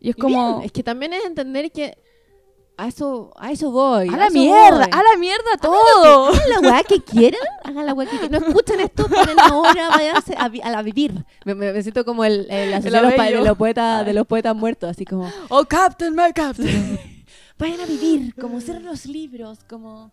Y 0.00 0.10
es 0.10 0.16
como... 0.16 0.56
bien, 0.56 0.64
es 0.66 0.72
que 0.72 0.82
también 0.82 1.12
es 1.12 1.24
entender 1.26 1.70
que 1.70 1.96
a 2.76 2.88
eso, 2.88 3.32
a 3.36 3.52
eso 3.52 3.70
voy. 3.70 4.08
¡A 4.08 4.16
la 4.16 4.30
mierda! 4.30 4.78
voy. 4.78 4.88
¡A 4.90 5.02
la 5.02 5.16
mierda 5.18 5.56
todo! 5.60 6.28
Hagan 6.28 6.50
la 6.50 6.60
weá 6.60 6.82
que 6.82 7.00
quieran, 7.00 7.40
hagan 7.64 7.86
la 7.86 7.94
weá 7.94 8.08
que 8.10 8.18
quieran. 8.18 8.40
No 8.42 8.48
escuchen 8.48 8.80
esto, 8.80 9.06
paren 9.08 9.38
ahora, 9.38 9.90
váyanse 9.90 10.34
a, 10.36 10.48
la 10.70 10.82
vivir. 10.82 11.24
Me, 11.44 11.54
me- 11.54 11.72
me 11.72 11.82
siento 11.82 12.04
como 12.04 12.24
el, 12.24 12.46
el 12.50 12.74
asesino 12.74 13.02
de 13.02 13.16
los, 13.16 13.26
de 13.26 13.44
los 13.44 13.56
poetas, 13.58 14.04
de 14.06 14.12
los 14.12 14.26
poetas 14.26 14.56
muertos, 14.56 14.90
así 14.90 15.04
como, 15.04 15.30
¡Oh, 15.48 15.64
Captain, 15.64 16.14
my 16.14 16.32
Captain! 16.34 16.98
vayan 17.58 17.80
a 17.80 17.86
vivir, 17.86 18.34
como 18.34 18.60
ser 18.60 18.82
los 18.82 19.06
libros, 19.06 19.60
como... 19.68 20.10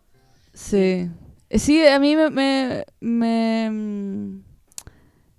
Sí. 0.53 1.09
Sí, 1.49 1.85
a 1.87 1.99
mí 1.99 2.15
me... 2.15 2.29
me, 2.29 2.85
me, 2.99 3.69
mm, 3.71 4.43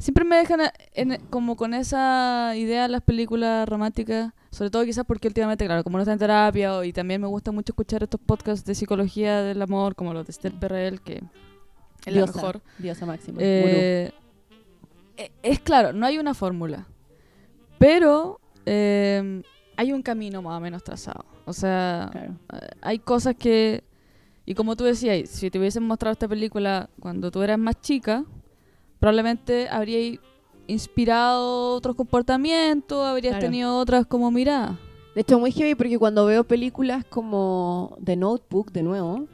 siempre 0.03 0.25
me 0.25 0.37
dejan 0.37 0.61
a- 0.63 0.73
en- 0.95 1.21
como 1.31 1.55
con 1.57 1.75
esa 1.75 2.55
idea 2.57 2.89
las 2.89 3.03
películas 3.03 3.69
románticas, 3.69 4.33
sobre 4.51 4.71
todo 4.71 4.85
quizás 4.85 5.05
porque 5.07 5.29
últimamente, 5.29 5.65
claro, 5.65 5.85
como 5.85 5.97
no 5.97 6.03
está 6.03 6.13
en 6.13 6.19
terapia 6.19 6.77
o- 6.77 6.83
y 6.85 6.93
también 6.93 7.21
me 7.21 7.29
gusta 7.29 7.53
mucho 7.53 7.73
escuchar 7.73 8.03
estos 8.03 8.21
podcasts 8.21 8.67
de 8.67 8.75
psicología 8.75 9.43
del 9.43 9.63
amor, 9.63 9.95
como 9.95 10.13
los 10.13 10.27
de 10.27 10.33
Esther 10.33 10.53
Perel, 10.55 11.01
que 11.01 11.15
es 11.19 11.23
la 12.07 12.13
Diosa, 12.13 12.33
mejor. 12.35 12.61
Diosa 12.79 13.07
máxima. 13.07 13.39
Eh, 13.41 14.11
eh, 15.17 15.31
es 15.43 15.61
claro, 15.61 15.93
no 15.93 16.05
hay 16.05 16.19
una 16.19 16.35
fórmula, 16.35 16.87
pero 17.79 18.41
eh, 18.67 19.43
hay 19.77 19.93
un 19.93 20.03
camino 20.03 20.43
más 20.43 20.59
o 20.59 20.61
menos 20.61 20.83
trazado. 20.83 21.25
O 21.45 21.53
sea, 21.53 22.09
claro. 22.13 22.35
eh, 22.55 22.69
hay 22.83 22.99
cosas 22.99 23.35
que... 23.37 23.85
Y 24.45 24.55
como 24.55 24.75
tú 24.75 24.83
decías, 24.85 25.31
si 25.31 25.51
te 25.51 25.59
hubiesen 25.61 25.85
mostrado 25.85 26.13
esta 26.13 26.27
película 26.27 26.91
cuando 26.99 27.31
tú 27.31 27.43
eras 27.43 27.59
más 27.59 27.81
chica, 27.81 28.25
probablemente 29.03 29.69
habríais 29.69 30.21
inspirado 30.69 31.75
otros 31.75 31.97
comportamientos, 31.97 33.05
habrías 33.05 33.33
Claro. 33.33 33.47
tenido 33.47 33.77
otras 33.79 34.07
como 34.07 34.31
miradas. 34.31 34.79
De 35.17 35.23
hecho, 35.23 35.41
muy 35.41 35.51
heavy 35.51 35.75
porque 35.75 35.99
cuando 35.99 36.25
veo 36.25 36.45
películas 36.45 37.05
como 37.05 37.97
The 38.03 38.15
Notebook, 38.17 38.71
de 38.71 38.85
nuevo, 38.85 39.27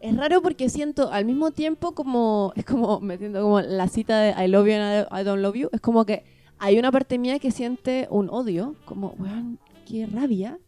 es 0.00 0.16
raro 0.16 0.40
porque 0.40 0.70
siento 0.70 1.12
al 1.12 1.26
mismo 1.26 1.50
tiempo 1.50 1.92
como, 1.92 2.52
es 2.56 2.64
como, 2.64 2.98
me 3.00 3.18
siento 3.18 3.42
como 3.42 3.60
la 3.60 3.86
cita 3.88 4.18
de 4.18 4.44
I 4.44 4.48
love 4.48 4.66
you 4.66 4.72
and 4.74 5.06
I 5.12 5.24
don't 5.24 5.42
love 5.42 5.54
you, 5.56 5.68
es 5.72 5.80
como 5.82 6.06
que 6.06 6.24
hay 6.58 6.78
una 6.78 6.90
parte 6.90 7.18
mía 7.18 7.38
que 7.38 7.50
siente 7.50 8.08
un 8.10 8.30
odio, 8.30 8.76
como, 8.86 9.14
weón, 9.18 9.58
qué 9.86 10.06
rabia. 10.06 10.58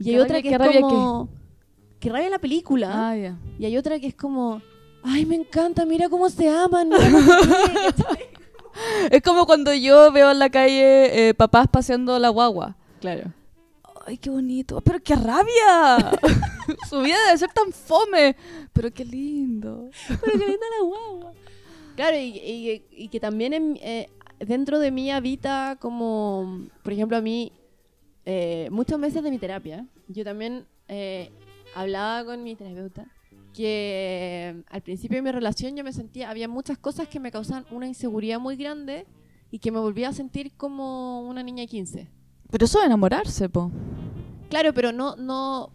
Y 0.00 0.04
¿Qué 0.04 0.10
hay 0.10 0.16
rabia- 0.16 0.24
otra 0.24 0.42
que 0.42 0.50
es 0.50 0.58
rabia 0.58 0.80
como, 0.80 1.28
qué 2.00 2.08
rabia 2.10 2.30
la 2.30 2.38
película. 2.40 3.10
Ah, 3.10 3.16
ya. 3.16 3.38
Y 3.60 3.64
hay 3.64 3.76
otra 3.76 4.00
que 4.00 4.08
es 4.08 4.14
como, 4.16 4.60
ay, 5.02 5.24
me 5.26 5.36
encanta, 5.36 5.84
mira 5.84 6.08
cómo 6.08 6.28
se 6.30 6.48
aman. 6.48 6.88
mira 6.88 7.10
cómo 7.10 7.20
se 7.42 7.48
quieren", 7.48 7.92
¿cachai? 7.96 8.28
Es 9.10 9.22
como 9.22 9.46
cuando 9.46 9.72
yo 9.74 10.10
veo 10.12 10.30
en 10.30 10.38
la 10.38 10.48
calle 10.50 11.28
eh, 11.28 11.34
papás 11.34 11.66
paseando 11.70 12.18
la 12.18 12.28
guagua. 12.28 12.76
claro. 13.00 13.32
¡Ay, 14.06 14.16
qué 14.16 14.30
bonito! 14.30 14.80
¡Pero 14.80 14.98
qué 15.00 15.14
rabia! 15.14 16.10
Su 16.88 17.00
vida 17.02 17.16
debe 17.26 17.38
ser 17.38 17.52
tan 17.52 17.70
fome. 17.70 18.34
Pero 18.72 18.90
qué 18.92 19.04
lindo. 19.04 19.90
Pero 20.08 20.20
qué 20.32 20.38
linda 20.46 20.66
la 20.80 20.86
guagua. 20.86 21.32
Claro, 21.96 22.16
y, 22.16 22.38
y- 22.38 22.84
y 22.90 23.08
que 23.08 23.20
también 23.20 23.52
en- 23.52 23.78
eh, 23.82 24.08
dentro 24.38 24.78
de 24.78 24.90
mí 24.90 25.10
habita 25.12 25.76
como, 25.78 26.66
por 26.82 26.92
ejemplo, 26.94 27.18
a 27.18 27.20
mí, 27.20 27.52
eh, 28.24 28.68
muchos 28.72 28.98
meses 28.98 29.22
de 29.22 29.30
mi 29.30 29.38
terapia, 29.38 29.86
yo 30.08 30.24
también 30.24 30.64
eh, 30.88 31.30
hablaba 31.74 32.24
con 32.24 32.42
mi 32.42 32.56
terapeuta 32.56 33.04
que 33.52 34.62
al 34.68 34.82
principio 34.82 35.16
de 35.18 35.22
mi 35.22 35.32
relación 35.32 35.76
yo 35.76 35.84
me 35.84 35.92
sentía, 35.92 36.30
había 36.30 36.48
muchas 36.48 36.78
cosas 36.78 37.08
que 37.08 37.20
me 37.20 37.30
causaban 37.30 37.66
una 37.70 37.86
inseguridad 37.86 38.38
muy 38.40 38.56
grande 38.56 39.06
y 39.50 39.58
que 39.58 39.70
me 39.70 39.78
volvía 39.78 40.08
a 40.08 40.12
sentir 40.12 40.52
como 40.56 41.22
una 41.22 41.42
niña 41.42 41.62
de 41.62 41.68
15. 41.68 42.08
Pero 42.50 42.64
eso 42.64 42.80
de 42.80 42.86
enamorarse, 42.86 43.48
po. 43.48 43.70
Claro, 44.48 44.72
pero 44.74 44.92
no, 44.92 45.16
no, 45.16 45.70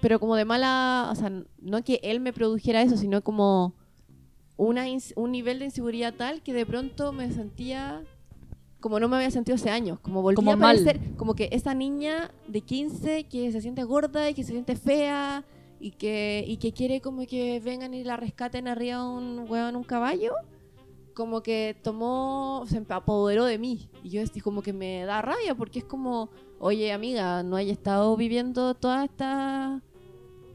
pero 0.00 0.20
como 0.20 0.36
de 0.36 0.44
mala, 0.44 1.08
o 1.10 1.14
sea, 1.14 1.30
no 1.60 1.82
que 1.82 2.00
él 2.02 2.20
me 2.20 2.32
produjera 2.32 2.82
eso, 2.82 2.96
sino 2.96 3.22
como 3.22 3.74
una 4.56 4.84
un 5.16 5.32
nivel 5.32 5.58
de 5.58 5.64
inseguridad 5.64 6.14
tal 6.14 6.40
que 6.42 6.52
de 6.52 6.64
pronto 6.64 7.12
me 7.12 7.32
sentía 7.32 8.02
como 8.84 9.00
no 9.00 9.08
me 9.08 9.16
había 9.16 9.30
sentido 9.30 9.56
hace 9.56 9.70
años, 9.70 9.98
como 10.00 10.20
volvía 10.20 10.36
Como 10.36 10.52
a 10.52 10.56
mal. 10.56 10.76
parecer, 10.76 11.00
como 11.16 11.34
que 11.34 11.48
esa 11.52 11.72
niña 11.72 12.30
de 12.46 12.60
15 12.60 13.24
que 13.24 13.50
se 13.50 13.62
siente 13.62 13.82
gorda 13.82 14.28
y 14.28 14.34
que 14.34 14.44
se 14.44 14.52
siente 14.52 14.76
fea 14.76 15.42
y 15.84 15.90
que, 15.90 16.42
y 16.48 16.56
que 16.56 16.72
quiere 16.72 17.02
como 17.02 17.26
que 17.26 17.60
vengan 17.60 17.92
y 17.92 18.04
la 18.04 18.16
rescaten 18.16 18.68
arriba 18.68 19.00
de 19.00 19.04
un 19.04 19.40
huevo 19.46 19.68
en 19.68 19.76
un 19.76 19.84
caballo, 19.84 20.32
como 21.12 21.42
que 21.42 21.76
tomó, 21.82 22.64
se 22.66 22.82
apoderó 22.88 23.44
de 23.44 23.58
mí. 23.58 23.90
Y 24.02 24.08
yo 24.08 24.22
estoy 24.22 24.40
como 24.40 24.62
que 24.62 24.72
me 24.72 25.04
da 25.04 25.20
rabia 25.20 25.54
porque 25.54 25.80
es 25.80 25.84
como, 25.84 26.30
oye 26.58 26.90
amiga, 26.90 27.42
no 27.42 27.56
hay 27.56 27.68
estado 27.68 28.16
viviendo 28.16 28.72
toda 28.72 29.04
esta... 29.04 29.82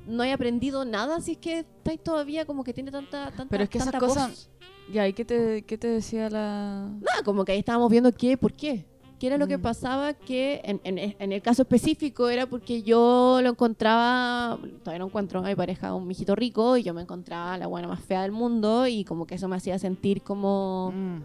No 0.07 0.23
hay 0.23 0.31
aprendido 0.31 0.83
nada 0.83 1.21
si 1.21 1.33
es 1.33 1.37
que 1.37 1.59
estáis 1.59 2.03
todavía 2.03 2.45
como 2.47 2.63
que 2.63 2.73
tiene 2.73 2.89
tanta, 2.89 3.25
tanta 3.25 3.51
Pero 3.51 3.65
es 3.65 3.69
que 3.69 3.77
esas 3.77 3.93
cosas-. 3.99 4.49
Ya, 4.91 5.07
¿y 5.07 5.13
qué 5.13 5.25
te, 5.25 5.61
qué 5.61 5.77
te 5.77 5.89
decía 5.89 6.31
la...? 6.31 6.89
Nada, 7.01 7.21
como 7.23 7.45
que 7.45 7.51
ahí 7.51 7.59
estábamos 7.59 7.91
viendo 7.91 8.11
qué, 8.11 8.35
por 8.35 8.51
qué. 8.53 8.87
¿Qué 9.19 9.27
era 9.27 9.37
lo 9.37 9.47
que 9.47 9.57
Mm. 9.57 9.61
pasaba? 9.61 10.13
Que 10.13 10.61
en, 10.63 10.79
en- 10.85 11.15
en 11.19 11.31
el 11.33 11.41
caso 11.41 11.63
específico 11.63 12.29
era 12.29 12.45
porque 12.47 12.81
yo 12.83 13.39
lo 13.43 13.49
encontraba, 13.49 14.57
todavía 14.83 14.99
no 14.99 15.07
encuentro 15.07 15.39
a 15.39 15.43
mi 15.43 15.55
pareja 15.55 15.93
un 15.93 16.07
mijito 16.07 16.35
rico 16.35 16.77
y 16.77 16.83
yo 16.83 16.93
me 16.93 17.01
encontraba 17.01 17.57
la 17.57 17.67
buena 17.67 17.87
más 17.89 17.99
fea 18.01 18.21
del 18.21 18.31
mundo 18.31 18.87
y 18.87 19.03
como 19.03 19.25
que 19.27 19.35
eso 19.35 19.47
me 19.49 19.57
hacía 19.57 19.77
sentir 19.77 20.21
como, 20.21 20.93
Mm. 20.95 21.19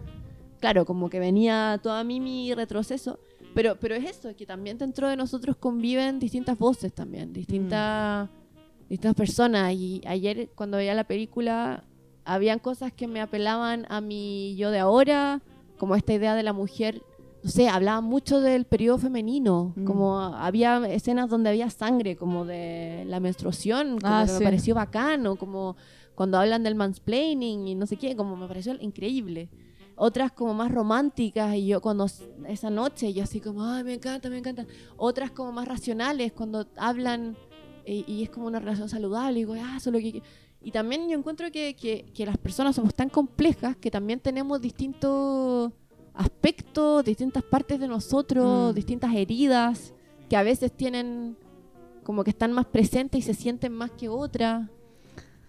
claro, 0.59 0.85
como 0.85 1.09
que 1.09 1.19
venía 1.19 1.79
todo 1.81 1.93
a 1.93 2.03
mí 2.03 2.19
mi 2.19 2.53
retroceso. 2.53 3.17
Pero, 3.53 3.77
pero 3.79 3.95
es 3.95 4.03
eso, 4.03 4.35
que 4.35 4.45
también 4.45 4.77
dentro 4.77 5.07
de 5.07 5.15
nosotros 5.15 5.55
conviven 5.55 6.19
distintas 6.19 6.57
voces 6.59 6.91
también, 6.91 7.31
distintas, 7.31 8.27
distintas 8.89 9.15
personas. 9.15 9.71
Y 9.73 10.01
ayer 10.05 10.49
cuando 10.55 10.75
veía 10.75 10.93
la 10.93 11.05
película, 11.05 11.85
habían 12.25 12.59
cosas 12.59 12.91
que 12.91 13.07
me 13.07 13.21
apelaban 13.21 13.85
a 13.87 14.01
mi 14.01 14.57
yo 14.57 14.71
de 14.71 14.79
ahora, 14.79 15.41
como 15.77 15.95
esta 15.95 16.11
idea 16.13 16.35
de 16.35 16.43
la 16.43 16.51
mujer, 16.51 17.01
no 17.45 17.51
sé, 17.51 17.69
hablaban 17.69 18.03
mucho 18.05 18.41
del 18.41 18.65
periodo 18.65 18.97
femenino, 18.97 19.71
Mm. 19.75 19.85
como 19.85 20.19
había 20.19 20.77
escenas 20.89 21.29
donde 21.29 21.49
había 21.51 21.69
sangre, 21.69 22.15
como 22.15 22.43
de 22.43 23.03
la 23.07 23.19
menstruación, 23.19 23.99
como 23.99 24.13
Ah, 24.13 24.23
que 24.25 24.31
sí. 24.31 24.39
me 24.39 24.43
pareció 24.45 24.73
bacano, 24.75 25.35
como 25.35 25.77
cuando 26.15 26.39
hablan 26.39 26.63
del 26.63 26.73
mansplaining 26.75 27.67
y 27.67 27.75
no 27.75 27.85
sé 27.85 27.97
qué, 27.97 28.15
como 28.15 28.35
me 28.35 28.47
pareció 28.47 28.73
increíble 28.81 29.49
otras 29.97 30.31
como 30.33 30.53
más 30.53 30.71
románticas 30.73 31.55
y 31.55 31.67
yo 31.67 31.79
cuando 31.79 32.05
esa 32.49 32.69
noche 32.69 33.13
yo 33.13 33.23
así 33.23 33.39
como 33.39 33.63
ay 33.63 33.81
me 33.85 33.93
encanta 33.93 34.29
me 34.29 34.37
encanta 34.39 34.65
otras 34.97 35.31
como 35.31 35.53
más 35.53 35.65
racionales 35.69 36.33
cuando 36.33 36.65
hablan 36.75 37.37
y 37.85 38.21
es 38.23 38.29
como 38.29 38.47
una 38.47 38.59
relación 38.59 38.89
saludable 38.89 39.39
y 39.39 39.45
digo 39.45 39.55
ah 39.57 39.79
solo 39.79 39.99
que 39.99 40.21
y 40.61 40.71
también 40.71 41.07
yo 41.07 41.17
encuentro 41.17 41.49
que, 41.49 41.75
que, 41.77 42.11
que 42.13 42.25
las 42.25 42.37
personas 42.37 42.75
somos 42.75 42.93
tan 42.93 43.07
complejas 43.07 43.77
que 43.77 43.89
también 43.89 44.19
tenemos 44.19 44.59
distintos 44.59 45.71
aspectos 46.15 47.03
distintas 47.05 47.43
partes 47.43 47.79
de 47.79 47.87
nosotros 47.87 48.71
Mm. 48.71 48.75
distintas 48.75 49.13
heridas 49.15 49.93
que 50.29 50.37
a 50.37 50.43
veces 50.43 50.71
tienen 50.71 51.37
como 52.03 52.23
que 52.23 52.29
están 52.29 52.51
más 52.53 52.65
presentes 52.65 53.19
y 53.19 53.21
se 53.21 53.33
sienten 53.33 53.73
más 53.73 53.91
que 53.91 54.09
otras 54.09 54.69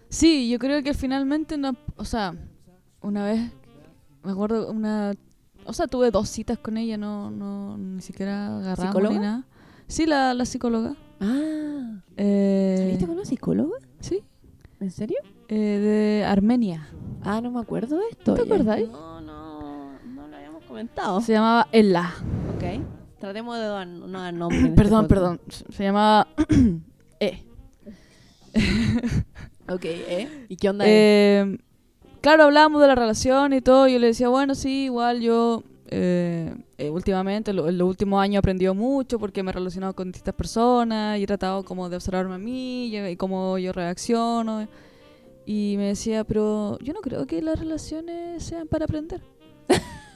Sí, 0.09 0.49
yo 0.49 0.57
creo 0.57 0.81
que 0.83 0.93
finalmente 0.93 1.57
no... 1.57 1.75
O 1.97 2.05
sea, 2.05 2.33
una 3.01 3.25
vez, 3.25 3.51
me 4.23 4.31
acuerdo, 4.31 4.71
una 4.71 5.13
O 5.65 5.73
sea, 5.73 5.87
tuve 5.87 6.11
dos 6.11 6.29
citas 6.29 6.57
con 6.57 6.77
ella, 6.77 6.97
no, 6.97 7.29
no 7.29 7.77
ni 7.77 8.01
siquiera 8.01 8.57
agarramos 8.59 8.85
¿Psicóloga? 8.93 9.15
ni 9.15 9.19
nada. 9.21 9.45
Sí, 9.87 10.05
la, 10.05 10.33
la 10.33 10.45
psicóloga. 10.45 10.95
Ah, 11.19 11.99
Eh, 12.15 12.75
¿saliste 12.79 13.05
con 13.05 13.15
una 13.15 13.25
psicóloga? 13.25 13.75
Sí, 13.99 14.23
¿En 14.79 14.91
serio? 14.91 15.17
eh, 15.49 15.55
de 16.19 16.25
Armenia. 16.25 16.87
Ah, 17.23 17.41
no 17.41 17.51
me 17.51 17.59
acuerdo 17.59 17.97
de 17.97 18.03
esto. 18.11 18.31
¿No 18.31 18.37
te 18.37 18.43
acordáis? 18.43 18.89
No, 18.89 19.16
comentado. 20.81 21.21
Se 21.21 21.33
llamaba 21.33 21.67
Ella. 21.71 22.13
Ok. 22.55 22.63
Tratemos 23.19 23.57
de 23.57 23.63
dar, 23.65 23.87
no 23.87 24.07
dar 24.21 24.31
nombre. 24.33 24.59
en 24.59 24.65
este 24.67 24.75
Perdón, 24.75 25.07
perdón. 25.07 25.41
Se 25.69 25.83
llamaba 25.83 26.27
E. 27.19 27.43
Ok, 29.69 29.83
¿eh? 29.83 30.45
¿Y 30.47 30.55
qué 30.55 30.69
onda? 30.69 30.85
Eh, 30.87 31.57
claro, 32.21 32.43
hablábamos 32.43 32.79
de 32.81 32.87
la 32.87 32.95
relación 32.95 33.51
y 33.53 33.61
todo. 33.61 33.87
Y 33.87 33.93
yo 33.93 33.99
le 33.99 34.07
decía, 34.07 34.29
bueno, 34.29 34.55
sí, 34.55 34.85
igual 34.85 35.19
yo 35.19 35.63
eh, 35.87 36.55
eh, 36.77 36.89
últimamente, 36.89 37.51
lo- 37.53 37.67
en 37.67 37.77
los 37.77 37.87
últimos 37.89 38.21
años 38.21 38.35
he 38.35 38.37
aprendido 38.37 38.73
mucho 38.75 39.19
porque 39.19 39.43
me 39.43 39.49
he 39.49 39.53
relacionado 39.53 39.93
con 39.93 40.07
distintas 40.11 40.35
personas 40.35 41.19
y 41.19 41.23
he 41.23 41.27
tratado 41.27 41.63
como 41.65 41.89
de 41.89 41.95
observarme 41.97 42.35
a 42.35 42.37
mí 42.37 42.85
y, 42.87 42.97
y 42.97 43.15
cómo 43.17 43.57
yo 43.57 43.73
reacciono. 43.73 44.67
Y 45.45 45.75
me 45.77 45.87
decía, 45.87 46.23
pero 46.23 46.77
yo 46.79 46.93
no 46.93 47.01
creo 47.01 47.25
que 47.25 47.41
las 47.41 47.59
relaciones 47.59 48.43
sean 48.43 48.67
para 48.67 48.85
aprender. 48.85 49.21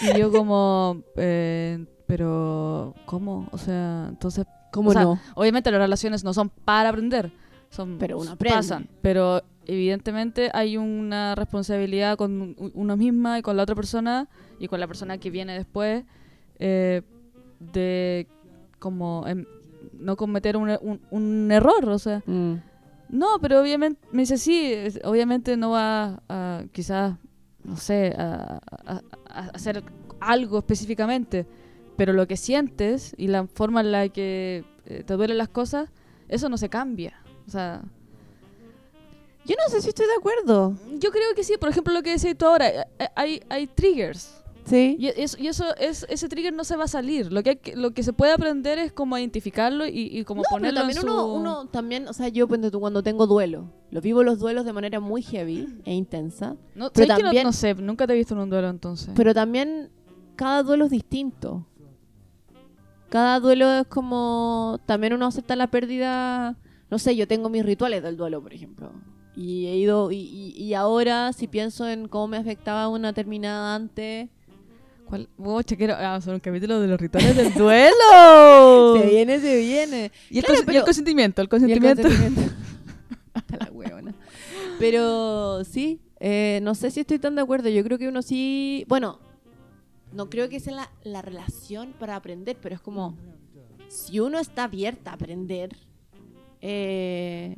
y 0.00 0.16
yo 0.18 0.30
como, 0.32 1.02
eh, 1.16 1.84
pero 2.06 2.94
¿cómo? 3.06 3.48
O 3.52 3.58
sea, 3.58 4.06
entonces 4.08 4.46
¿Cómo 4.70 4.90
o 4.90 4.92
sea, 4.92 5.02
no? 5.02 5.18
Obviamente 5.34 5.70
las 5.70 5.80
relaciones 5.80 6.24
no 6.24 6.32
son 6.32 6.48
para 6.48 6.88
aprender, 6.88 7.30
son 7.68 7.98
Pero 7.98 8.18
uno 8.18 8.32
aprende. 8.32 8.56
pasan, 8.56 8.88
pero 9.02 9.42
evidentemente 9.66 10.50
hay 10.54 10.76
una 10.78 11.34
responsabilidad 11.34 12.16
con 12.16 12.56
uno 12.74 12.96
misma 12.96 13.38
y 13.38 13.42
con 13.42 13.56
la 13.56 13.64
otra 13.64 13.74
persona 13.74 14.28
y 14.58 14.68
con 14.68 14.80
la 14.80 14.86
persona 14.86 15.18
que 15.18 15.30
viene 15.30 15.52
después 15.54 16.04
eh, 16.58 17.02
de 17.60 18.26
como 18.78 19.24
em, 19.26 19.44
no 19.98 20.16
cometer 20.16 20.56
un, 20.56 20.70
un- 20.80 21.00
un 21.10 21.50
error, 21.52 21.86
o 21.88 21.98
sea, 21.98 22.22
Mm. 22.26 22.54
no, 23.10 23.26
pero 23.40 23.60
obviamente 23.60 24.00
me 24.10 24.22
dice 24.22 24.38
sí, 24.38 24.74
obviamente 25.04 25.56
no 25.56 25.70
va 25.70 26.22
a 26.28 26.62
quizás 26.72 27.16
no 27.64 27.76
sé 27.76 28.14
a 28.18 28.58
hacer 29.54 29.82
algo 30.20 30.58
específicamente, 30.58 31.46
pero 31.96 32.12
lo 32.12 32.26
que 32.26 32.36
sientes 32.36 33.14
y 33.16 33.28
la 33.28 33.46
forma 33.46 33.80
en 33.80 33.92
la 33.92 34.08
que 34.08 34.64
eh, 34.86 35.02
te 35.04 35.14
duelen 35.14 35.38
las 35.38 35.48
cosas, 35.48 35.90
eso 36.28 36.48
no 36.48 36.56
se 36.56 36.68
cambia. 36.68 37.20
O 37.46 37.50
sea, 37.50 37.82
Yo 39.44 39.54
no 39.58 39.70
sé 39.70 39.82
si 39.82 39.88
estoy 39.88 40.06
de 40.06 40.14
acuerdo. 40.18 40.74
yo 40.98 41.10
creo 41.10 41.34
que 41.34 41.42
sí, 41.44 41.54
por 41.58 41.68
ejemplo, 41.68 41.92
lo 41.92 42.02
que 42.02 42.10
decís 42.16 42.36
tú 42.38 42.46
ahora, 42.46 42.68
eh, 42.68 42.84
eh, 42.98 43.08
hay, 43.16 43.42
hay 43.48 43.66
triggers. 43.66 44.41
Sí. 44.64 44.96
Y 44.98 45.08
eso, 45.08 45.36
y 45.40 45.48
eso 45.48 45.74
es, 45.76 46.06
ese 46.08 46.28
trigger 46.28 46.52
no 46.54 46.62
se 46.64 46.76
va 46.76 46.84
a 46.84 46.88
salir. 46.88 47.32
Lo 47.32 47.42
que, 47.42 47.50
hay 47.50 47.56
que- 47.56 47.74
lo 47.76 47.90
que 47.92 48.02
se 48.04 48.12
puede 48.12 48.32
aprender 48.32 48.78
es 48.78 48.92
como 48.92 49.18
identificarlo 49.18 49.86
y, 49.86 49.90
y 50.18 50.24
como 50.24 50.42
No, 50.42 50.44
pero 50.48 50.56
ponerlo 50.58 50.80
también 50.80 50.98
en 50.98 51.04
uno, 51.04 51.20
su... 51.20 51.32
uno 51.34 51.66
también, 51.66 52.06
o 52.08 52.12
sea, 52.12 52.28
yo 52.28 52.46
cuando 52.46 53.02
tengo 53.02 53.26
duelo, 53.26 53.72
lo 53.90 54.00
vivo 54.00 54.22
los 54.22 54.38
duelos 54.38 54.64
de 54.64 54.72
manera 54.72 55.00
muy 55.00 55.20
heavy 55.22 55.66
e 55.84 55.92
intensa, 55.94 56.56
No, 56.76 56.90
pero 56.92 57.06
¿sabes 57.06 57.16
que 57.16 57.22
no- 57.22 57.28
también- 57.28 57.44
no, 57.44 57.52
sé, 57.52 57.74
nunca 57.74 58.06
te 58.06 58.12
he 58.12 58.16
visto 58.16 58.34
en 58.34 58.40
un 58.40 58.50
duelo 58.50 58.68
entonces. 58.68 59.10
pero 59.16 59.34
también 59.34 59.90
cada 60.36 60.62
duelo 60.62 60.84
es 60.84 60.90
distinto. 60.92 61.66
Cada 63.08 63.40
duelo 63.40 63.70
es 63.80 63.86
como, 63.88 64.80
también 64.86 65.12
uno 65.12 65.26
acepta 65.26 65.54
la 65.54 65.66
pérdida, 65.70 66.56
no 66.90 66.98
sé, 66.98 67.14
yo 67.14 67.28
tengo 67.28 67.50
mis 67.50 67.64
rituales 67.64 68.02
del 68.02 68.16
duelo, 68.16 68.40
por 68.42 68.54
ejemplo. 68.54 68.90
Y 69.36 69.66
he 69.66 69.76
ido, 69.76 70.10
y, 70.12 70.16
y- 70.18 70.54
y 70.62 70.74
ahora 70.74 71.32
si 71.32 71.46
pienso 71.46 71.86
en 71.88 72.08
cómo 72.08 72.28
me 72.28 72.36
afectaba 72.38 72.88
una 72.88 73.12
terminada 73.12 73.74
antes, 73.74 74.30
¿Cuál? 75.12 75.28
Bocha, 75.36 75.76
quiero 75.76 75.92
ah, 75.94 76.14
hacer 76.14 76.32
un 76.32 76.40
capítulo 76.40 76.80
de 76.80 76.86
los 76.88 76.98
rituales 76.98 77.36
del 77.36 77.52
duelo. 77.52 78.96
se 78.98 79.06
viene, 79.10 79.40
se 79.40 79.56
viene. 79.58 80.10
Y 80.30 80.38
el, 80.38 80.44
Claro, 80.46 80.54
cons- 80.54 80.56
y 80.56 80.60
el 80.60 80.64
pero- 80.72 80.84
consentimiento, 80.86 81.42
el 81.42 81.44
Y 81.44 81.46
el 81.46 81.50
consentimiento. 81.50 82.02
consentimiento. 82.02 82.54
La 83.60 83.70
huevona. 83.70 84.14
Pero 84.78 85.64
sí, 85.64 86.00
eh, 86.18 86.60
no 86.62 86.74
sé 86.74 86.90
si 86.90 87.00
estoy 87.00 87.18
tan 87.18 87.34
de 87.34 87.42
acuerdo. 87.42 87.68
Yo 87.68 87.84
creo 87.84 87.98
que 87.98 88.08
uno 88.08 88.22
sí. 88.22 88.86
Bueno, 88.88 89.18
no 90.14 90.30
creo 90.30 90.48
que 90.48 90.60
sea 90.60 90.72
la, 90.72 90.90
la 91.04 91.20
relación 91.20 91.92
para 91.98 92.16
aprender, 92.16 92.56
pero 92.62 92.74
es 92.74 92.80
como. 92.80 93.14
Si 93.88 94.18
uno 94.18 94.38
está 94.38 94.64
abierta 94.64 95.10
a 95.10 95.14
aprender. 95.16 95.76
eh, 96.62 97.56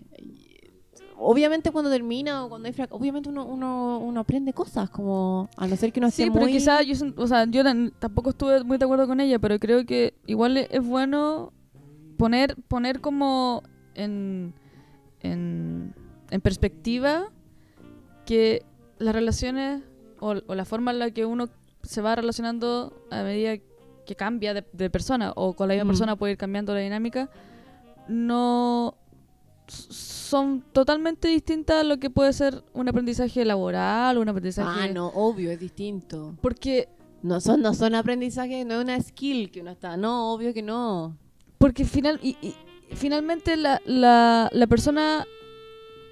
obviamente 1.16 1.70
cuando 1.70 1.90
termina 1.90 2.44
o 2.44 2.48
cuando 2.48 2.66
hay 2.68 2.74
frac- 2.74 2.88
obviamente 2.90 3.28
uno, 3.28 3.44
uno, 3.46 3.98
uno 4.00 4.20
aprende 4.20 4.52
cosas 4.52 4.90
como 4.90 5.48
a 5.56 5.66
no 5.66 5.76
ser 5.76 5.92
que 5.92 6.00
uno 6.00 6.08
esté 6.08 6.24
Sí, 6.24 6.30
pero 6.30 6.44
muy 6.44 6.52
quizás 6.52 6.84
yo, 6.86 6.94
o 7.16 7.26
sea, 7.26 7.44
yo 7.46 7.62
tampoco 7.98 8.30
estuve 8.30 8.64
muy 8.64 8.78
de 8.78 8.84
acuerdo 8.84 9.06
con 9.06 9.20
ella, 9.20 9.38
pero 9.38 9.58
creo 9.58 9.84
que 9.86 10.14
igual 10.26 10.56
es 10.56 10.84
bueno 10.84 11.52
poner, 12.16 12.56
poner 12.68 13.00
como 13.00 13.62
en, 13.94 14.54
en, 15.20 15.94
en 16.30 16.40
perspectiva 16.40 17.30
que 18.26 18.64
las 18.98 19.14
relaciones 19.14 19.82
o, 20.20 20.34
o 20.46 20.54
la 20.54 20.64
forma 20.64 20.90
en 20.90 20.98
la 20.98 21.10
que 21.10 21.26
uno 21.26 21.48
se 21.82 22.00
va 22.00 22.14
relacionando 22.16 22.92
a 23.10 23.22
medida 23.22 23.56
que 24.06 24.14
cambia 24.16 24.54
de, 24.54 24.64
de 24.72 24.90
persona 24.90 25.32
o 25.36 25.54
con 25.54 25.68
la 25.68 25.74
misma 25.74 25.84
Mm. 25.84 25.88
persona 25.88 26.16
puede 26.16 26.32
ir 26.32 26.38
cambiando 26.38 26.72
la 26.74 26.80
dinámica, 26.80 27.30
no 28.08 28.94
son 29.66 30.62
totalmente 30.72 31.28
distintas 31.28 31.80
a 31.80 31.84
lo 31.84 31.98
que 31.98 32.10
puede 32.10 32.32
ser 32.32 32.62
un 32.72 32.88
aprendizaje 32.88 33.44
laboral, 33.44 34.18
un 34.18 34.28
aprendizaje... 34.28 34.80
ah 34.82 34.88
no 34.92 35.08
obvio 35.08 35.50
es 35.50 35.60
distinto 35.60 36.34
Porque, 36.40 36.88
no 37.22 37.40
son 37.40 37.62
no 37.62 37.72
son 37.74 37.94
aprendizajes 37.94 38.66
no 38.66 38.74
es 38.74 38.80
una 38.84 39.00
skill 39.00 39.50
que 39.50 39.60
uno 39.60 39.70
está 39.70 39.96
no 39.96 40.32
obvio 40.32 40.52
que 40.52 40.62
no 40.62 41.16
porque 41.64 41.86
final, 41.86 42.20
y, 42.22 42.36
y 42.42 42.54
finalmente 42.94 43.56
la, 43.56 43.80
la, 43.86 44.50
la 44.52 44.66
persona, 44.66 45.24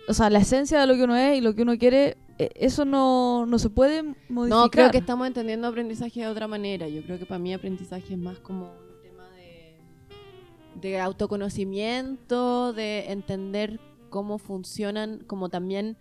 o 0.08 0.14
sea, 0.14 0.30
la 0.30 0.38
esencia 0.38 0.80
de 0.80 0.86
lo 0.86 0.94
que 0.94 1.04
uno 1.04 1.14
es 1.14 1.36
y 1.36 1.40
lo 1.42 1.54
que 1.54 1.60
uno 1.60 1.76
quiere, 1.76 2.16
eh, 2.38 2.48
eso 2.54 2.86
no, 2.86 3.44
no 3.44 3.58
se 3.58 3.68
puede 3.68 4.02
modificar. 4.30 4.48
No, 4.48 4.70
creo 4.70 4.90
que 4.90 4.96
estamos 4.96 5.26
entendiendo 5.26 5.68
aprendizaje 5.68 6.20
de 6.20 6.26
otra 6.26 6.48
manera. 6.48 6.88
Yo 6.88 7.02
creo 7.02 7.18
que 7.18 7.26
para 7.26 7.38
mí 7.38 7.52
aprendizaje 7.52 8.14
es 8.14 8.18
más 8.18 8.38
como 8.38 8.72
de 10.80 11.00
autoconocimiento, 11.00 12.72
de 12.72 13.12
entender 13.12 13.80
cómo 14.10 14.38
funcionan, 14.38 15.24
como 15.26 15.48
también, 15.48 15.96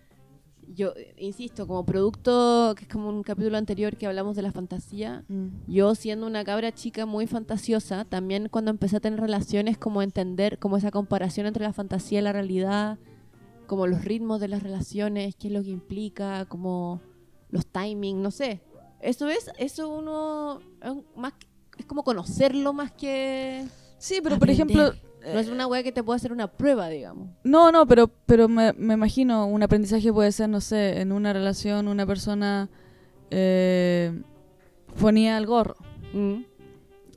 yo 0.74 0.92
insisto, 1.16 1.66
como 1.66 1.84
producto, 1.84 2.74
que 2.76 2.84
es 2.84 2.90
como 2.90 3.08
un 3.08 3.22
capítulo 3.22 3.56
anterior 3.56 3.96
que 3.96 4.06
hablamos 4.06 4.36
de 4.36 4.42
la 4.42 4.52
fantasía. 4.52 5.24
Mm. 5.28 5.48
Yo 5.66 5.94
siendo 5.94 6.26
una 6.26 6.44
cabra 6.44 6.72
chica 6.72 7.06
muy 7.06 7.26
fantasiosa, 7.26 8.04
también 8.04 8.48
cuando 8.48 8.70
empecé 8.70 8.96
a 8.96 9.00
tener 9.00 9.20
relaciones, 9.20 9.78
como 9.78 10.02
entender 10.02 10.58
como 10.58 10.76
esa 10.76 10.90
comparación 10.90 11.46
entre 11.46 11.64
la 11.64 11.72
fantasía 11.72 12.20
y 12.20 12.22
la 12.22 12.32
realidad, 12.32 12.98
como 13.66 13.86
los 13.86 14.04
ritmos 14.04 14.40
de 14.40 14.48
las 14.48 14.62
relaciones, 14.62 15.34
qué 15.36 15.48
es 15.48 15.54
lo 15.54 15.62
que 15.62 15.70
implica, 15.70 16.44
como 16.46 17.00
los 17.50 17.66
timings, 17.66 18.20
no 18.20 18.30
sé. 18.30 18.60
Eso 19.00 19.28
es, 19.28 19.50
eso 19.58 19.88
uno 19.88 20.60
es 20.82 20.92
más 21.16 21.34
es 21.78 21.86
como 21.86 22.04
conocerlo 22.04 22.72
más 22.72 22.92
que 22.92 23.66
Sí, 24.02 24.16
pero 24.20 24.36
por 24.36 24.50
Aprender. 24.50 24.54
ejemplo, 24.90 25.00
no 25.32 25.38
es 25.38 25.48
una 25.48 25.68
wea 25.68 25.84
que 25.84 25.92
te 25.92 26.02
puede 26.02 26.16
hacer 26.16 26.32
una 26.32 26.48
prueba, 26.48 26.88
digamos. 26.88 27.28
no, 27.44 27.70
no, 27.70 27.86
pero, 27.86 28.08
pero 28.26 28.48
me, 28.48 28.72
me 28.72 28.94
imagino 28.94 29.46
un 29.46 29.62
aprendizaje 29.62 30.12
puede 30.12 30.32
ser, 30.32 30.48
no 30.48 30.60
sé, 30.60 31.00
en 31.00 31.12
una 31.12 31.32
relación 31.32 31.86
una 31.86 32.04
persona 32.04 32.68
eh, 33.30 34.12
ponía 35.00 35.38
el 35.38 35.46
gorro. 35.46 35.76
Mm. 36.12 36.42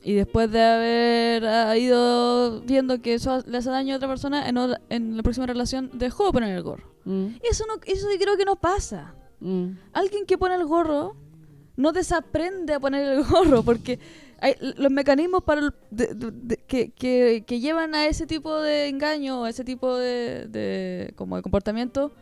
Y 0.04 0.14
después 0.14 0.50
de 0.52 0.62
haber 0.62 1.44
ah, 1.46 1.76
ido 1.76 2.60
viendo 2.60 3.02
que 3.02 3.14
eso 3.14 3.42
le 3.46 3.58
hace 3.58 3.70
daño 3.70 3.94
a 3.94 3.96
otra 3.96 4.06
persona, 4.08 4.48
en, 4.48 4.56
otra- 4.56 4.80
en 4.88 5.16
la 5.16 5.22
próxima 5.24 5.46
relación 5.46 5.90
dejó 5.94 6.26
de 6.26 6.32
poner 6.32 6.54
el 6.56 6.62
gorro. 6.62 6.88
Mm. 7.04 7.26
Eso 7.50 7.64
no, 7.66 7.74
eso 7.84 8.06
creo 8.20 8.36
que 8.36 8.44
no 8.44 8.54
pasa. 8.56 9.14
Mm. 9.40 9.70
Alguien 9.92 10.24
que 10.24 10.38
pone 10.38 10.54
el 10.54 10.64
gorro 10.64 11.16
no 11.76 11.90
desaprende 11.92 12.74
a 12.74 12.80
poner 12.80 13.06
el 13.08 13.24
gorro 13.24 13.64
porque 13.64 13.98
hay 14.40 14.54
los 14.60 14.90
mecanismos 14.90 15.42
para 15.44 15.60
el- 15.62 15.74
de- 15.90 16.14
de- 16.14 16.30
de- 16.30 16.56
que, 16.58 16.90
que- 16.90 17.44
que 17.46 17.60
llevan 17.60 17.94
a 17.94 18.06
ese 18.06 18.26
tipo 18.26 18.60
de 18.60 18.88
engaño, 18.88 19.44
a 19.44 19.50
ese 19.50 19.64
tipo 19.64 19.96
de, 19.96 20.46
de- 20.48 21.12
como 21.16 21.36
de 21.36 21.42
comportamiento, 21.42 22.12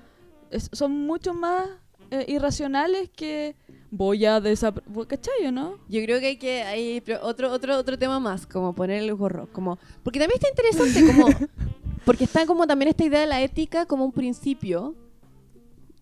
es- 0.50 0.70
son 0.72 0.92
mucho 0.92 1.34
más 1.34 1.68
eh, 2.10 2.24
irracionales 2.28 3.10
que 3.16 3.56
voy 3.90 4.24
a 4.26 4.40
desaprender. 4.40 5.06
¿Cachai 5.06 5.46
o 5.46 5.52
no? 5.52 5.78
Yo 5.88 6.02
creo 6.02 6.20
que 6.20 6.26
hay 6.26 6.36
que 6.36 6.62
hay 6.62 7.02
otro 7.22 7.50
otro 7.50 7.76
otro 7.78 7.98
tema 7.98 8.20
más, 8.20 8.46
como 8.46 8.74
poner 8.74 9.02
el 9.02 9.14
gorro, 9.14 9.48
como 9.52 9.78
porque 10.02 10.18
también 10.20 10.38
está 10.40 10.48
interesante 10.50 11.06
como 11.06 11.26
porque 12.04 12.24
está 12.24 12.44
como 12.46 12.66
también 12.66 12.90
esta 12.90 13.04
idea 13.04 13.20
de 13.20 13.26
la 13.26 13.40
ética 13.42 13.86
como 13.86 14.04
un 14.04 14.12
principio 14.12 14.94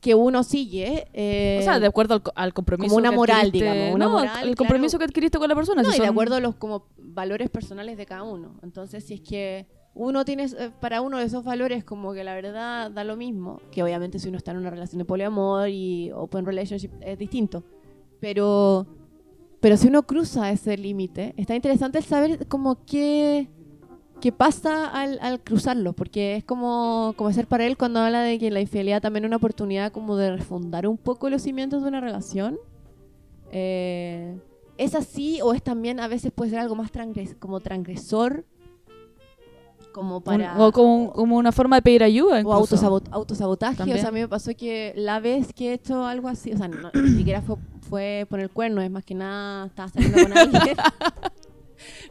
que 0.03 0.15
uno 0.15 0.43
sigue, 0.43 1.07
eh, 1.15 1.59
o 1.61 1.63
sea, 1.65 1.81
de 1.81 1.87
acuerdo 1.87 2.15
al, 2.15 2.23
co- 2.23 2.33
al 2.35 2.53
compromiso. 2.53 2.89
como 2.89 2.99
una 2.99 3.11
que 3.11 3.17
moral, 3.17 3.51
digamos, 3.53 3.95
una 3.95 4.05
no, 4.07 4.11
moral, 4.11 4.27
el 4.37 4.43
claro. 4.43 4.57
compromiso 4.57 4.99
que 4.99 5.05
adquiriste 5.05 5.39
con 5.39 5.49
la 5.49 5.55
persona. 5.55 5.81
no, 5.83 5.91
si 5.91 5.97
y 5.97 6.01
de 6.01 6.09
acuerdo 6.09 6.35
a 6.35 6.41
los 6.41 6.57
como 6.57 6.89
valores 6.99 7.49
personales 7.49 7.97
de 7.97 8.05
cada 8.05 8.25
uno. 8.25 8.59
Entonces, 8.63 9.05
si 9.05 9.15
es 9.15 9.21
que 9.23 9.67
uno 9.95 10.25
tiene 10.25 10.45
eh, 10.45 10.71
para 10.81 11.01
uno 11.03 11.19
de 11.19 11.25
esos 11.25 11.45
valores 11.45 11.85
como 11.85 12.13
que 12.15 12.25
la 12.25 12.35
verdad 12.35 12.91
da 12.91 13.05
lo 13.05 13.17
mismo, 13.17 13.61
que 13.71 13.83
obviamente 13.83 14.19
si 14.19 14.29
uno 14.29 14.39
está 14.39 14.51
en 14.51 14.57
una 14.59 14.71
relación 14.71 14.99
de 14.99 15.05
poliamor 15.05 15.69
y 15.69 16.11
open 16.13 16.45
relationship 16.47 16.91
es 17.01 17.17
distinto, 17.19 17.63
pero 18.21 18.87
Pero 19.61 19.77
si 19.77 19.87
uno 19.87 20.03
cruza 20.03 20.51
ese 20.51 20.77
límite, 20.77 21.35
está 21.37 21.55
interesante 21.55 21.99
el 21.99 22.05
saber 22.05 22.49
como 22.49 22.85
qué, 22.85 23.49
qué 24.23 24.33
pasa 24.33 24.87
al, 24.87 25.19
al 25.21 25.41
cruzarlo, 25.41 25.93
porque 25.93 26.37
es 26.37 26.45
como, 26.45 27.13
como 27.17 27.31
ser 27.33 27.47
para 27.47 27.67
él 27.67 27.77
cuando 27.77 28.01
habla 28.01 28.23
de 28.23 28.39
que 28.39 28.51
la 28.51 28.61
infidelidad 28.61 29.03
también 29.03 29.25
es 29.25 29.29
una 29.29 29.37
oportunidad 29.37 29.93
como 29.93 30.17
de 30.17 30.31
refundar 30.37 30.87
un 30.87 30.97
poco 30.97 31.29
los 31.29 31.43
cimientos 31.43 31.83
de 31.83 31.89
una 31.89 32.01
relación. 32.01 32.59
Eh, 33.51 34.39
¿Es 34.79 34.95
así 34.95 35.41
o 35.43 35.53
es 35.53 35.63
también 35.63 36.01
a 36.01 36.09
veces 36.09 36.33
puede 36.33 36.51
ser 36.51 36.61
algo 36.61 36.75
más 36.75 36.91
transgres- 36.93 37.37
como 37.39 37.61
transgresor? 37.61 38.45
Como 39.93 40.23
para... 40.23 40.57
O 40.59 40.73
como, 40.73 41.13
como 41.13 41.37
una 41.37 41.53
forma 41.53 41.77
de 41.77 41.83
pedir 41.83 42.03
ayuda. 42.03 42.37
o 42.37 42.39
incluso. 42.39 42.77
autosabot- 42.77 43.09
autosabotaje. 43.11 43.77
También. 43.77 43.99
O 43.99 44.01
sea, 44.01 44.09
a 44.09 44.13
mí 44.13 44.21
me 44.21 44.29
pasó 44.29 44.53
que 44.57 44.95
la 44.97 45.21
vez 45.21 45.53
que 45.53 45.69
he 45.71 45.73
hecho 45.75 46.07
algo 46.07 46.29
así, 46.29 46.51
o 46.53 46.57
sea, 46.57 46.69
no, 46.69 46.91
ni 46.95 47.11
siquiera 47.19 47.43
fue, 47.43 47.57
fue 47.91 48.27
poner 48.31 48.49
cuerno, 48.49 48.81
es 48.81 48.91
más 48.91 49.05
que 49.05 49.15
nada 49.15 49.67
estaba 49.67 49.89
saliendo 49.91 50.23
con 50.23 50.39
alguien. 50.39 50.77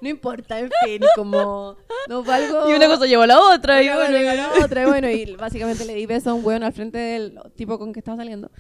no 0.01 0.09
importa, 0.09 0.59
en 0.59 0.69
fin, 0.84 1.01
como 1.15 1.76
no 2.09 2.24
fue 2.24 2.34
algo. 2.34 2.69
Y 2.69 2.74
una 2.74 2.88
cosa 2.88 3.05
llevó 3.05 3.24
a 3.24 3.28
la 3.28 3.39
otra. 3.39 3.82
y 3.82 3.88
bueno, 3.89 4.17
a 4.30 4.34
la 4.34 4.49
otra, 4.65 4.84
y 4.84 4.86
bueno, 4.86 5.09
y 5.09 5.36
básicamente 5.36 5.86
le 5.86 5.95
di 5.95 6.05
beso 6.05 6.30
a 6.30 6.34
un 6.34 6.45
weón 6.45 6.63
al 6.63 6.74
frente 6.74 6.97
del 6.97 7.39
tipo 7.55 7.78
con 7.80 7.93
que 7.93 7.99
estaba 7.99 8.17
saliendo. 8.17 8.51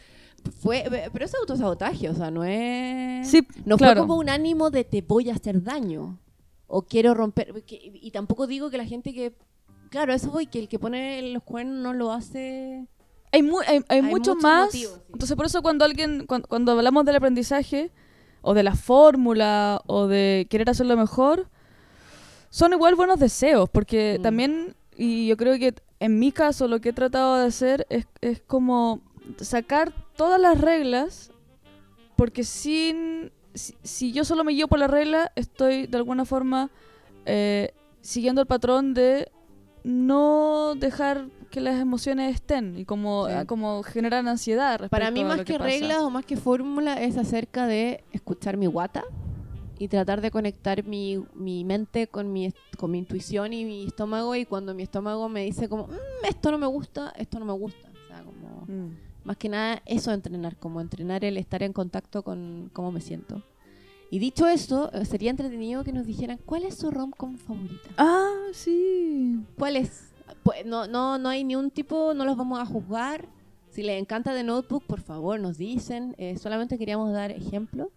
Fue, 0.59 0.83
pero 1.13 1.23
es 1.25 1.35
autosabotaje, 1.35 2.09
o 2.09 2.15
sea, 2.15 2.31
no 2.31 2.43
es. 2.43 3.27
Sí, 3.29 3.45
no 3.65 3.77
claro. 3.77 4.01
fue 4.01 4.07
como 4.07 4.19
un 4.19 4.29
ánimo 4.29 4.71
de 4.71 4.83
te 4.83 5.01
voy 5.01 5.29
a 5.29 5.35
hacer 5.35 5.61
daño 5.63 6.19
o 6.67 6.81
quiero 6.83 7.13
romper. 7.13 7.63
que- 7.63 7.79
y 7.93 8.09
tampoco 8.11 8.47
digo 8.47 8.69
que 8.69 8.77
la 8.77 8.85
gente 8.85 9.13
que. 9.13 9.33
Claro, 9.91 10.13
eso 10.13 10.31
voy, 10.31 10.47
que 10.47 10.57
el 10.59 10.67
que 10.69 10.79
pone 10.79 11.21
los 11.33 11.43
cuernos 11.43 11.75
no 11.83 11.93
lo 11.93 12.11
hace. 12.11 12.87
Hay, 13.33 13.43
mu- 13.43 13.59
hay, 13.67 13.77
hay 13.87 13.99
Hay 13.99 14.01
mucho 14.01 14.35
más. 14.35 14.71
sí. 14.71 14.87
Entonces, 15.13 15.35
por 15.37 15.45
eso 15.45 15.61
cuando 15.61 15.85
alguien, 15.85 16.25
cuando, 16.25 16.47
cuando 16.47 16.71
hablamos 16.71 17.05
del 17.05 17.17
aprendizaje, 17.17 17.91
o 18.41 18.53
de 18.53 18.63
la 18.63 18.75
fórmula, 18.75 19.81
o 19.87 20.07
de 20.07 20.47
querer 20.49 20.69
hacerlo 20.69 20.97
mejor, 20.97 21.47
son 22.49 22.73
igual 22.73 22.95
buenos 22.95 23.19
deseos, 23.19 23.69
porque 23.69 24.17
Mm. 24.19 24.21
también, 24.23 24.75
y 24.97 25.27
yo 25.27 25.37
creo 25.37 25.57
que 25.57 25.73
en 25.99 26.19
mi 26.19 26.31
caso 26.31 26.67
lo 26.67 26.81
que 26.81 26.89
he 26.89 26.93
tratado 26.93 27.37
de 27.37 27.45
hacer 27.45 27.85
es, 27.89 28.05
es 28.21 28.41
como 28.41 29.01
sacar 29.39 29.93
todas 30.15 30.39
las 30.41 30.59
reglas, 30.59 31.31
porque 32.15 32.43
sin, 32.43 33.31
si, 33.53 33.75
si 33.83 34.11
yo 34.11 34.25
solo 34.25 34.43
me 34.43 34.51
guío 34.51 34.67
por 34.67 34.79
la 34.79 34.87
regla, 34.87 35.31
estoy 35.35 35.87
de 35.87 35.97
alguna 35.97 36.25
forma 36.25 36.69
eh, 37.25 37.73
siguiendo 38.01 38.41
el 38.41 38.47
patrón 38.47 38.93
de 38.93 39.31
no 39.83 40.73
dejar 40.75 41.25
que 41.51 41.61
las 41.61 41.79
emociones 41.79 42.33
estén 42.33 42.77
y 42.79 42.85
como, 42.85 43.27
Sí. 43.27 43.33
ah, 43.33 43.45
como 43.45 43.83
generar 43.83 44.27
ansiedad. 44.27 44.89
Para 44.89 45.11
mí, 45.11 45.23
más 45.23 45.41
que, 45.43 45.53
pasa. 45.53 45.65
reglas 45.65 45.99
o 45.99 46.09
más 46.09 46.25
que 46.25 46.37
fórmula, 46.37 46.95
es 47.01 47.17
acerca 47.17 47.67
de 47.67 48.03
escuchar 48.11 48.57
mi 48.57 48.65
guata 48.65 49.03
y 49.77 49.87
tratar 49.87 50.21
de 50.21 50.31
conectar 50.31 50.83
mi, 50.85 51.23
mi 51.35 51.63
mente 51.65 52.07
con 52.07 52.31
mi, 52.33 52.51
con 52.77 52.89
mi 52.91 52.97
intuición 52.99 53.53
y 53.53 53.65
mi 53.65 53.85
estómago. 53.85 54.35
Y 54.35 54.45
cuando 54.45 54.73
mi 54.73 54.83
estómago 54.83 55.29
me 55.29 55.43
dice, 55.45 55.69
como, 55.69 55.87
"Mm, 55.87 56.25
esto 56.29 56.51
no 56.51 56.57
me 56.57 56.67
gusta, 56.67 57.13
esto 57.17 57.37
no 57.39 57.45
me 57.45 57.53
gusta. 57.53 57.89
O 57.89 58.07
sea, 58.07 58.23
como. 58.23 58.65
Mm. 58.67 58.95
Más 59.23 59.37
que 59.37 59.49
nada 59.49 59.81
eso 59.85 60.11
entrenar, 60.11 60.57
como 60.57 60.81
entrenar 60.81 61.23
el 61.23 61.37
estar 61.37 61.61
en 61.61 61.73
contacto 61.73 62.23
con 62.23 62.71
cómo 62.73 62.91
me 62.91 63.01
siento. 63.01 63.43
Y 64.09 64.19
dicho 64.19 64.45
eso, 64.47 64.91
eh, 64.93 65.05
sería 65.05 65.29
entretenido 65.29 65.83
que 65.83 65.93
nos 65.93 66.05
dijeran 66.05 66.37
cuál 66.45 66.63
es 66.63 66.75
su 66.75 66.91
rom-com 66.91 67.37
favorita. 67.37 67.89
Ah, 67.97 68.29
sí. 68.51 69.39
¿Cuál 69.57 69.77
es? 69.77 70.10
Pues 70.43 70.65
no, 70.65 70.87
no, 70.87 71.17
no 71.17 71.29
hay 71.29 71.43
ni 71.43 71.55
un 71.55 71.71
tipo, 71.71 72.13
no 72.13 72.25
los 72.25 72.37
vamos 72.37 72.59
a 72.59 72.65
juzgar. 72.65 73.27
Si 73.69 73.83
les 73.83 73.99
encanta 74.01 74.33
The 74.33 74.43
Notebook, 74.43 74.83
por 74.85 74.99
favor, 75.01 75.39
nos 75.39 75.57
dicen. 75.57 76.15
Eh, 76.17 76.37
solamente 76.37 76.77
queríamos 76.77 77.11
dar 77.13 77.31
ejemplos. 77.31 77.87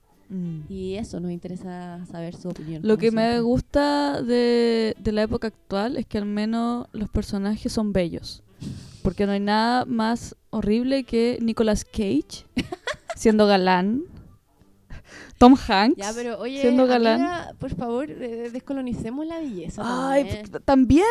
Y 0.69 0.95
eso, 0.95 1.21
nos 1.21 1.31
interesa 1.31 2.05
saber 2.11 2.35
su 2.35 2.49
opinión. 2.49 2.83
Lo 2.85 2.97
que 2.99 3.13
me 3.13 3.41
gusta 3.41 4.21
de, 4.21 4.97
de 4.99 5.13
la 5.13 5.23
época 5.23 5.47
actual 5.47 5.97
es 5.97 6.07
que 6.07 6.19
al 6.19 6.25
menos 6.25 6.89
los 6.93 7.09
personajes 7.09 7.71
son 7.73 7.93
bellos. 7.93 8.43
Porque 9.03 9.27
no 9.27 9.33
hay 9.33 9.39
nada 9.39 9.85
más 9.85 10.35
horrible 10.51 11.05
que 11.05 11.39
Nicolas 11.41 11.85
Cage 11.85 12.47
siendo 13.17 13.47
galán. 13.47 14.03
Tom 15.39 15.57
Hanks 15.69 15.99
Ya, 15.99 16.13
pero 16.15 16.39
oye, 16.41 16.61
siendo 16.61 16.87
galán. 16.87 17.21
amiga, 17.21 17.55
por 17.59 17.75
favor, 17.75 18.09
descolonicemos 18.09 19.27
la 19.27 19.39
belleza. 19.39 19.83
Ay, 19.85 20.25
también. 20.25 20.63
también. 20.65 21.07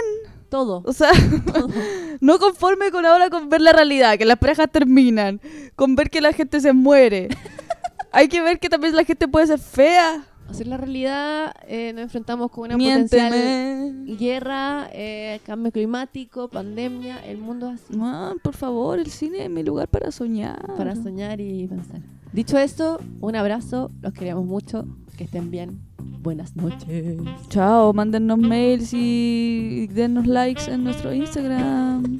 Todo. 0.53 0.83
O 0.85 0.93
sea, 0.93 1.09
no 2.21 2.37
conforme 2.37 2.91
con 2.91 3.07
ahora 3.07 3.31
con 3.31 3.49
ver 3.49 3.59
la 3.59 3.73
realidad, 3.73 4.19
que 4.19 4.25
las 4.25 4.37
parejas 4.37 4.69
terminan, 4.71 5.41
con 5.75 5.95
ver 5.95 6.11
que 6.11 6.21
la 6.21 6.31
gente 6.31 6.61
se 6.61 6.73
muere. 6.73 7.29
Hay 8.11 8.27
que 8.27 8.39
ver 8.39 8.59
que 8.59 8.69
también 8.69 8.95
la 8.95 9.03
gente 9.03 9.27
puede 9.27 9.47
ser 9.47 9.57
fea. 9.57 10.23
Hacer 10.47 10.67
la 10.67 10.77
realidad, 10.77 11.55
eh, 11.67 11.91
nos 11.93 12.03
enfrentamos 12.03 12.51
con 12.51 12.65
una 12.65 12.77
potencial 12.77 13.31
Miénteme. 13.31 14.15
guerra, 14.15 14.89
eh, 14.93 15.39
cambio 15.43 15.71
climático, 15.71 16.47
pandemia, 16.49 17.25
el 17.25 17.39
mundo 17.39 17.71
es 17.71 17.81
así. 17.85 17.97
Man, 17.97 18.37
por 18.43 18.53
favor, 18.53 18.99
el 18.99 19.09
cine 19.09 19.45
es 19.45 19.49
mi 19.49 19.63
lugar 19.63 19.87
para 19.87 20.11
soñar. 20.11 20.75
Para 20.77 20.95
soñar 20.95 21.41
y 21.41 21.65
pensar. 21.67 22.01
Dicho 22.31 22.59
esto, 22.59 22.99
un 23.21 23.35
abrazo, 23.35 23.89
los 24.03 24.13
queremos 24.13 24.45
mucho, 24.45 24.85
que 25.13 25.25
estén 25.25 25.51
bien. 25.51 25.79
Buenas 26.21 26.55
noches. 26.55 27.17
Chao, 27.49 27.93
mándennos 27.93 28.37
mails 28.37 28.91
y 28.93 29.87
dennos 29.87 30.25
likes 30.25 30.71
en 30.71 30.83
nuestro 30.83 31.13
Instagram. 31.13 32.17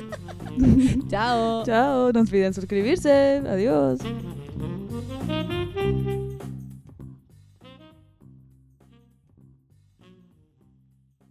Chao. 1.10 1.64
Chao, 1.66 2.12
no 2.12 2.20
olviden 2.20 2.54
suscribirse. 2.54 3.42
Adiós. 3.48 4.00